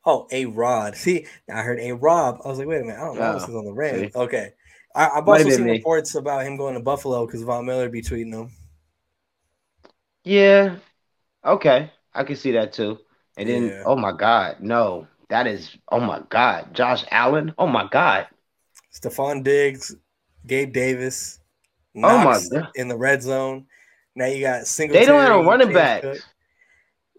[0.05, 2.41] "Oh, a Rod." See, I heard a Rob.
[2.45, 3.35] I was like, wait a minute, I don't know.
[3.35, 4.15] This Oh, is on the Rams.
[4.15, 4.51] Okay,
[4.95, 5.73] I, I've also seen me.
[5.73, 8.51] reports about him going to Buffalo because Von Miller be tweeting them.
[10.25, 10.77] Yeah.
[11.45, 11.91] Okay.
[12.15, 12.99] I can see that too.
[13.37, 13.83] And then, Yeah.
[13.87, 15.07] oh my God, no.
[15.29, 16.75] That is, oh my God.
[16.75, 17.55] Josh Allen.
[17.57, 18.27] Oh my God.
[18.93, 19.95] Stefon Diggs,
[20.47, 21.39] Gabe Davis,
[21.97, 22.69] Oh, my God.
[22.75, 23.67] in the red zone.
[24.17, 24.99] Now you got single.
[24.99, 26.05] They don't have a running back.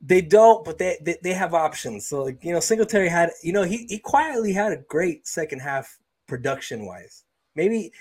[0.03, 2.07] They don't, but they, they they have options.
[2.07, 5.60] So like you know, Singletary had you know he he quietly had a great second
[5.60, 7.23] half production wise.
[7.56, 7.91] Maybe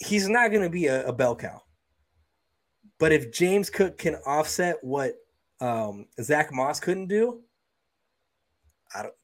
[0.00, 1.60] he's not going to be a, a bell cow,
[2.98, 5.14] but if James Cook can offset what
[5.60, 7.42] um, Zach Moss couldn't do,
[8.94, 9.14] I don't.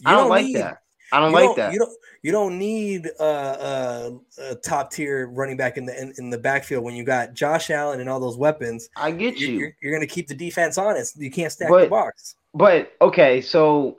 [0.00, 0.82] you I don't like need- that.
[1.12, 1.72] I don't you like don't, that.
[1.72, 1.92] You don't.
[2.22, 4.10] You don't need uh, uh,
[4.40, 7.70] a top tier running back in the in, in the backfield when you got Josh
[7.70, 8.88] Allen and all those weapons.
[8.96, 9.48] I get you.
[9.52, 11.20] you're, you're going to keep the defense honest.
[11.20, 12.34] You can't stack the box.
[12.52, 13.98] But okay, so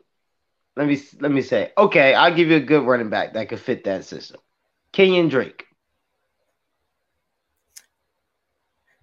[0.75, 3.59] let me let me say, okay, I'll give you a good running back that could
[3.59, 4.41] fit that system.
[4.91, 5.65] Kenyan Drake.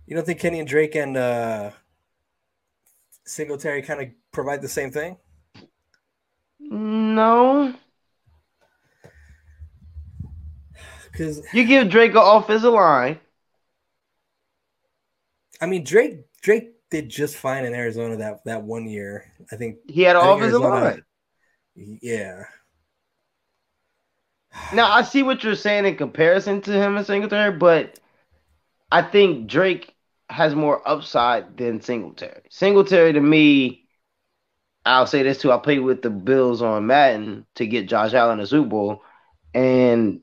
[0.07, 1.71] You don't think Kenyan Drake and uh,
[3.25, 5.17] Singletary kind of provide the same thing?
[6.61, 7.75] No.
[11.15, 13.21] Because You give Drake an offensive line.
[15.61, 19.33] I mean, Drake Drake did just fine in Arizona that that one year.
[19.53, 19.79] I think.
[19.89, 21.03] He had an offensive line.
[21.75, 22.45] Yeah.
[24.73, 27.99] Now I see what you're saying in comparison to him and Singletary, but
[28.93, 29.93] I think Drake
[30.31, 32.43] has more upside than Singletary.
[32.51, 33.89] Singletary to me,
[34.87, 35.51] I'll say this too.
[35.51, 39.03] I played with the Bills on Madden to get Josh Allen a Super Bowl,
[39.53, 40.21] and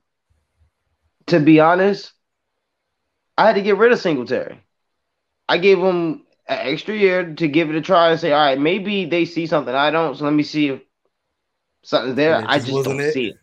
[1.31, 2.13] to be honest,
[3.37, 4.63] I had to get rid of Singletary.
[5.49, 8.59] I gave him an extra year to give it a try and say, all right,
[8.59, 10.81] maybe they see something I don't, so let me see if
[11.83, 12.35] something's there.
[12.35, 13.13] And it I just just don't it?
[13.13, 13.37] see it.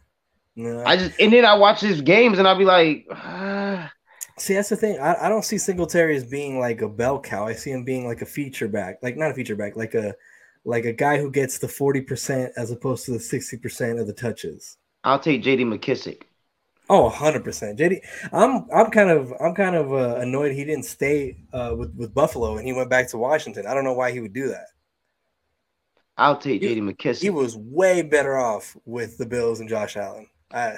[0.56, 0.84] No.
[0.84, 3.92] I just and then I watch his games and I'll be like, ah,
[4.38, 4.98] See, that's the thing.
[5.00, 7.46] I, I don't see Singletary as being like a bell cow.
[7.46, 10.14] I see him being like a feature back, like not a feature back, like a
[10.64, 14.06] like a guy who gets the forty percent as opposed to the sixty percent of
[14.06, 14.76] the touches.
[15.02, 16.22] I'll take JD McKissic.
[16.90, 17.78] Oh, 100 percent.
[17.78, 18.00] JD,
[18.32, 22.14] I'm I'm kind of I'm kind of uh, annoyed he didn't stay uh, with with
[22.14, 23.66] Buffalo and he went back to Washington.
[23.66, 24.66] I don't know why he would do that.
[26.16, 27.20] I'll take JD McKissic.
[27.22, 30.28] He was way better off with the Bills and Josh Allen.
[30.52, 30.76] I,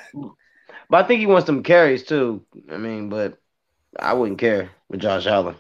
[0.89, 2.45] but I think he wants some carries too.
[2.71, 3.39] I mean, but
[3.99, 5.57] I wouldn't care with Josh Allen.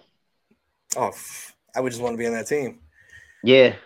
[0.97, 1.13] oh,
[1.75, 2.81] I would just want to be on that team.
[3.43, 3.77] Yeah.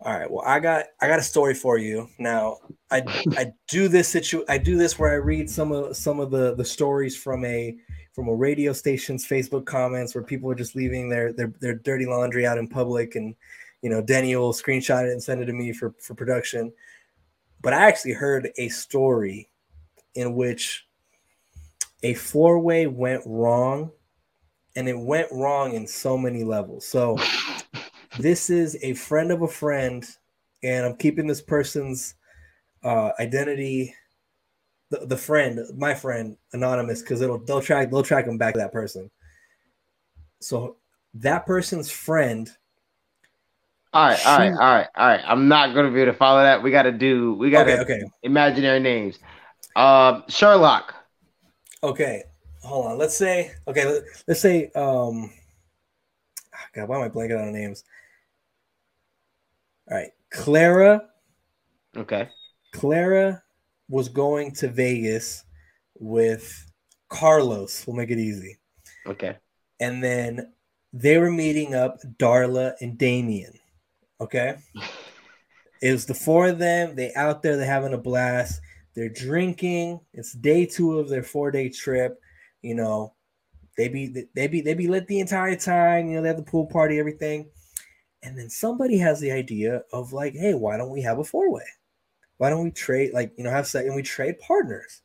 [0.00, 0.30] All right.
[0.30, 2.08] Well, I got I got a story for you.
[2.18, 2.58] Now,
[2.90, 3.02] I
[3.36, 6.54] I do this situ I do this where I read some of some of the
[6.54, 7.76] the stories from a
[8.12, 12.06] from a radio station's Facebook comments where people are just leaving their their their dirty
[12.06, 13.34] laundry out in public and
[13.82, 16.72] you know, Denny will screenshot it and send it to me for for production.
[17.60, 19.48] But I actually heard a story
[20.14, 20.86] in which
[22.02, 23.90] a four-way went wrong
[24.76, 26.86] and it went wrong in so many levels.
[26.86, 27.18] So
[28.18, 30.04] this is a friend of a friend,
[30.62, 32.14] and I'm keeping this person's
[32.84, 33.94] uh, identity,
[34.90, 38.60] the, the friend, my friend, anonymous, because it'll they'll track they'll track him back to
[38.60, 39.10] that person.
[40.40, 40.76] So
[41.14, 42.50] that person's friend,
[43.92, 45.24] All right, all right, all right, all right.
[45.26, 46.62] I'm not gonna be able to follow that.
[46.62, 49.18] We gotta do we gotta okay, okay, imaginary names.
[49.76, 50.94] Um Sherlock.
[51.82, 52.24] okay.
[52.62, 52.98] Hold on.
[52.98, 53.86] Let's say okay.
[53.86, 55.32] Let, let's say um.
[56.74, 57.84] God, why am I blanking on names?
[59.90, 61.02] All right, Clara.
[61.96, 62.28] Okay.
[62.72, 63.42] Clara
[63.88, 65.44] was going to Vegas
[65.98, 66.70] with
[67.08, 67.86] Carlos.
[67.86, 68.58] We'll make it easy.
[69.06, 69.36] Okay.
[69.80, 70.52] And then
[70.92, 73.52] they were meeting up Darla and Damien.
[74.20, 74.56] Okay.
[75.80, 76.96] It was the four of them.
[76.96, 78.60] They out there, they're having a blast.
[78.94, 80.00] They're drinking.
[80.12, 82.20] It's day two of their four-day trip.
[82.62, 83.14] You know,
[83.76, 86.08] they be they be they be lit the entire time.
[86.08, 87.48] You know, they have the pool party, everything.
[88.22, 91.64] And then somebody has the idea of like, hey, why don't we have a four-way?
[92.38, 95.02] Why don't we trade like you know have sex and we trade partners?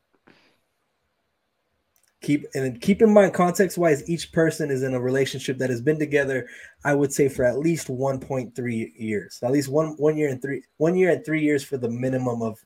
[2.21, 5.69] Keep and then keep in mind context wise, each person is in a relationship that
[5.69, 6.47] has been together,
[6.85, 9.39] I would say for at least 1.3 years.
[9.43, 12.41] At least one one year and three one year and three years for the minimum
[12.41, 12.63] of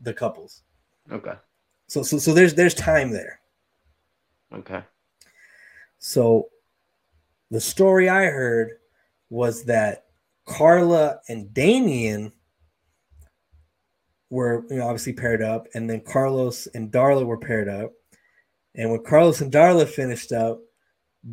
[0.00, 0.62] the couples.
[1.10, 1.34] Okay.
[1.86, 3.40] So so so there's there's time there.
[4.52, 4.82] Okay.
[6.00, 6.48] So
[7.50, 8.78] the story I heard
[9.32, 10.04] was that
[10.44, 12.32] Carla and Damien
[14.28, 17.92] were you know obviously paired up, and then Carlos and Darla were paired up.
[18.74, 20.60] And when Carlos and Darla finished up,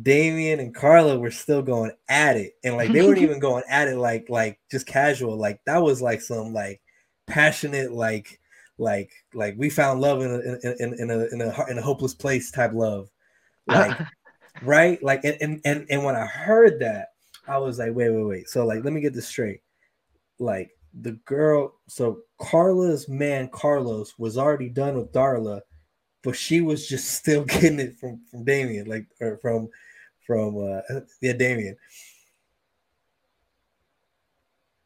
[0.02, 3.86] Damien and Carla were still going at it, and like they weren't even going at
[3.86, 5.36] it like like just casual.
[5.36, 6.80] Like that was like some like
[7.26, 8.40] passionate like
[8.78, 11.82] like like we found love in a in, in, in a in a in a
[11.82, 13.10] hopeless place type love,
[13.66, 13.98] like
[14.62, 17.08] right like and, and and and when I heard that,
[17.50, 18.48] I was like, wait wait wait.
[18.48, 19.62] So like let me get this straight,
[20.38, 21.74] like the girl.
[21.88, 25.62] So Carla's man Carlos was already done with Darla,
[26.22, 29.68] but she was just still getting it from from Damien, like or from
[30.24, 31.76] from uh yeah Damien.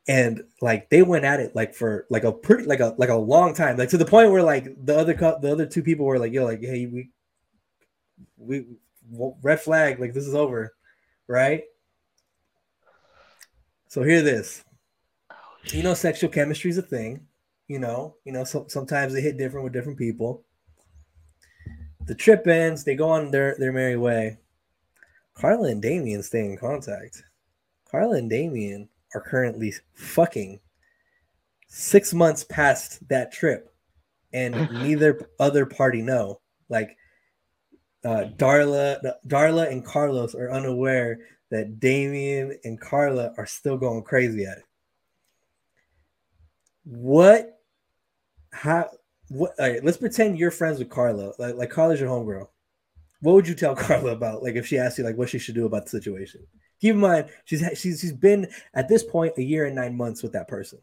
[0.08, 3.14] And like they went at it like for like a pretty like a like a
[3.14, 6.06] long time, like to the point where like the other cou- the other two people
[6.06, 7.10] were like, yo, like hey, we
[8.38, 8.64] we
[9.42, 10.74] red flag, like this is over,
[11.28, 11.64] right?
[13.89, 14.65] So hear this.
[15.66, 17.27] You know, sexual chemistry is a thing.
[17.69, 20.44] You know, you know, so, sometimes they hit different with different people.
[22.06, 24.39] The trip ends, they go on their, their merry way.
[25.35, 27.23] Carla and Damien stay in contact.
[27.90, 30.61] Carla and Damien are currently fucking
[31.69, 33.74] six months past that trip,
[34.32, 36.40] and neither other party know.
[36.69, 36.97] Like
[38.05, 41.20] uh, Darla, Darla and Carlos are unaware
[41.55, 44.64] that Damien and Carla are still going crazy at it.
[46.85, 47.60] What?
[48.52, 48.90] How?
[49.28, 49.52] What?
[49.59, 51.32] All right, let's pretend you're friends with Carla.
[51.39, 52.48] Like, like Carla's your homegirl.
[53.20, 54.43] What would you tell Carla about?
[54.43, 56.47] Like, if she asked you, like, what she should do about the situation?
[56.81, 60.22] Keep in mind, she's she's she's been at this point a year and nine months
[60.22, 60.81] with that person.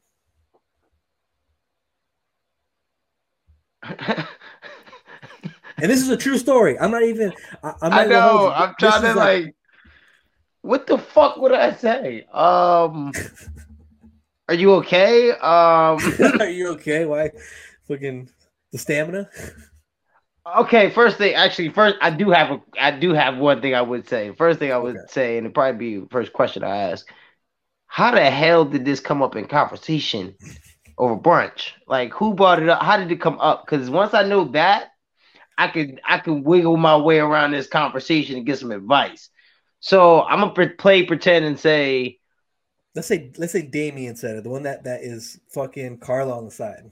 [3.98, 4.28] and
[5.78, 6.80] this is a true story.
[6.80, 7.34] I'm not even.
[7.62, 8.52] I, I'm not I know.
[8.56, 9.56] I'm trying to is like,
[10.62, 12.26] what the fuck would I say?
[12.34, 13.18] Um,
[14.48, 15.32] are you okay?
[15.32, 16.04] Um,
[16.40, 17.06] Are you okay?
[17.06, 17.32] Why?
[17.88, 18.30] Fucking
[18.72, 19.30] the stamina.
[20.60, 20.90] okay.
[20.90, 24.08] First thing, actually, first I do have a, I do have one thing I would
[24.08, 24.32] say.
[24.38, 25.08] First thing I would Okay.
[25.10, 27.08] say, and it'd probably be first question I ask:
[27.88, 30.36] How the hell did this come up in conversation
[30.98, 31.72] over brunch?
[31.88, 32.84] Like, who brought it up?
[32.84, 33.66] How did it come up?
[33.66, 34.90] Because once I know that,
[35.58, 39.31] I could I could wiggle my way around this conversation and get some advice.
[39.82, 42.20] So I'm gonna pre- play pretend and say.
[42.96, 46.46] Let's say let's say Damien said it, the one that that is fucking Carla on
[46.46, 46.92] the side.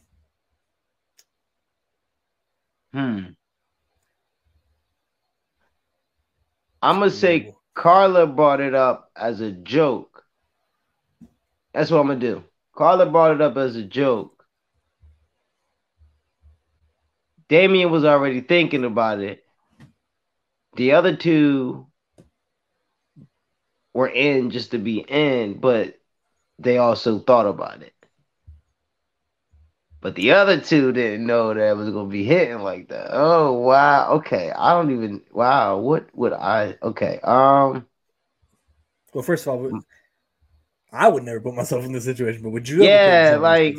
[2.94, 3.20] Hmm.
[6.82, 7.56] I'm gonna say Ooh.
[7.76, 10.24] Carla brought it up as a joke.
[11.74, 12.44] That's what I'm gonna do.
[12.76, 14.44] Carla brought it up as a joke.
[17.50, 19.44] Damien was already thinking about it.
[20.76, 21.89] The other two
[23.94, 26.00] were in just to be in, but
[26.60, 27.94] they also thought about it.
[30.02, 33.10] But the other two didn't know that it was gonna be hitting like that.
[33.12, 34.52] Oh wow, okay.
[34.52, 37.20] I don't even wow, what would I okay.
[37.24, 37.86] Um
[39.14, 39.82] Well, first of all,
[40.92, 42.84] I would never put myself in this situation, but would you?
[42.84, 43.76] yeah, like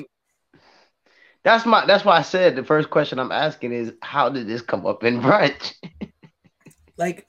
[1.43, 4.63] that's my that's why I said the first question I'm asking is how did this
[4.63, 5.75] come up in brunch?
[6.97, 7.27] like,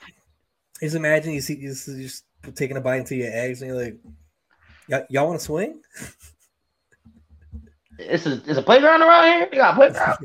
[0.82, 2.26] just imagine you see this is just
[2.56, 3.98] taking a bite into your eggs, and you're like,
[4.90, 5.82] "Y- y'all want to swing?
[7.98, 9.50] It's a it's a playground around here?
[9.52, 10.18] You got a playground?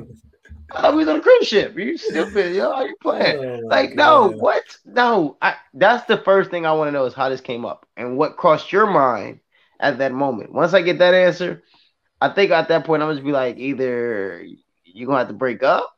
[0.75, 1.77] I thought oh, we was on a cruise ship.
[1.77, 2.73] You stupid, yo.
[2.73, 3.39] How you playing?
[3.39, 4.37] Oh Like, no, God.
[4.39, 4.65] what?
[4.85, 7.87] No, I, that's the first thing I want to know is how this came up
[7.97, 9.41] and what crossed your mind
[9.81, 10.53] at that moment.
[10.53, 11.63] Once I get that answer,
[12.21, 14.45] I think at that point I'm just be like, either
[14.85, 15.93] you're gonna have to break up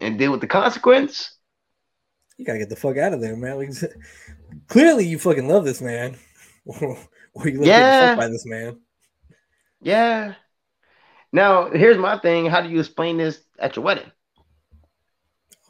[0.00, 1.35] and deal with the consequence.
[2.36, 3.56] You gotta get the fuck out of there, man.
[3.58, 3.70] Like,
[4.68, 6.16] clearly, you fucking love this man,
[6.66, 6.98] or
[7.48, 8.14] you love Yeah.
[8.16, 8.78] by this man.
[9.80, 10.34] Yeah.
[11.32, 12.46] Now, here's my thing.
[12.46, 14.10] How do you explain this at your wedding?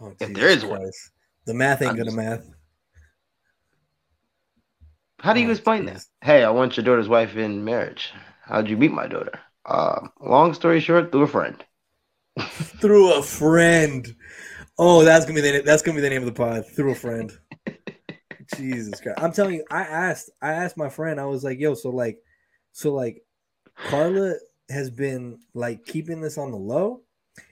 [0.01, 0.91] Oh, If there is one.
[1.47, 2.47] The math ain't I'm gonna just- math.
[5.21, 6.07] How do you Oh, explain this?
[6.23, 8.13] Hey, I want your daughter's wife in marriage.
[8.45, 9.41] How'd you meet my daughter?
[9.65, 11.65] Um, long story short, through a friend.
[12.81, 14.07] Through a friend.
[14.79, 16.67] Oh, that's gonna be the that's gonna be the name of the pod.
[16.67, 17.33] Through a friend.
[18.57, 19.19] Jesus Christ!
[19.21, 21.19] I'm telling you, I asked I asked my friend.
[21.19, 22.19] I was like, "Yo, so like,
[22.73, 23.23] so like,
[23.75, 24.35] Carla
[24.69, 27.03] has been like keeping this on the low,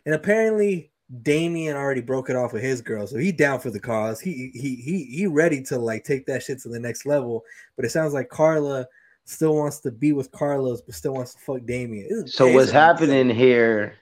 [0.04, 0.92] and apparently
[1.22, 4.20] Damien already broke it off with his girl, so he down for the cause.
[4.20, 7.42] He he he he ready to like take that shit to the next level.
[7.76, 8.86] But it sounds like Carla
[9.24, 12.26] still wants to be with Carlos, but still wants to fuck Damien.
[12.26, 13.94] So what's happening here?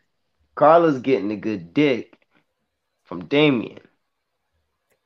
[0.57, 2.12] Carla's getting a good dick
[3.13, 3.79] from Damien.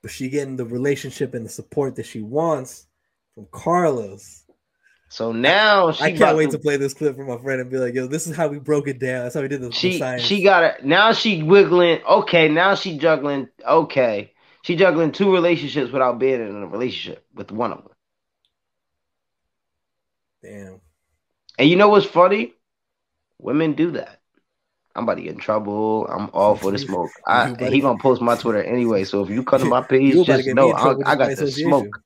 [0.02, 2.86] but she getting the relationship and the support that she wants
[3.34, 4.44] from Carlos.
[5.08, 7.68] So now she I can't wait to- to play this clip for my friend and
[7.68, 9.24] be like, "Yo, this is how we broke it down.
[9.24, 10.84] That's how we did the, the She science." she got it.
[10.84, 12.00] Now she wiggling.
[12.04, 13.48] Okay, now she juggling.
[13.66, 17.92] Okay, she juggling two relationships without being in a relationship with one of them.
[20.42, 20.80] Damn.
[21.58, 22.52] And you know what's funny?
[23.40, 24.15] Women do that.
[24.96, 26.06] I'm about to get in trouble.
[26.08, 27.10] I'm all for the smoke.
[27.26, 29.04] I, he gonna post my Twitter anyway.
[29.04, 31.36] So if you come to my page, You about to just know I, I got
[31.36, 32.02] the smoke.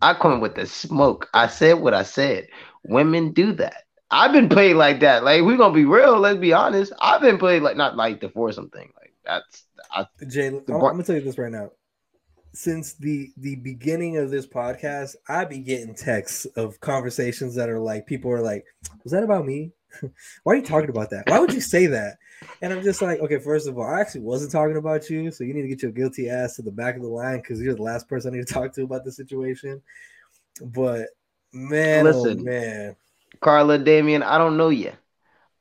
[0.00, 1.28] I come with the smoke.
[1.34, 2.48] I said what I said.
[2.84, 3.84] Women do that.
[4.10, 5.24] I've been played like that.
[5.24, 6.18] Like we're gonna be real.
[6.18, 6.92] Let's be honest.
[7.00, 8.92] I've been played like not like the foursome thing.
[8.96, 11.70] Like that's I, Jay, I'm, I'm gonna tell you this right now.
[12.52, 17.80] Since the the beginning of this podcast, I be getting texts of conversations that are
[17.80, 18.64] like people are like,
[19.02, 19.72] "Was that about me?
[20.42, 21.28] Why are you talking about that?
[21.28, 22.18] Why would you say that?"
[22.62, 25.44] And I'm just like, "Okay, first of all, I actually wasn't talking about you, so
[25.44, 27.74] you need to get your guilty ass to the back of the line because you're
[27.74, 29.82] the last person I need to talk to about the situation."
[30.60, 31.08] But
[31.52, 32.44] man, oh Listen.
[32.44, 32.96] man,
[33.40, 34.22] Carla Damien.
[34.22, 34.92] I don't know you,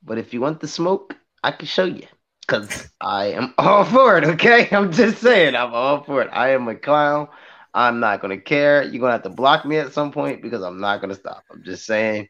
[0.03, 2.07] but if you want the smoke, I can show you.
[2.47, 4.23] Cause I am all for it.
[4.23, 6.29] Okay, I'm just saying, I'm all for it.
[6.31, 7.27] I am a clown.
[7.73, 8.83] I'm not gonna care.
[8.83, 11.43] You're gonna have to block me at some point because I'm not gonna stop.
[11.51, 12.29] I'm just saying,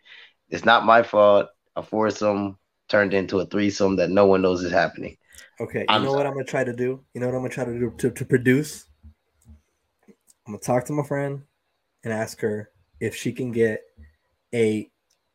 [0.49, 1.47] it's not my fault.
[1.75, 2.57] A foursome
[2.87, 5.17] turned into a threesome that no one knows is happening.
[5.59, 6.25] Okay, you I'm know what.
[6.25, 7.03] I'm gonna try to do?
[7.13, 8.85] You know what I'm gonna try to do to, to produce?
[10.45, 11.41] I'm gonna talk to my friend
[12.03, 12.69] and ask her
[12.99, 13.81] if she can get
[14.53, 14.89] a.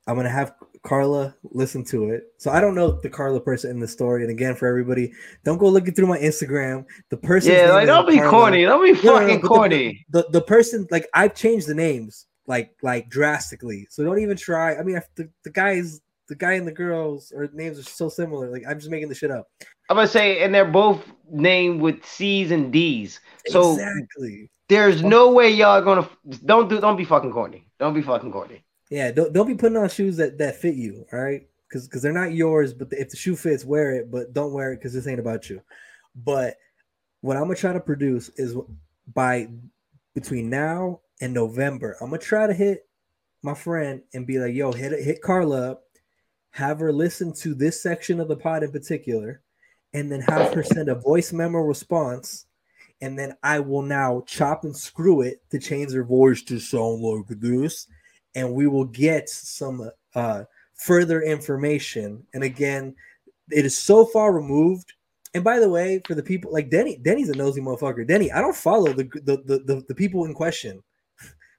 [0.06, 2.32] I'm gonna have Carla listen to it.
[2.38, 4.22] So I don't know the Carla person in the story.
[4.22, 5.12] And again, for everybody,
[5.44, 6.86] don't go looking through my Instagram.
[7.10, 8.62] The person, Yeah, like don't be corny.
[8.62, 10.04] Don't be fucking corny.
[10.10, 13.86] The, the person, like I've changed the names, like like drastically.
[13.90, 14.76] So don't even try.
[14.76, 16.00] I mean, I, the the guys,
[16.30, 18.48] the guy and the girls, or names are so similar.
[18.50, 19.48] Like I'm just making the shit up.
[19.90, 23.18] I'm gonna say, and they're both named with C's and D's.
[23.48, 24.48] So exactly.
[24.68, 26.08] there's no way y'all gonna
[26.44, 27.66] don't do don't be fucking corny.
[27.80, 28.62] Don't be fucking corny.
[28.90, 31.48] Yeah, don't don't be putting on shoes that that fit you, all right?
[31.68, 34.08] Because because they're not yours, but if the shoe fits, wear it.
[34.08, 35.60] But don't wear it because this ain't about you.
[36.14, 36.58] But
[37.22, 38.54] what I'm gonna try to produce is
[39.12, 39.48] by
[40.14, 42.86] between now and November, I'm gonna try to hit
[43.42, 45.89] my friend and be like, "Yo, hit hit Carla up,
[46.50, 49.42] have her listen to this section of the pod in particular,
[49.92, 52.46] and then have her send a voice memo response."
[53.02, 57.00] And then I will now chop and screw it to change her voice to sound
[57.00, 57.86] like this
[58.34, 60.44] and we will get some uh,
[60.74, 62.24] further information.
[62.34, 62.94] And again,
[63.50, 64.92] it is so far removed.
[65.34, 68.06] And by the way, for the people like Denny, Denny's a nosy motherfucker.
[68.06, 70.82] Denny, I don't follow the the the, the, the people in question.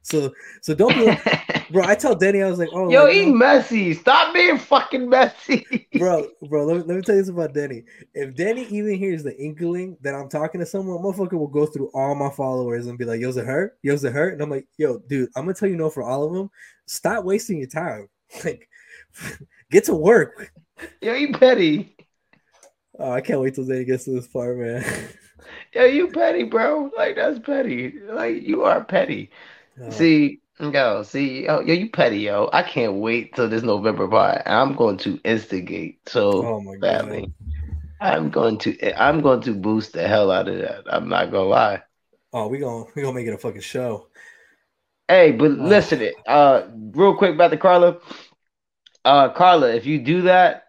[0.03, 1.83] So so don't be like, bro.
[1.85, 3.93] I tell Danny, I was like, oh, Yo, like, he messy.
[3.93, 5.87] Stop being fucking messy.
[5.97, 6.65] bro, bro.
[6.65, 7.83] Let me, let me tell you something about Danny.
[8.13, 11.91] If Danny even hears the inkling that I'm talking to someone, motherfucker will go through
[11.93, 13.75] all my followers and be like, "Yo's it her?
[13.83, 16.23] Yo's it her?" And I'm like, "Yo, dude, I'm gonna tell you no for all
[16.23, 16.49] of them.
[16.87, 18.07] Stop wasting your time.
[18.45, 18.67] Like,
[19.69, 20.51] get to work."
[21.01, 21.95] Yo, you petty.
[22.97, 24.85] Oh, I can't wait till Danny gets to this part, man.
[25.73, 26.91] Yo, you petty, bro.
[26.95, 27.93] Like that's petty.
[28.09, 29.31] Like you are petty.
[29.81, 32.49] Oh, See, yo, see, yo, yo, you petty, yo.
[32.53, 34.43] I can't wait till this November part.
[34.45, 36.81] I'm going to instigate so oh my god.
[36.81, 37.31] badly.
[38.01, 40.83] I'm going to I'm going to boost the hell out of that.
[40.87, 41.83] I'm not gonna lie.
[42.33, 44.07] Oh, we gonna we gonna make it a fucking show.
[45.07, 45.67] Hey, but Oh.
[45.67, 46.15] listen it.
[46.27, 47.97] Uh real quick about the Carla.
[49.03, 50.63] Uh Carla, if you do that,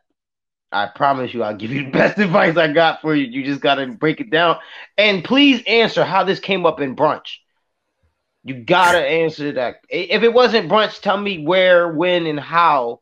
[0.73, 3.27] I promise you I'll give you the best advice I got for you.
[3.27, 4.59] You just gotta break it down.
[4.99, 7.39] And please answer how this came up in brunch.
[8.45, 9.77] You gotta answer that.
[9.89, 13.01] If it wasn't brunch, tell me where, when, and how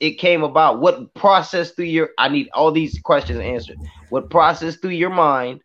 [0.00, 0.80] it came about.
[0.80, 3.76] What process through your I need all these questions answered.
[4.08, 5.60] What process through your mind,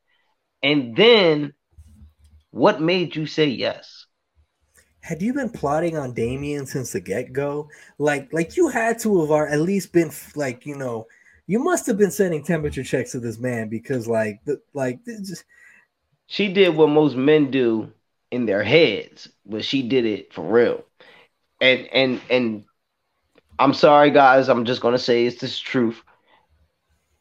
[0.62, 1.54] and then
[2.52, 4.06] what made you say yes?
[5.00, 7.70] Had you been plotting on Damien since the get go?
[7.98, 11.08] Like, like you had to have at least been like, you know,
[11.46, 15.44] you must have been sending temperature checks to this man because, like, the, like, just
[16.28, 17.92] She did what most men do
[18.34, 20.84] in their heads, but she did it for real.
[21.62, 22.66] And and and
[23.60, 24.50] I'm sorry, guys.
[24.50, 26.02] I'm just gonna say it's this truth.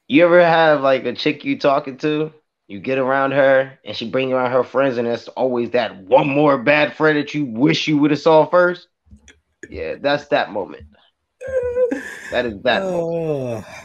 [0.08, 2.32] You ever have like a chick you talking to?
[2.66, 6.30] You get around her, and she bring around her friends, and it's always that one
[6.30, 8.88] more bad friend that you wish you would have saw first.
[9.68, 10.86] Yeah, that's that moment.
[12.30, 12.82] That is that.
[12.84, 13.66] moment.
[13.66, 13.81] oh,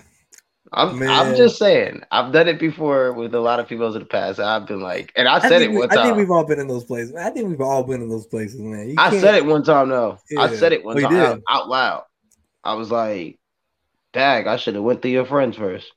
[0.74, 1.36] I'm man.
[1.38, 2.02] just saying.
[2.12, 4.40] I've done it before with a lot of people in the past.
[4.40, 6.46] I've been like, and I I said think it we- one I think we've all
[6.46, 7.16] been in those places.
[7.16, 8.90] I think we've all been in those places, man.
[8.90, 10.18] You I can't- said it one time though.
[10.38, 12.04] I said it one Oh, time out, out loud.
[12.64, 13.40] I was like,
[14.14, 15.92] "Dag, I should have went through your friends first.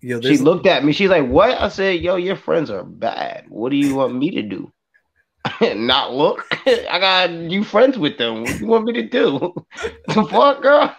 [0.00, 0.92] Yo, She looked at me.
[0.92, 3.46] She's like, "What?" I said, "Yo, your friends are bad.
[3.48, 4.70] What do you want me to do?"
[5.74, 6.46] Not look.
[6.66, 8.42] I got you friends with them.
[8.42, 9.54] What do you want me to do?
[10.08, 10.94] the fuck, girl?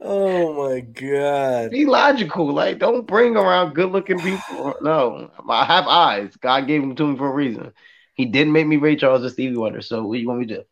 [0.00, 1.70] Oh my god.
[1.70, 2.52] Be logical.
[2.52, 4.74] Like, don't bring around good looking people.
[4.82, 6.36] No, I have eyes.
[6.36, 7.72] God gave them to me for a reason.
[8.14, 9.80] He didn't make me Ray Charles or Stevie Wonder.
[9.80, 10.64] So what do you want me to do?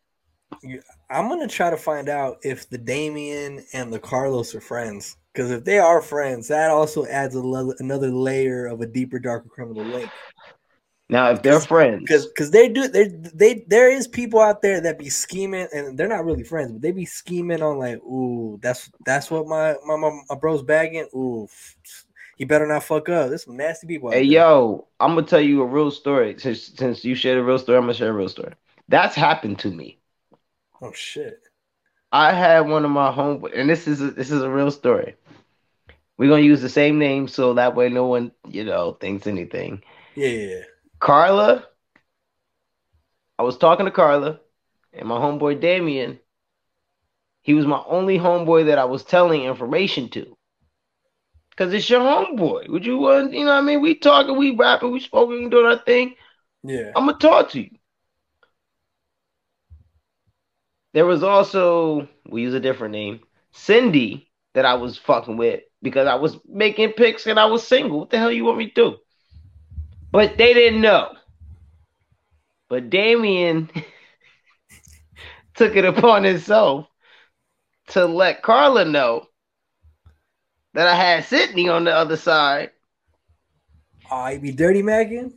[1.09, 5.15] I'm gonna try to find out if the Damien and the Carlos are friends.
[5.33, 9.19] Because if they are friends, that also adds a le- another layer of a deeper,
[9.19, 10.09] darker criminal link.
[11.11, 14.79] Now, if they're friends, because because they do they they there is people out there
[14.81, 18.59] that be scheming and they're not really friends, but they be scheming on like, ooh,
[18.61, 21.07] that's that's what my my my, my bro's bagging.
[21.15, 21.47] Ooh,
[22.37, 23.29] he better not fuck up.
[23.29, 24.11] There's some nasty people.
[24.11, 24.23] Hey, there.
[24.25, 26.35] yo, I'm gonna tell you a real story.
[26.37, 28.53] Since since you shared a real story, I'm gonna share a real story.
[28.87, 29.97] That's happened to me.
[30.79, 31.39] Oh shit.
[32.11, 35.15] I had one of my home, and this is a, this is a real story.
[36.17, 39.81] We're gonna use the same name so that way no one, you know, thinks anything.
[40.15, 40.63] Yeah, yeah, yeah.
[40.99, 41.65] Carla,
[43.37, 44.39] I was talking to Carla
[44.93, 46.19] and my homeboy Damien.
[47.41, 50.35] He was my only homeboy that I was telling information to.
[51.55, 52.69] Cause it's your homeboy.
[52.69, 53.81] Would you want, you know what I mean?
[53.81, 56.15] We talking, we rapping, we smoking, doing our thing.
[56.63, 56.91] Yeah.
[56.95, 57.71] I'm gonna talk to you.
[60.93, 63.21] There was also, we use a different name,
[63.51, 67.99] Cindy, that I was fucking with because I was making pics and I was single.
[67.99, 68.97] What the hell you want me to do?
[70.11, 71.13] But they didn't know.
[72.69, 73.69] But Damien
[75.55, 76.87] took it upon himself
[77.89, 79.27] to let Carla know
[80.73, 82.71] that I had Sydney on the other side
[84.11, 85.33] oh, I be dirty Megan?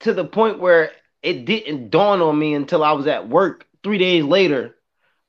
[0.00, 0.92] to the point where
[1.22, 4.74] it didn't dawn on me until I was at work three days later.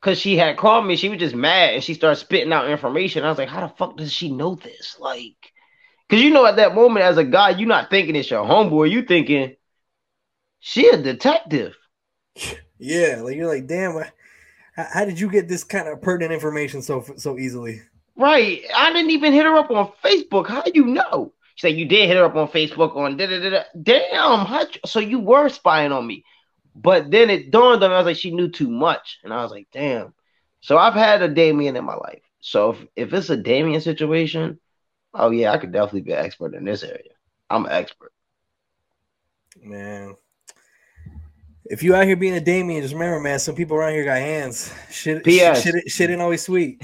[0.02, 3.26] Cause she had called me, she was just mad and she started spitting out information.
[3.26, 4.96] I was like, how the fuck does she know this?
[4.98, 5.52] Like,
[6.10, 8.92] cause you know, at that moment, as a guy, you're not thinking it's your homeboy,
[8.92, 9.56] you thinking
[10.60, 11.76] she a detective.
[12.82, 13.98] Yeah, like you're like, damn.
[13.98, 14.12] I-
[14.76, 17.82] How, did you get this kind of pertinent information so so easily?
[18.16, 18.62] Right.
[18.76, 20.48] I didn't even hit her up on Facebook.
[20.48, 21.34] How you know?
[21.56, 23.50] She said you did hit her up on Facebook on da da da.
[23.50, 23.64] da.
[23.82, 24.46] Damn.
[24.46, 26.24] How, so you were spying on me.
[26.76, 27.96] But then it dawned on me.
[27.96, 30.14] I was like, she knew too much, and I was like, damn.
[30.62, 32.22] So I've had a Damien in my life.
[32.40, 34.60] So if, if it's a Damien situation,
[35.14, 37.12] oh yeah, I could definitely be an expert in this area.
[37.50, 38.12] I'm an expert.
[39.62, 40.16] Man.
[41.66, 44.18] If you out here being a Damien, just remember, man, some people around here got
[44.18, 44.74] hands.
[44.90, 45.62] Shit, P.S.
[45.62, 46.84] shit, shit, shit ain't always sweet.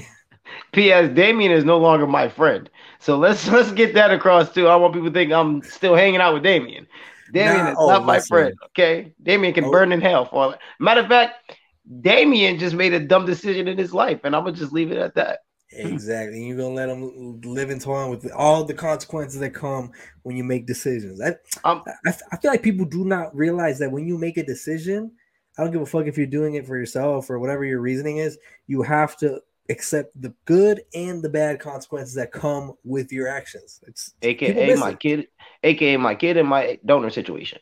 [0.72, 1.12] P.S.
[1.14, 2.70] Damien is no longer my friend.
[3.00, 4.68] So let's let's get that across too.
[4.68, 6.86] I want people to think I'm still hanging out with Damien.
[7.32, 8.28] Damien Nah, is oh, not my listen.
[8.28, 8.54] friend.
[8.66, 9.70] Okay, Damien can Oh.
[9.70, 10.60] burn in hell for it.
[10.78, 11.52] Matter of fact,
[12.00, 14.98] Damien just made a dumb decision in his life, and I'm gonna just leave it
[14.98, 15.40] at that.
[15.72, 16.38] Exactly.
[16.38, 19.90] And you're gonna let them live in town with all the consequences that come
[20.22, 21.20] when you make decisions.
[21.20, 24.44] I, Um, I, I feel like people do not realize that when you make a
[24.44, 25.10] decision,
[25.58, 28.18] I don't give a fuck if you're doing it for yourself or whatever your reasoning
[28.18, 28.38] is.
[28.66, 33.80] You have to accept the good and the bad consequences that come with your actions.
[33.86, 35.00] It's AKA my it.
[35.00, 35.28] kid,
[35.62, 37.58] AKA my kid and my donor situation.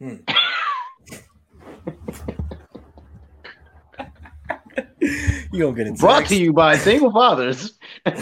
[5.52, 5.98] You don't get it.
[5.98, 7.78] Brought to you by single fathers.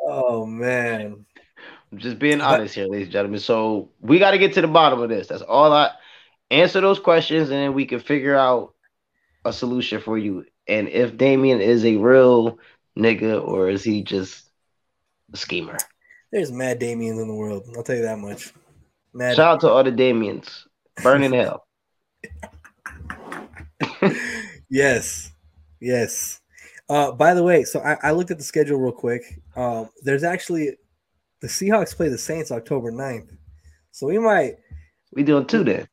[0.00, 1.24] oh man.
[1.92, 3.38] I'm just being honest here, ladies and gentlemen.
[3.40, 5.28] So we got to get to the bottom of this.
[5.28, 5.92] That's all I
[6.50, 8.74] answer those questions, and then we can figure out
[9.44, 10.44] a solution for you.
[10.66, 12.58] And if Damien is a real
[12.98, 14.48] nigga or is he just
[15.32, 15.76] a schemer?
[16.32, 17.64] There's mad Damiens in the world.
[17.76, 18.52] I'll tell you that much.
[19.12, 20.66] Mad Shout out to all the Damiens.
[21.02, 21.66] Burn in hell.
[24.68, 25.32] Yes.
[25.80, 26.40] Yes.
[26.88, 29.22] Uh, by the way, so I, I looked at the schedule real quick.
[29.56, 30.76] Um, there's actually
[31.40, 33.36] the Seahawks play the Saints October 9th.
[33.90, 34.56] So we might
[35.12, 35.86] We doing two then.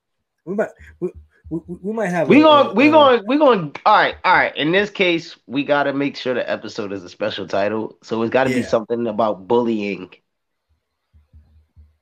[0.46, 0.70] we might
[1.00, 1.12] we,
[1.50, 4.56] we, we might have We going we going we going all right, all right.
[4.56, 7.98] In this case, we gotta make sure the episode is a special title.
[8.02, 10.10] So it's gotta be something about bullying.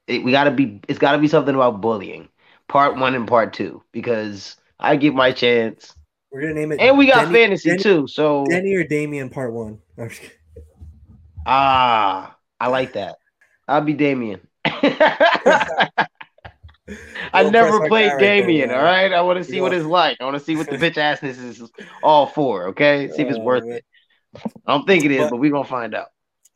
[0.07, 2.29] It, we gotta be it's gotta be something about bullying.
[2.67, 3.83] Part one and part two.
[3.91, 5.95] Because I give my chance.
[6.31, 8.07] We're gonna name it And we got Denny- fantasy Denny- too.
[8.07, 9.79] So Denny or Damien part one.
[11.45, 13.17] Ah I like that.
[13.67, 14.41] I'll be Damien.
[17.31, 19.13] I never played guy right Damien, all right?
[19.13, 20.17] I want to see You what it's like.
[20.19, 23.09] I want to see what the bitch assness is all for, okay?
[23.09, 23.73] See if it's Oh, worth man.
[23.77, 23.85] it.
[24.65, 26.07] I don't think it is, But- but we're gonna find out.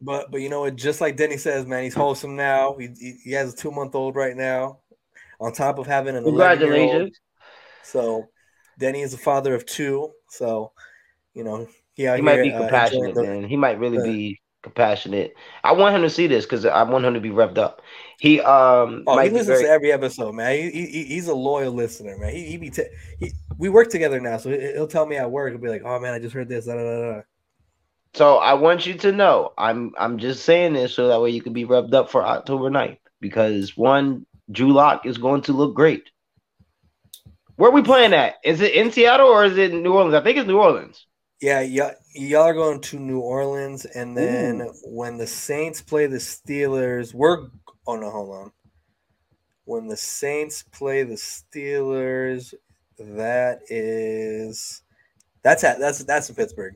[0.02, 0.76] But but you know what?
[0.76, 2.76] Just like Denny says, man, he's wholesome now.
[2.78, 4.80] He, he, he has a two month old right now.
[5.40, 6.80] On top of having an 11 year old.
[6.82, 7.20] Congratulations.
[7.84, 8.28] So
[8.80, 10.12] Denny is a father of two.
[10.30, 10.72] So
[11.34, 13.44] you know he He might here, be uh, compassionate, the- man.
[13.48, 15.34] He might really the- be compassionate.
[15.66, 17.82] I want him to see this because I want him to be revved up.
[18.20, 20.56] He um Oh, might he listens very- to every episode, man.
[20.56, 22.34] He, he, he- he's a loyal listener, man.
[22.34, 22.84] He, he be t-
[23.20, 25.52] he, we work together now, so he- he'll tell me at work.
[25.52, 26.84] He'll be like, "Oh man, I just heard this." Da, da,
[27.14, 27.22] da.
[28.16, 31.41] So I want you to know, I'm I'm just saying this so that way you
[31.41, 35.74] can be revved up for October 9th because one, Drew Lock is going to look
[35.76, 36.10] great.
[37.55, 38.35] Where we playing at?
[38.43, 40.15] Is it in Seattle or is it in New Orleans?
[40.15, 41.05] I think it's New Orleans.
[41.41, 46.17] Yeah, y'all, y'all are going to New Orleans, and then when the Saints play the
[46.17, 47.47] Steelers, we're
[47.85, 48.51] oh no, hold on.
[49.65, 52.53] When the Saints play the Steelers,
[52.97, 54.84] that is
[55.43, 56.75] that's at that's that's in Pittsburgh.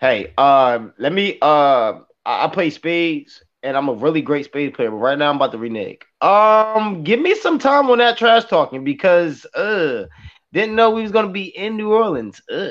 [0.00, 1.94] Hey, um, let me uh
[2.24, 5.36] I, I play spades and I'm a really great spades player, but right now I'm
[5.36, 6.00] about to renege.
[6.22, 10.06] Um, give me some time on that trash talking because uh
[10.52, 12.42] didn't know we was gonna be in New Orleans.
[12.50, 12.70] Uh.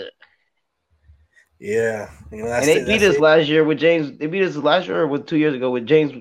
[1.59, 3.19] Yeah, you know and they it, beat us it.
[3.19, 4.17] last year with James.
[4.17, 6.13] They beat us last year or with two years ago with James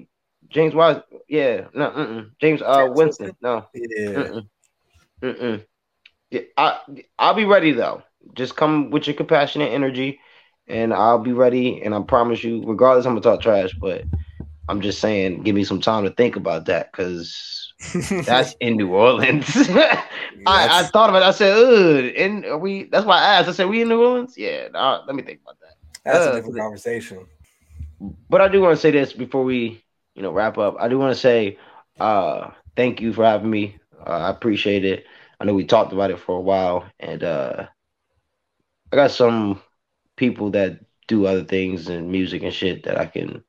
[0.48, 1.00] James Wise.
[1.28, 2.30] Yeah, no, mm-mm.
[2.40, 3.32] James uh Winston.
[3.42, 4.42] No, Yeah, mm-mm.
[5.22, 5.64] Mm-mm.
[6.30, 6.78] Yeah, I
[7.18, 8.02] I'll be ready though.
[8.34, 10.20] Just come with your compassionate energy,
[10.68, 11.82] and I'll be ready.
[11.82, 13.72] And I promise you, regardless, I'm gonna talk trash.
[13.80, 14.04] But
[14.68, 17.72] I'm just saying, give me some time to think about that because
[18.24, 19.46] that's in New Orleans.
[19.68, 20.06] I,
[20.46, 21.26] I thought about it.
[21.26, 22.84] I said, Ugh, and are we?
[22.84, 23.48] That's why I asked.
[23.48, 24.36] I said, we in New Orleans?
[24.36, 24.68] Yeah.
[24.68, 25.74] Nah, let me think about that.
[26.04, 27.26] that's uh, a different conversation.
[28.28, 29.82] But I do want to say this before we,
[30.14, 30.76] you know, wrap up.
[30.78, 31.58] I do want to say,
[32.00, 33.76] uh, thank you for having me.
[34.04, 35.04] Uh, I appreciate it.
[35.40, 37.66] I know we talked about it for a while, and uh,
[38.92, 39.60] I got some
[40.16, 43.42] people that do other things and music and shit that I can.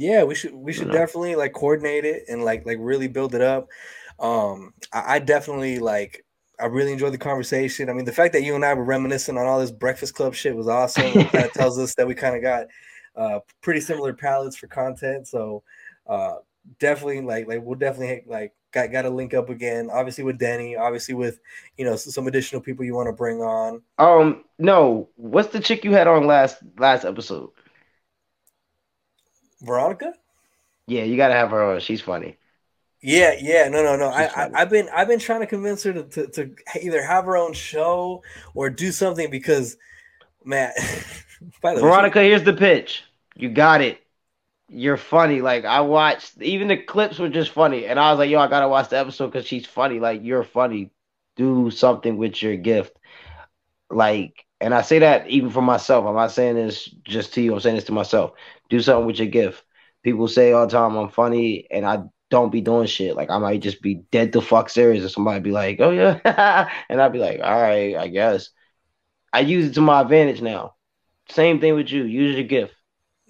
[0.00, 0.94] Yeah, we should we should know.
[0.94, 3.68] definitely like coordinate it and like like really build it up.
[4.18, 6.24] Um, I, I definitely like
[6.58, 7.90] I really enjoyed the conversation.
[7.90, 10.34] I mean, the fact that you and I were reminiscing on all this Breakfast Club
[10.34, 11.04] shit was awesome.
[11.04, 12.66] It kind of tells us that we kind of got
[13.14, 15.28] uh pretty similar palettes for content.
[15.28, 15.62] So
[16.06, 16.36] uh
[16.78, 19.90] definitely like like we'll definitely like got got to link up again.
[19.92, 21.40] Obviously with Denny, obviously with
[21.76, 23.82] you know some additional people you want to bring on.
[23.98, 27.50] Um, no, what's the chick you had on last last episode?
[29.62, 30.14] Veronica?
[30.86, 31.80] Yeah, you gotta have her on.
[31.80, 32.38] She's funny.
[33.02, 34.08] Yeah, yeah, no, no, no.
[34.10, 34.54] I, She's I funny.
[34.54, 37.54] I've been I've been trying to convince her to, to to either have her own
[37.54, 38.22] show
[38.54, 39.76] or do something because,
[40.44, 40.72] man.
[41.62, 43.04] by the way, Veronica, here's the pitch.
[43.34, 44.00] You got it.
[44.68, 45.40] You're funny.
[45.42, 48.48] Like I watched, even the clips were just funny, and I was like, "Yo, I
[48.48, 50.00] gotta watch the episode because she's funny.
[50.00, 50.92] Like you're funny.
[51.36, 52.96] Do something with your gift."
[53.90, 56.06] Like, and I say that even for myself.
[56.06, 57.54] I'm not saying this just to you.
[57.54, 58.32] I'm saying this to myself.
[58.68, 59.64] Do something with your gift.
[60.02, 63.16] People say all the time I'm funny, and I don't be doing shit.
[63.16, 66.18] Like I might just be dead to fuck serious, and somebody be like, "Oh yeah,"
[66.88, 68.50] and I'd be like, "All right, I guess."
[69.32, 70.74] I use it to my advantage now.
[71.28, 72.04] Same thing with you.
[72.04, 72.74] Use your gift.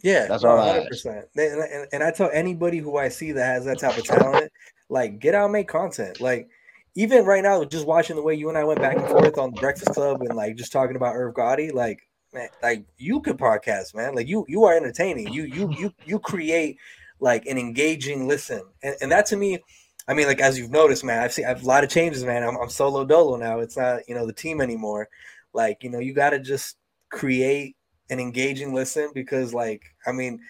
[0.03, 1.25] yeah, That's all 100%.
[1.37, 4.51] And, and, and I tell anybody who I see that has that type of talent,
[4.89, 6.21] like get out and make content.
[6.21, 6.49] Like
[6.95, 9.53] even right now, just watching the way you and I went back and forth on
[9.53, 12.01] Breakfast Club and like just talking about Irv Gotti, like
[12.33, 14.15] man, like you could podcast, man.
[14.15, 15.33] Like you you are entertaining.
[15.33, 16.79] You you you you create
[17.21, 19.61] like an engaging listen, and, and that to me.
[20.09, 22.43] I mean, like as you've noticed, man, I've seen I've a lot of changes, man.
[22.43, 23.61] I'm, I'm solo dolo now.
[23.61, 25.09] It's not you know the team anymore.
[25.53, 26.77] Like you know, you got to just
[27.11, 27.77] create
[28.09, 30.41] an engaging listen because, like, I mean,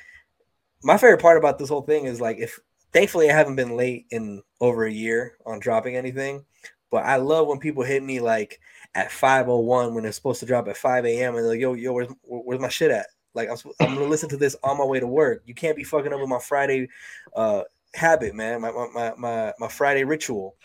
[0.82, 2.58] my favorite part about this whole thing is like if
[2.92, 6.44] thankfully I haven't been late in over a year on dropping anything,
[6.90, 8.60] but I love when people hit me like
[8.94, 11.34] at 5:01 when they're supposed to drop at 5 a.m.
[11.34, 13.06] and they're like, yo, yo, where's where's my shit at?
[13.34, 15.42] Like I'm, I'm gonna listen to this on my way to work.
[15.46, 16.88] You can't be fucking up with my Friday
[17.34, 17.62] uh
[17.94, 18.60] habit, man.
[18.60, 20.56] My my my my, my Friday ritual.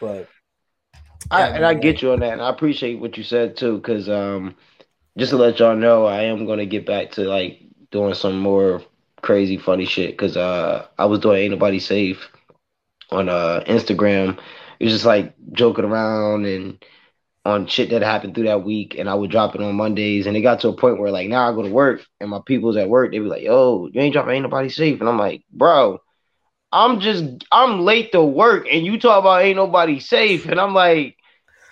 [0.00, 0.28] But
[1.30, 3.76] I, and I get you on that, and I appreciate what you said too.
[3.76, 4.54] Because um,
[5.16, 8.82] just to let y'all know, I am gonna get back to like doing some more
[9.22, 10.12] crazy, funny shit.
[10.12, 12.28] Because uh, I was doing ain't nobody safe
[13.10, 14.38] on uh Instagram.
[14.78, 16.84] It was just like joking around and
[17.44, 20.26] on shit that happened through that week, and I would drop it on Mondays.
[20.26, 22.40] And it got to a point where like now I go to work, and my
[22.44, 23.12] people's at work.
[23.12, 26.00] They be like, "Yo, you ain't dropping ain't nobody safe," and I'm like, "Bro."
[26.74, 30.72] I'm just I'm late to work and you talk about ain't nobody safe and I'm
[30.72, 31.18] like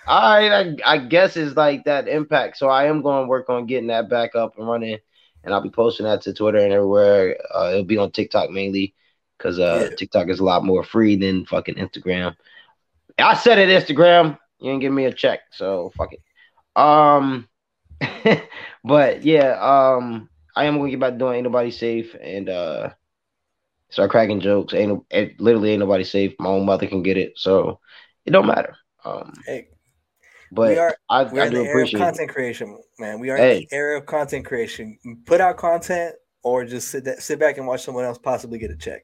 [0.07, 2.57] all right, I, I guess it's like that impact.
[2.57, 4.97] So I am going to work on getting that back up and running,
[5.43, 7.37] and I'll be posting that to Twitter and everywhere.
[7.53, 8.95] Uh, it'll be on TikTok mainly
[9.37, 9.95] because uh, Yeah.
[9.97, 12.35] TikTok is a lot more free than fucking Instagram.
[13.19, 14.37] I said it, Instagram.
[14.59, 16.21] You didn't give me a check, so fuck it.
[16.75, 17.47] Um,
[18.83, 22.89] but yeah, um, I am gonna get back to doing ain't nobody safe and uh,
[23.89, 24.73] start cracking jokes.
[24.73, 26.33] Ain't it literally ain't nobody safe.
[26.39, 27.79] My own mother can get it, so
[28.25, 28.75] it don't matter.
[29.05, 29.69] Um, hey,
[30.51, 32.15] but we are I, we're I do the era of appreciate it.
[32.15, 33.19] content creation, man.
[33.19, 33.67] We are Hey.
[33.67, 34.97] in the era of content creation.
[35.25, 38.71] Put out content, or just sit that, sit back and watch someone else possibly get
[38.71, 39.03] a check?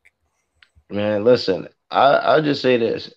[0.90, 3.11] Man, listen, I I'll just say this.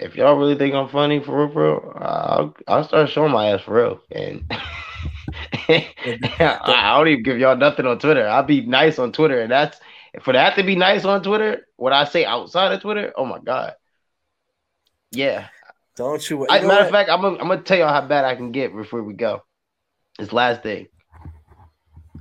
[0.00, 3.62] If y'all really think I'm funny for real, real, I'll I'll start showing my ass
[3.62, 4.00] for real.
[4.10, 5.88] And I,
[6.38, 8.26] I don't even give y'all nothing on Twitter.
[8.28, 9.78] I'll be nice on Twitter, and that's
[10.22, 11.66] for that to be nice on Twitter.
[11.76, 13.74] What I say outside of Twitter, oh my god,
[15.10, 15.48] yeah.
[15.96, 16.40] Don't you?
[16.40, 18.52] you I, matter of fact, I'm gonna, I'm gonna tell y'all how bad I can
[18.52, 19.42] get before we go.
[20.18, 20.88] This last thing.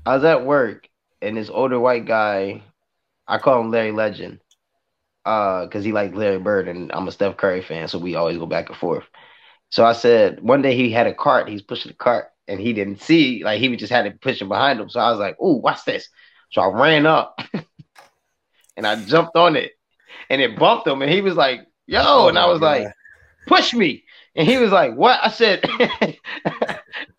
[0.06, 0.90] I was at work
[1.22, 2.62] and this older white guy,
[3.28, 4.40] I call him Larry Legend,
[5.26, 8.38] uh, because he liked Larry Bird and I'm a Steph Curry fan, so we always
[8.38, 9.06] go back and forth.
[9.70, 12.74] So I said one day he had a cart, he's pushing the cart, and he
[12.74, 14.90] didn't see, like he was just had it pushing behind him.
[14.90, 16.10] So I was like, "Ooh, what's this?"
[16.52, 17.40] So I ran up
[18.78, 19.72] and I jumped on it,
[20.30, 22.94] and it bumped him, and he was like, "Yo," Oh and I was like, God.
[23.48, 24.04] Push me.
[24.36, 25.20] And he was like, What?
[25.22, 25.62] I said,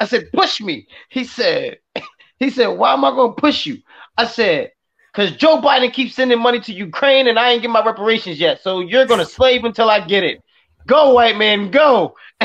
[0.00, 0.86] I said, push me.
[1.10, 1.78] He said,
[2.38, 3.78] he said, Why am I gonna push you?
[4.16, 4.72] I said,
[5.12, 8.62] because Joe Biden keeps sending money to Ukraine and I ain't get my reparations yet.
[8.62, 10.40] So you're gonna slave until I get it.
[10.86, 12.16] Go, white man, go.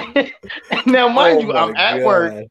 [0.85, 2.45] now, mind Oh you, I'm at work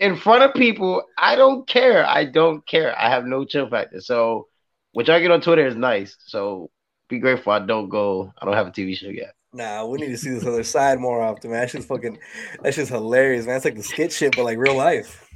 [0.00, 1.04] in front of people.
[1.16, 2.04] I don't care.
[2.04, 2.98] I don't care.
[2.98, 4.00] I have no chill factor.
[4.00, 4.48] So
[4.92, 6.16] what y'all get on Twitter is nice.
[6.26, 6.70] So
[7.08, 8.32] be grateful I don't go.
[8.40, 9.34] I don't have a TV show yet.
[9.54, 11.60] Nah, we need to see this other side more often, man.
[11.60, 12.18] That's just fucking.
[12.62, 13.56] That's just hilarious, man.
[13.56, 15.28] It's like the skit shit, but like real life.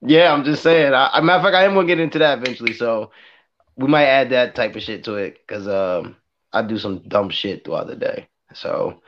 [0.00, 0.92] Yeah, I'm just saying.
[0.92, 2.72] I, I matter of fact, I am gonna get into that eventually.
[2.72, 3.12] So
[3.76, 6.16] we might add that type of shit to it because um,
[6.52, 8.28] I do some dumb shit throughout the day.
[8.54, 9.00] So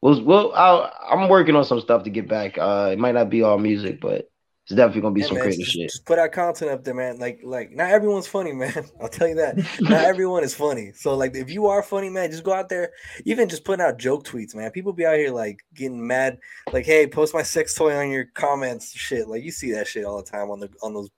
[0.00, 2.58] we'll we'll I'll, I'm working on some stuff to get back.
[2.58, 4.28] Uh, it might not be all music, but
[4.72, 5.90] it's definitely gonna be Yeah, some man, creative just, shit.
[5.90, 7.18] just put out content up there, man.
[7.18, 8.84] Like, like not everyone's funny, man.
[9.00, 9.56] I'll tell you that.
[9.80, 10.92] not everyone is funny.
[10.94, 12.92] So, like, if you are funny, man, just go out there.
[13.26, 14.70] Even just putting out joke tweets, man.
[14.70, 16.38] People be out here like getting mad,
[16.72, 20.04] like, "Hey, post my sex toy on your comments." Shit, like you see that shit
[20.06, 21.10] all the time on the on those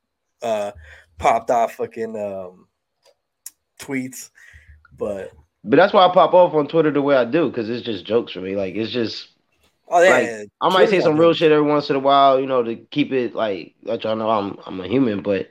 [0.43, 0.73] uh
[1.19, 2.67] popped off fucking um
[3.81, 4.31] tweets.
[4.99, 5.33] But
[5.63, 8.05] But that's why I pop off on Twitter the way I do because it's just
[8.05, 8.57] jokes for me.
[8.57, 9.29] Like it's just
[9.95, 12.41] oh yeah, Like, yeah, I might say some real shit every once in a while,
[12.41, 15.23] you know, to keep it like let y'all know I'm I'm a human.
[15.23, 15.49] But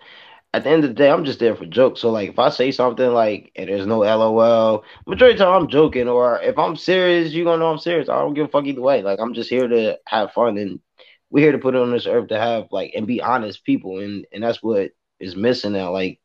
[0.54, 2.02] at the end of the day, I'm just there for jokes.
[2.02, 5.64] So like if I say something like and there's no LOL, majority of the time
[5.64, 8.10] I'm joking, or if I'm serious, you gonna know I'm serious.
[8.10, 9.04] I don't give a fuck either way.
[9.04, 10.80] Like I'm just here to have fun and
[11.32, 14.00] we're here to put it on this earth to have like and be honest people
[14.00, 15.92] and and that's what is missing now.
[15.92, 16.20] Like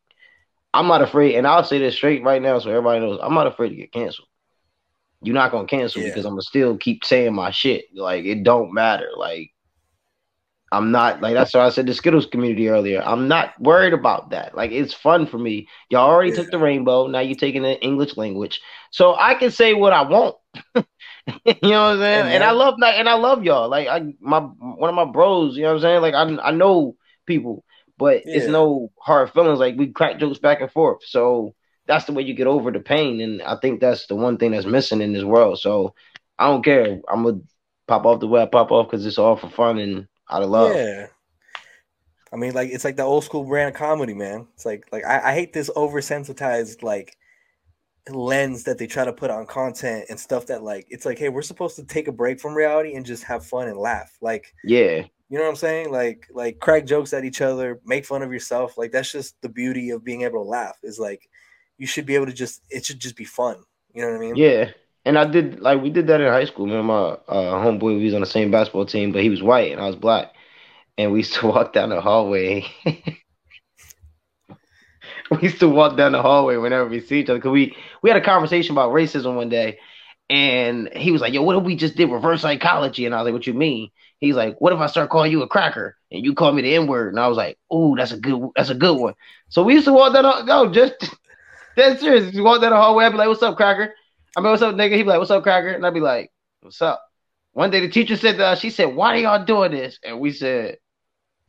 [0.74, 3.46] I'm not afraid, and I'll say this straight right now so everybody knows I'm not
[3.48, 4.28] afraid to get canceled.
[5.22, 6.12] You're not gonna cancel me Yeah.
[6.12, 7.86] because I'm gonna still keep saying my shit.
[7.94, 9.10] Like it don't matter.
[9.16, 9.52] Like
[10.70, 13.02] I'm not like that's why I said the Skittles community earlier.
[13.02, 14.54] I'm not worried about that.
[14.54, 15.68] Like it's fun for me.
[15.88, 17.06] Y'all already took the rainbow.
[17.06, 20.36] Now you're taking the English language, so I can say what I want.
[20.74, 20.80] you
[21.62, 22.26] know what I'm saying?
[22.26, 23.68] Hey, and I love like and I love y'all.
[23.68, 25.56] Like I my one of my bros.
[25.56, 26.02] You know what I'm saying?
[26.02, 26.96] Like I I know
[27.26, 27.64] people,
[27.96, 29.58] but it's no hard feelings.
[29.58, 31.02] Like we crack jokes back and forth.
[31.04, 31.54] So
[31.88, 33.20] that's the way you get over the pain.
[33.20, 35.58] And I think that's the one thing that's missing in this world.
[35.58, 35.94] So
[36.38, 37.00] I don't care.
[37.08, 37.40] I'm gonna
[37.88, 40.50] pop off the way I pop off because it's all for fun and out of
[40.50, 40.76] love.
[40.76, 41.06] Yeah.
[42.32, 44.46] I mean, like it's like the old school brand of comedy, man.
[44.54, 47.16] It's like like I, I hate this oversensitized like
[48.10, 51.30] lens that they try to put on content and stuff that like it's like, hey,
[51.30, 54.10] we're supposed to take a break from reality and just have fun and laugh.
[54.20, 55.04] Like, Yeah.
[55.30, 55.90] you know what I'm saying?
[55.90, 58.76] Like like crack jokes at each other, make fun of yourself.
[58.76, 60.78] Like that's just the beauty of being able to laugh.
[60.82, 61.28] Is like
[61.78, 63.56] you should be able to just it should just be fun.
[63.94, 64.36] You know what I mean?
[64.36, 64.70] Yeah.
[65.04, 66.66] And I did like we did that in high school.
[66.66, 69.72] Man, my uh, homeboy we was on the same basketball team, but he was white
[69.72, 70.32] and I was black.
[70.98, 72.66] And we used to walk down the hallway.
[72.84, 73.14] we
[75.40, 77.40] used to walk down the hallway whenever we see each other.
[77.40, 79.78] Cause we we had a conversation about racism one day,
[80.28, 83.26] and he was like, "Yo, what if we just did reverse psychology?" And I was
[83.26, 86.24] like, "What you mean?" He's like, "What if I start calling you a cracker and
[86.24, 88.70] you call me the N word?" And I was like, "Ooh, that's a good that's
[88.70, 89.14] a good one."
[89.48, 90.24] So we used to walk down.
[90.24, 91.14] The, no, just
[91.78, 92.34] that's serious.
[92.34, 93.04] You walk down the hallway.
[93.04, 93.94] I'd be like, "What's up, cracker?"
[94.36, 96.30] I mean, "What's up, nigga?" He'd be like, "What's up, cracker?" And I'd be like,
[96.60, 97.02] "What's up?"
[97.52, 100.32] One day the teacher said, uh, "She said, why are y'all doing this?" And we
[100.32, 100.78] said,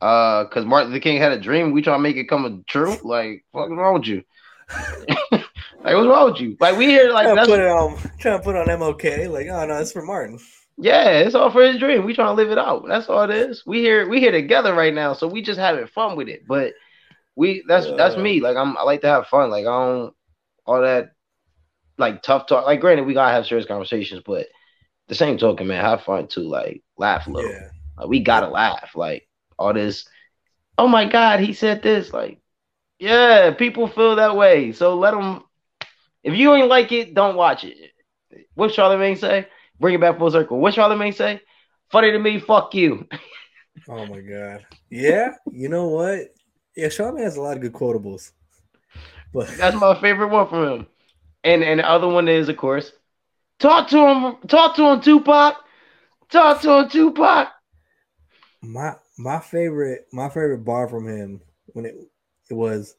[0.00, 1.72] "Uh, because Martin Luther King had a dream.
[1.72, 2.96] We try to make it come true.
[3.04, 4.22] Like, what's wrong with you?
[5.30, 5.44] like,
[5.84, 6.56] what's wrong with you?
[6.58, 9.30] Like, we here like trying, to put it on, trying to put on MLK.
[9.30, 10.38] Like, oh no, it's for Martin.
[10.78, 12.04] yeah, it's all for his dream.
[12.04, 12.84] We trying to live it out.
[12.88, 13.64] That's all it is.
[13.66, 16.46] We here, we here together right now, so we just having fun with it.
[16.46, 16.72] But
[17.36, 18.40] we that's that's me.
[18.40, 19.50] Like I'm, I like to have fun.
[19.50, 20.14] Like I don't
[20.70, 21.10] all that
[21.98, 22.64] like tough talk.
[22.64, 24.46] Like granted, we gotta have serious conversations, but
[25.08, 26.48] the same token, man, have fun too.
[26.48, 27.50] Like laugh a little.
[27.50, 27.70] Yeah.
[27.98, 28.92] Like, we gotta laugh.
[28.94, 29.28] Like
[29.58, 30.06] all this.
[30.78, 32.12] Oh my God, he said this.
[32.12, 32.40] Like,
[33.00, 34.70] yeah, people feel that way.
[34.70, 35.42] So let them.
[36.22, 37.76] If you ain't like it, don't watch it.
[38.54, 39.48] What Charlemagne say?
[39.80, 40.60] Bring it back full circle.
[40.60, 41.40] What Charlemagne say?
[41.90, 43.08] Funny to me, fuck you.
[43.88, 44.66] Oh my god.
[44.88, 46.28] Yeah, you know what?
[46.76, 48.30] Yeah, Charlemagne has a lot of good quotables.
[49.32, 50.86] But That's my favorite one from him.
[51.44, 52.92] And and the other one is, of course,
[53.58, 55.56] talk to him, talk to him, Tupac.
[56.30, 57.48] Talk to him, Tupac.
[58.62, 61.94] my my favorite my favorite bar from him when it
[62.50, 62.94] it was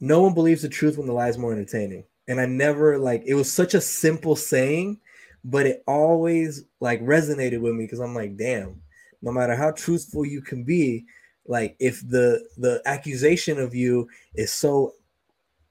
[0.00, 3.22] no one believes the truth when the lie is more entertaining and i never like
[3.26, 4.98] it was such a simple saying
[5.44, 8.80] but it always like resonated with me because i'm like damn
[9.22, 11.04] no matter how truthful you can be
[11.46, 14.94] like if the the accusation of you is so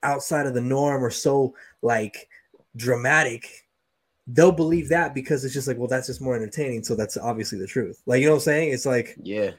[0.04, 2.28] outside of the norm or so like
[2.76, 3.68] dramatic
[4.28, 7.58] they'll believe that because it's just like well that's just more entertaining so that's obviously
[7.60, 8.02] the truth.
[8.06, 8.74] Like you know what i'm saying?
[8.74, 9.52] It's like Yeah.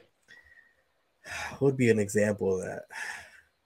[1.59, 2.83] what would be an example of that.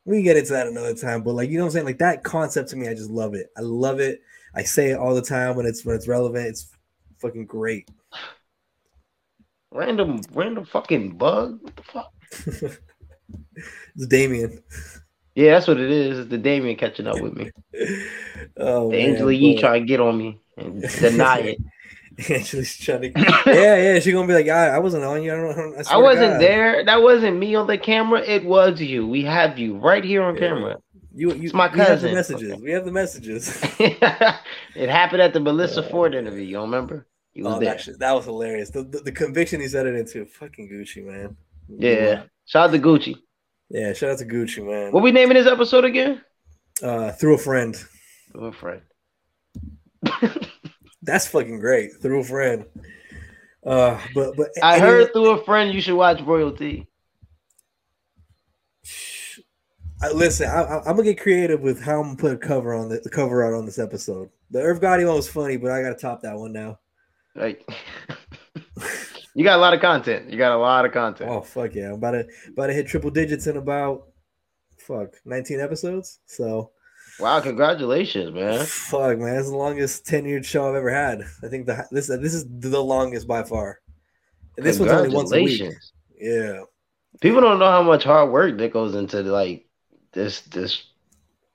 [0.04, 1.86] We get into that another time but like you know what i'm saying?
[1.86, 3.52] Like that concept to me i just love it.
[3.58, 4.22] I love it.
[4.56, 6.48] I say it all the time when it's when it's relevant.
[6.48, 6.72] It's
[7.20, 7.90] fucking great.
[9.72, 11.60] Random, random fucking bug.
[11.62, 12.14] What the fuck?
[13.96, 14.64] it's damien
[15.36, 16.20] Yeah, that's what it is.
[16.20, 17.52] It's the Damien catching up with me.
[18.58, 21.58] oh The man, Angela Yee but- trying to get on me and deny it.
[22.30, 23.12] Angela's trying to
[23.46, 25.96] yeah yeah she's gonna be like I, I wasn't on you i don't know I,
[25.96, 26.86] I wasn't there.
[26.86, 28.22] That wasn't me on the camera.
[28.22, 29.06] It was you.
[29.06, 30.40] We have you right here on Yeah.
[30.40, 30.78] camera.
[31.14, 32.14] you, you It's my we have the cousin.
[32.14, 36.44] messages we have the messages it happened at the Melyssa Ford interview.
[36.44, 37.06] You don't remember?
[37.34, 37.72] You was oh, there.
[37.74, 41.04] that, shit, that was hilarious the, the, the conviction he said it into fucking Gucci
[41.06, 41.36] Mane
[41.68, 42.24] Yeah.
[42.46, 43.16] Shout out to Gucci.
[43.70, 46.22] Yeah shout out to Gucci Mane What we naming this episode again?
[46.84, 47.76] uh through a friend
[48.32, 48.82] Through a friend.
[51.02, 51.92] That's fucking great.
[52.02, 52.66] Through a friend.
[53.66, 56.88] Uh, but but I anyway, heard through a friend you should watch Royalty.
[60.02, 62.90] I, listen, I, I'm gonna get creative with how I'm gonna put a cover on
[62.90, 64.30] the, the cover art on this episode.
[64.52, 66.80] The Irv Gotti one was funny, but I gotta top that one now.
[67.36, 67.68] Like,
[69.36, 70.32] you got a lot of content.
[70.32, 71.30] You got a lot of content.
[71.30, 71.90] Oh fuck yeah!
[71.90, 74.08] I'm about to about to hit triple digits in about
[74.80, 76.20] fuck 19 episodes.
[76.26, 76.72] So
[77.20, 78.66] Wow, congratulations, man.
[78.66, 81.22] fuck man, it's the longest tenured show I've ever had.
[81.44, 83.80] I think the this this is the longest by far.
[84.58, 85.62] And this one's only once a week.
[86.20, 86.62] Yeah.
[87.22, 89.66] People don't know how much hard work that goes into like
[90.14, 90.84] this this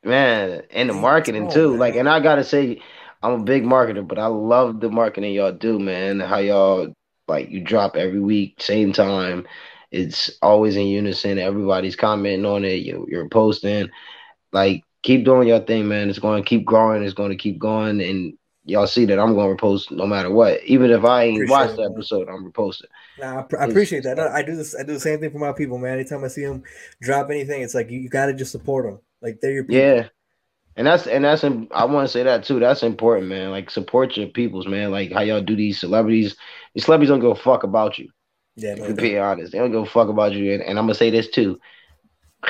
[0.04, 1.70] man and the marketing Oh, too.
[1.70, 1.78] man.
[1.78, 2.80] Like, and I gotta say,
[3.22, 6.20] I'm a big marketer, but I love the marketing y'all do, man.
[6.20, 6.94] How y'all
[7.30, 9.46] like you drop every week, same time.
[9.90, 11.38] It's always in unison.
[11.38, 12.82] Everybody's commenting on it.
[12.82, 13.88] You, you're posting.
[14.52, 16.10] Like, keep doing your thing, man.
[16.10, 17.02] It's going to keep growing.
[17.02, 18.34] It's going to keep going, and
[18.64, 20.62] y'all see that I'm going to repost no matter what.
[20.64, 22.84] Even if I ain't watched the episode, I'm reposting.
[23.18, 24.16] Nah, I, I appreciate that.
[24.16, 24.76] No, I do this.
[24.78, 25.94] I do the same thing for my people, man.
[25.94, 26.62] Anytime I see them
[27.00, 29.00] drop anything, it's like you, you got to just support them.
[29.22, 29.76] Like they're your people.
[29.76, 30.08] Yeah.
[30.76, 32.60] And that's and that's I want to say that too.
[32.60, 33.50] That's important, man.
[33.50, 34.90] Like support your peoples, man.
[34.90, 36.36] Like how y'all do these celebrities.
[36.74, 38.08] These celebrities don't give a fuck about you.
[38.56, 40.52] Yeah, To be honest, they don't give a fuck about you.
[40.52, 41.58] And, and I'm gonna say this too.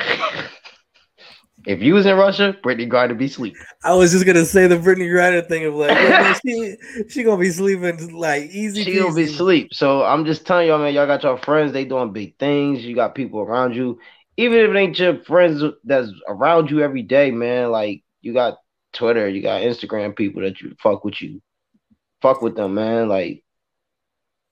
[1.65, 3.55] if you was in Russia, Brittney Griner be sleep.
[3.83, 6.75] I was just gonna say the Brittney Griner thing of like, man, she
[7.09, 8.83] she gonna be sleeping like easy.
[8.83, 9.73] She gonna be sleep.
[9.73, 10.93] So I'm just telling y'all, man.
[10.93, 11.71] Y'all got your friends.
[11.71, 12.83] They doing big things.
[12.83, 13.99] You got people around you.
[14.37, 17.71] Even if it ain't your friends that's around you every day, man.
[17.71, 18.57] Like you got
[18.93, 21.41] Twitter, you got Instagram people that you fuck with you.
[22.21, 23.07] Fuck with them, man.
[23.07, 23.43] Like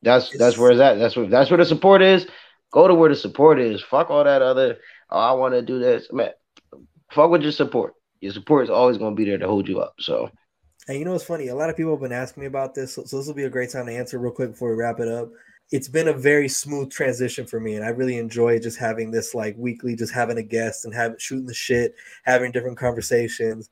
[0.01, 0.95] that's that's where it's at.
[0.95, 2.27] That's where that's where the support is.
[2.71, 3.81] Go to where the support is.
[3.81, 4.77] Fuck all that other.
[5.09, 6.31] Oh, I want to do this, man.
[7.11, 7.95] Fuck with your support.
[8.21, 9.95] Your support is always gonna be there to hold you up.
[9.99, 10.29] So
[10.87, 11.47] And you know what's funny?
[11.47, 13.45] A lot of people have been asking me about this, so, so this will be
[13.45, 15.29] a great time to answer real quick before we wrap it up.
[15.71, 19.35] It's been a very smooth transition for me, and I really enjoy just having this
[19.35, 23.69] like weekly, just having a guest and having shooting the shit, having different conversations.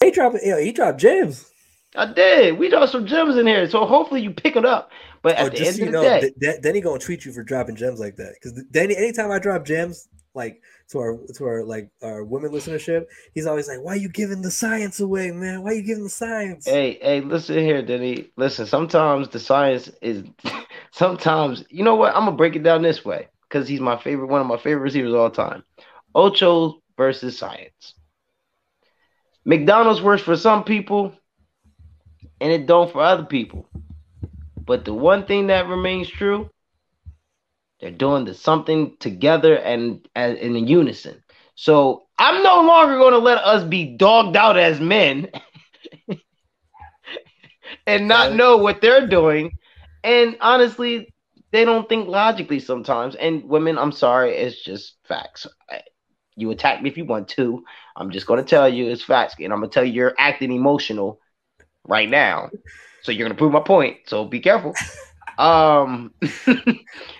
[0.00, 1.50] He dropped, you know, he dropped gems.
[1.94, 2.58] I did.
[2.58, 3.68] We dropped some gems in here.
[3.68, 4.90] So hopefully you pick it up.
[5.26, 7.00] But at Oh, the just end so of you the know, day, D- Denny gonna
[7.00, 8.34] tweet you for dropping gems like that.
[8.34, 13.06] Because Denny, anytime I drop gems, like to our to our like our women listenership,
[13.34, 15.64] he's always like, "Why you giving the science away, man?
[15.64, 18.30] Why you giving the science?" Hey, hey, listen here, Denny.
[18.36, 20.22] Listen, sometimes the science is
[20.92, 22.14] sometimes you know what?
[22.14, 24.82] I'm gonna break it down this way because he's my favorite, one of my favorite
[24.82, 25.64] receivers of all time.
[26.14, 27.94] Ocho versus science.
[29.44, 31.12] McDonald's works for some people
[32.40, 33.68] and it don't for other people.
[34.66, 36.50] But the one thing that remains true,
[37.80, 41.22] they're doing the something together and, and in unison.
[41.54, 45.28] So I'm no longer going to let us be dogged out as men
[47.86, 49.52] and not know what they're doing.
[50.02, 51.12] And honestly,
[51.52, 53.14] they don't think logically sometimes.
[53.16, 55.46] And women, I'm sorry, it's just facts.
[55.70, 55.82] I-
[56.36, 57.64] You attack me if you want to.
[57.96, 59.34] I'm just going to tell you it's facts.
[59.40, 61.20] And I'm going to tell you you're acting emotional
[61.86, 62.50] right now.
[63.06, 63.98] So you're going to prove my point.
[64.06, 64.74] So be careful.
[65.38, 66.12] Um,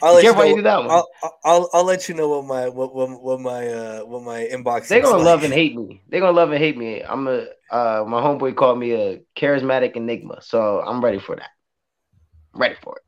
[0.03, 0.91] I'll let you you know- do that one.
[0.91, 4.25] I'll, I'll, I'll I'll let you know what my what what, what my uh what
[4.25, 4.89] my inbox.
[4.89, 5.27] They're gonna like.
[5.27, 6.03] love and hate me.
[6.09, 7.03] They're gonna love and hate me.
[7.05, 11.51] I'm a uh my homeboy called me a charismatic enigma, so I'm ready for that.
[12.53, 13.03] I'm ready for it.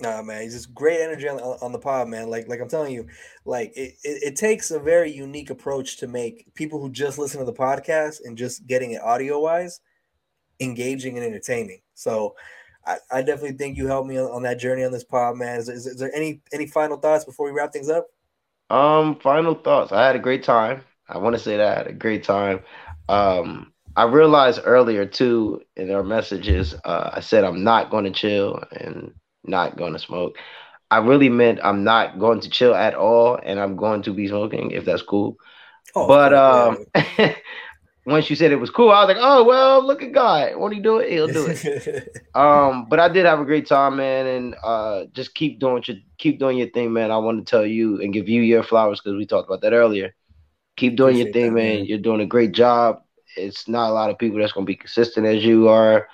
[0.00, 2.30] Nah, man, he's just great energy on, on the pod, man.
[2.30, 3.06] Like, like I'm telling you,
[3.44, 7.40] like it, it, it takes a very unique approach to make people who just listen
[7.40, 9.80] to the podcast and just getting it audio wise
[10.60, 11.80] engaging and entertaining.
[11.94, 12.34] So,
[12.86, 15.58] I, I definitely think you helped me on, on that journey on this pod, man.
[15.58, 18.06] Is, is, is there any any final thoughts before we wrap things up?
[18.70, 19.92] Um, final thoughts.
[19.92, 20.82] I had a great time.
[21.08, 22.60] I want to say that I had a great time.
[23.08, 28.10] Um, I realized earlier too in our messages, uh, I said I'm not going to
[28.10, 29.12] chill and
[29.44, 30.36] not going to smoke.
[30.90, 34.28] I really meant I'm not going to chill at all, and I'm going to be
[34.28, 35.36] smoking if that's cool.
[35.94, 36.86] Oh, but um,
[38.08, 40.56] once you said it was cool, I was like, oh well, look at God.
[40.56, 41.10] Won't he do it?
[41.10, 42.22] He'll do it.
[42.34, 45.96] Um, but I did have a great time, man, and uh, just keep doing your
[46.18, 47.10] keep doing your thing, man.
[47.10, 49.72] I want to tell you and give you your flowers because we talked about that
[49.72, 50.14] earlier.
[50.76, 51.76] Keep doing your thing, that, man.
[51.78, 51.84] man.
[51.86, 53.02] You're doing a great job.
[53.36, 56.08] It's not a lot of people that's gonna be consistent as you are,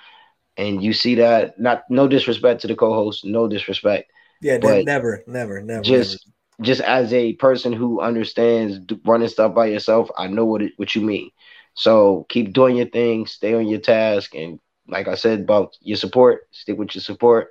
[0.57, 1.59] and you see that.
[1.59, 4.11] Not no disrespect to the co-host, no disrespect.
[4.41, 6.27] yeah, but never, never, never, just
[6.61, 10.95] just as a person who understands running stuff by yourself, I know what it, what
[10.95, 11.29] you mean.
[11.75, 15.97] So keep doing your thing, stay on your task, and like I said about your
[15.97, 17.49] support, stick with your support,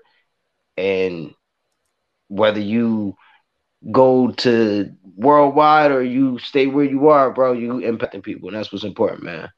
[0.76, 1.34] and
[2.28, 3.16] whether you
[3.92, 8.72] go to worldwide or you stay where you are, bro, you impacting people, and that's
[8.72, 9.50] what's important, man.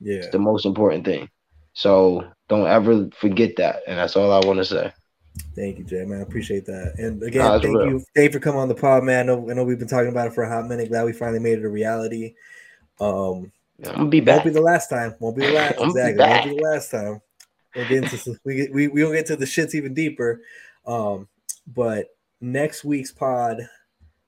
[0.00, 0.16] Yeah.
[0.16, 1.28] It's the most important thing.
[1.74, 4.92] So don't ever forget that, and that's all I want to say.
[5.54, 6.18] Thank you, Jay, man.
[6.18, 6.94] I appreciate that.
[6.98, 7.86] And again, Nah, thank real.
[7.86, 9.20] you, Dave, for coming on the pod, man.
[9.30, 10.88] I know, I know we've been talking about it for a hot minute.
[10.88, 12.34] Glad we finally made it a reality.
[13.00, 13.52] Um,
[13.86, 15.14] I'm gonna be won't be the last time.
[15.20, 15.74] Won't be the last.
[15.80, 16.50] I'm be exactly.
[16.50, 17.20] Won't be the last time.
[17.74, 20.40] We'll get into some, we get, we we'll get to the shits even deeper.
[20.86, 21.28] Um,
[21.66, 22.08] but
[22.40, 23.68] next week's pod.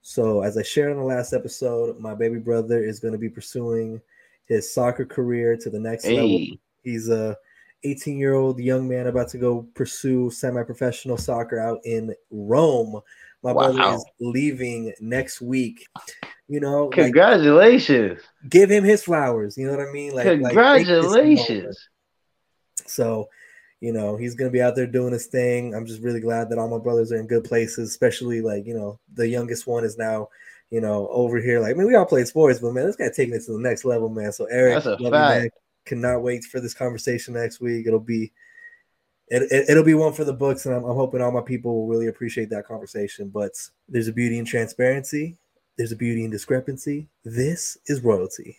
[0.02, 3.28] So as I shared on the last episode, my baby brother is going to be
[3.28, 4.00] pursuing
[4.46, 6.46] his soccer career to the next level.
[6.82, 7.36] He's a
[7.84, 13.00] 18 year old young man about to go pursue semi professional soccer out in Rome.
[13.42, 15.86] My brother is leaving next week.
[16.48, 18.20] You know, like, congratulations.
[18.48, 19.56] give him his flowers.
[19.56, 20.14] You know what I mean?
[20.14, 21.14] Like, like, take this moment.
[21.14, 21.88] Congratulations.
[22.86, 23.28] So,
[23.80, 25.74] you know, he's gonna be out there doing his thing.
[25.74, 28.74] I'm just really glad that all my brothers are in good places, especially like, you
[28.74, 30.28] know, the youngest one is now,
[30.70, 31.60] you know, over here.
[31.60, 33.58] Like, I mean, we all play sports, but man, this guy taking it to the
[33.58, 34.32] next level, man.
[34.32, 35.40] So Eric, That's a you, fact.
[35.40, 35.50] man.
[35.86, 37.86] cannot wait for this conversation next week.
[37.86, 38.32] It'll be
[39.30, 41.74] it, it, will be one for the books, and I'm, I'm hoping all my people
[41.74, 43.28] will really appreciate that conversation.
[43.28, 43.52] But
[43.88, 45.36] there's a beauty in transparency,
[45.78, 47.08] there's a beauty in discrepancy.
[47.24, 48.58] This is royalty.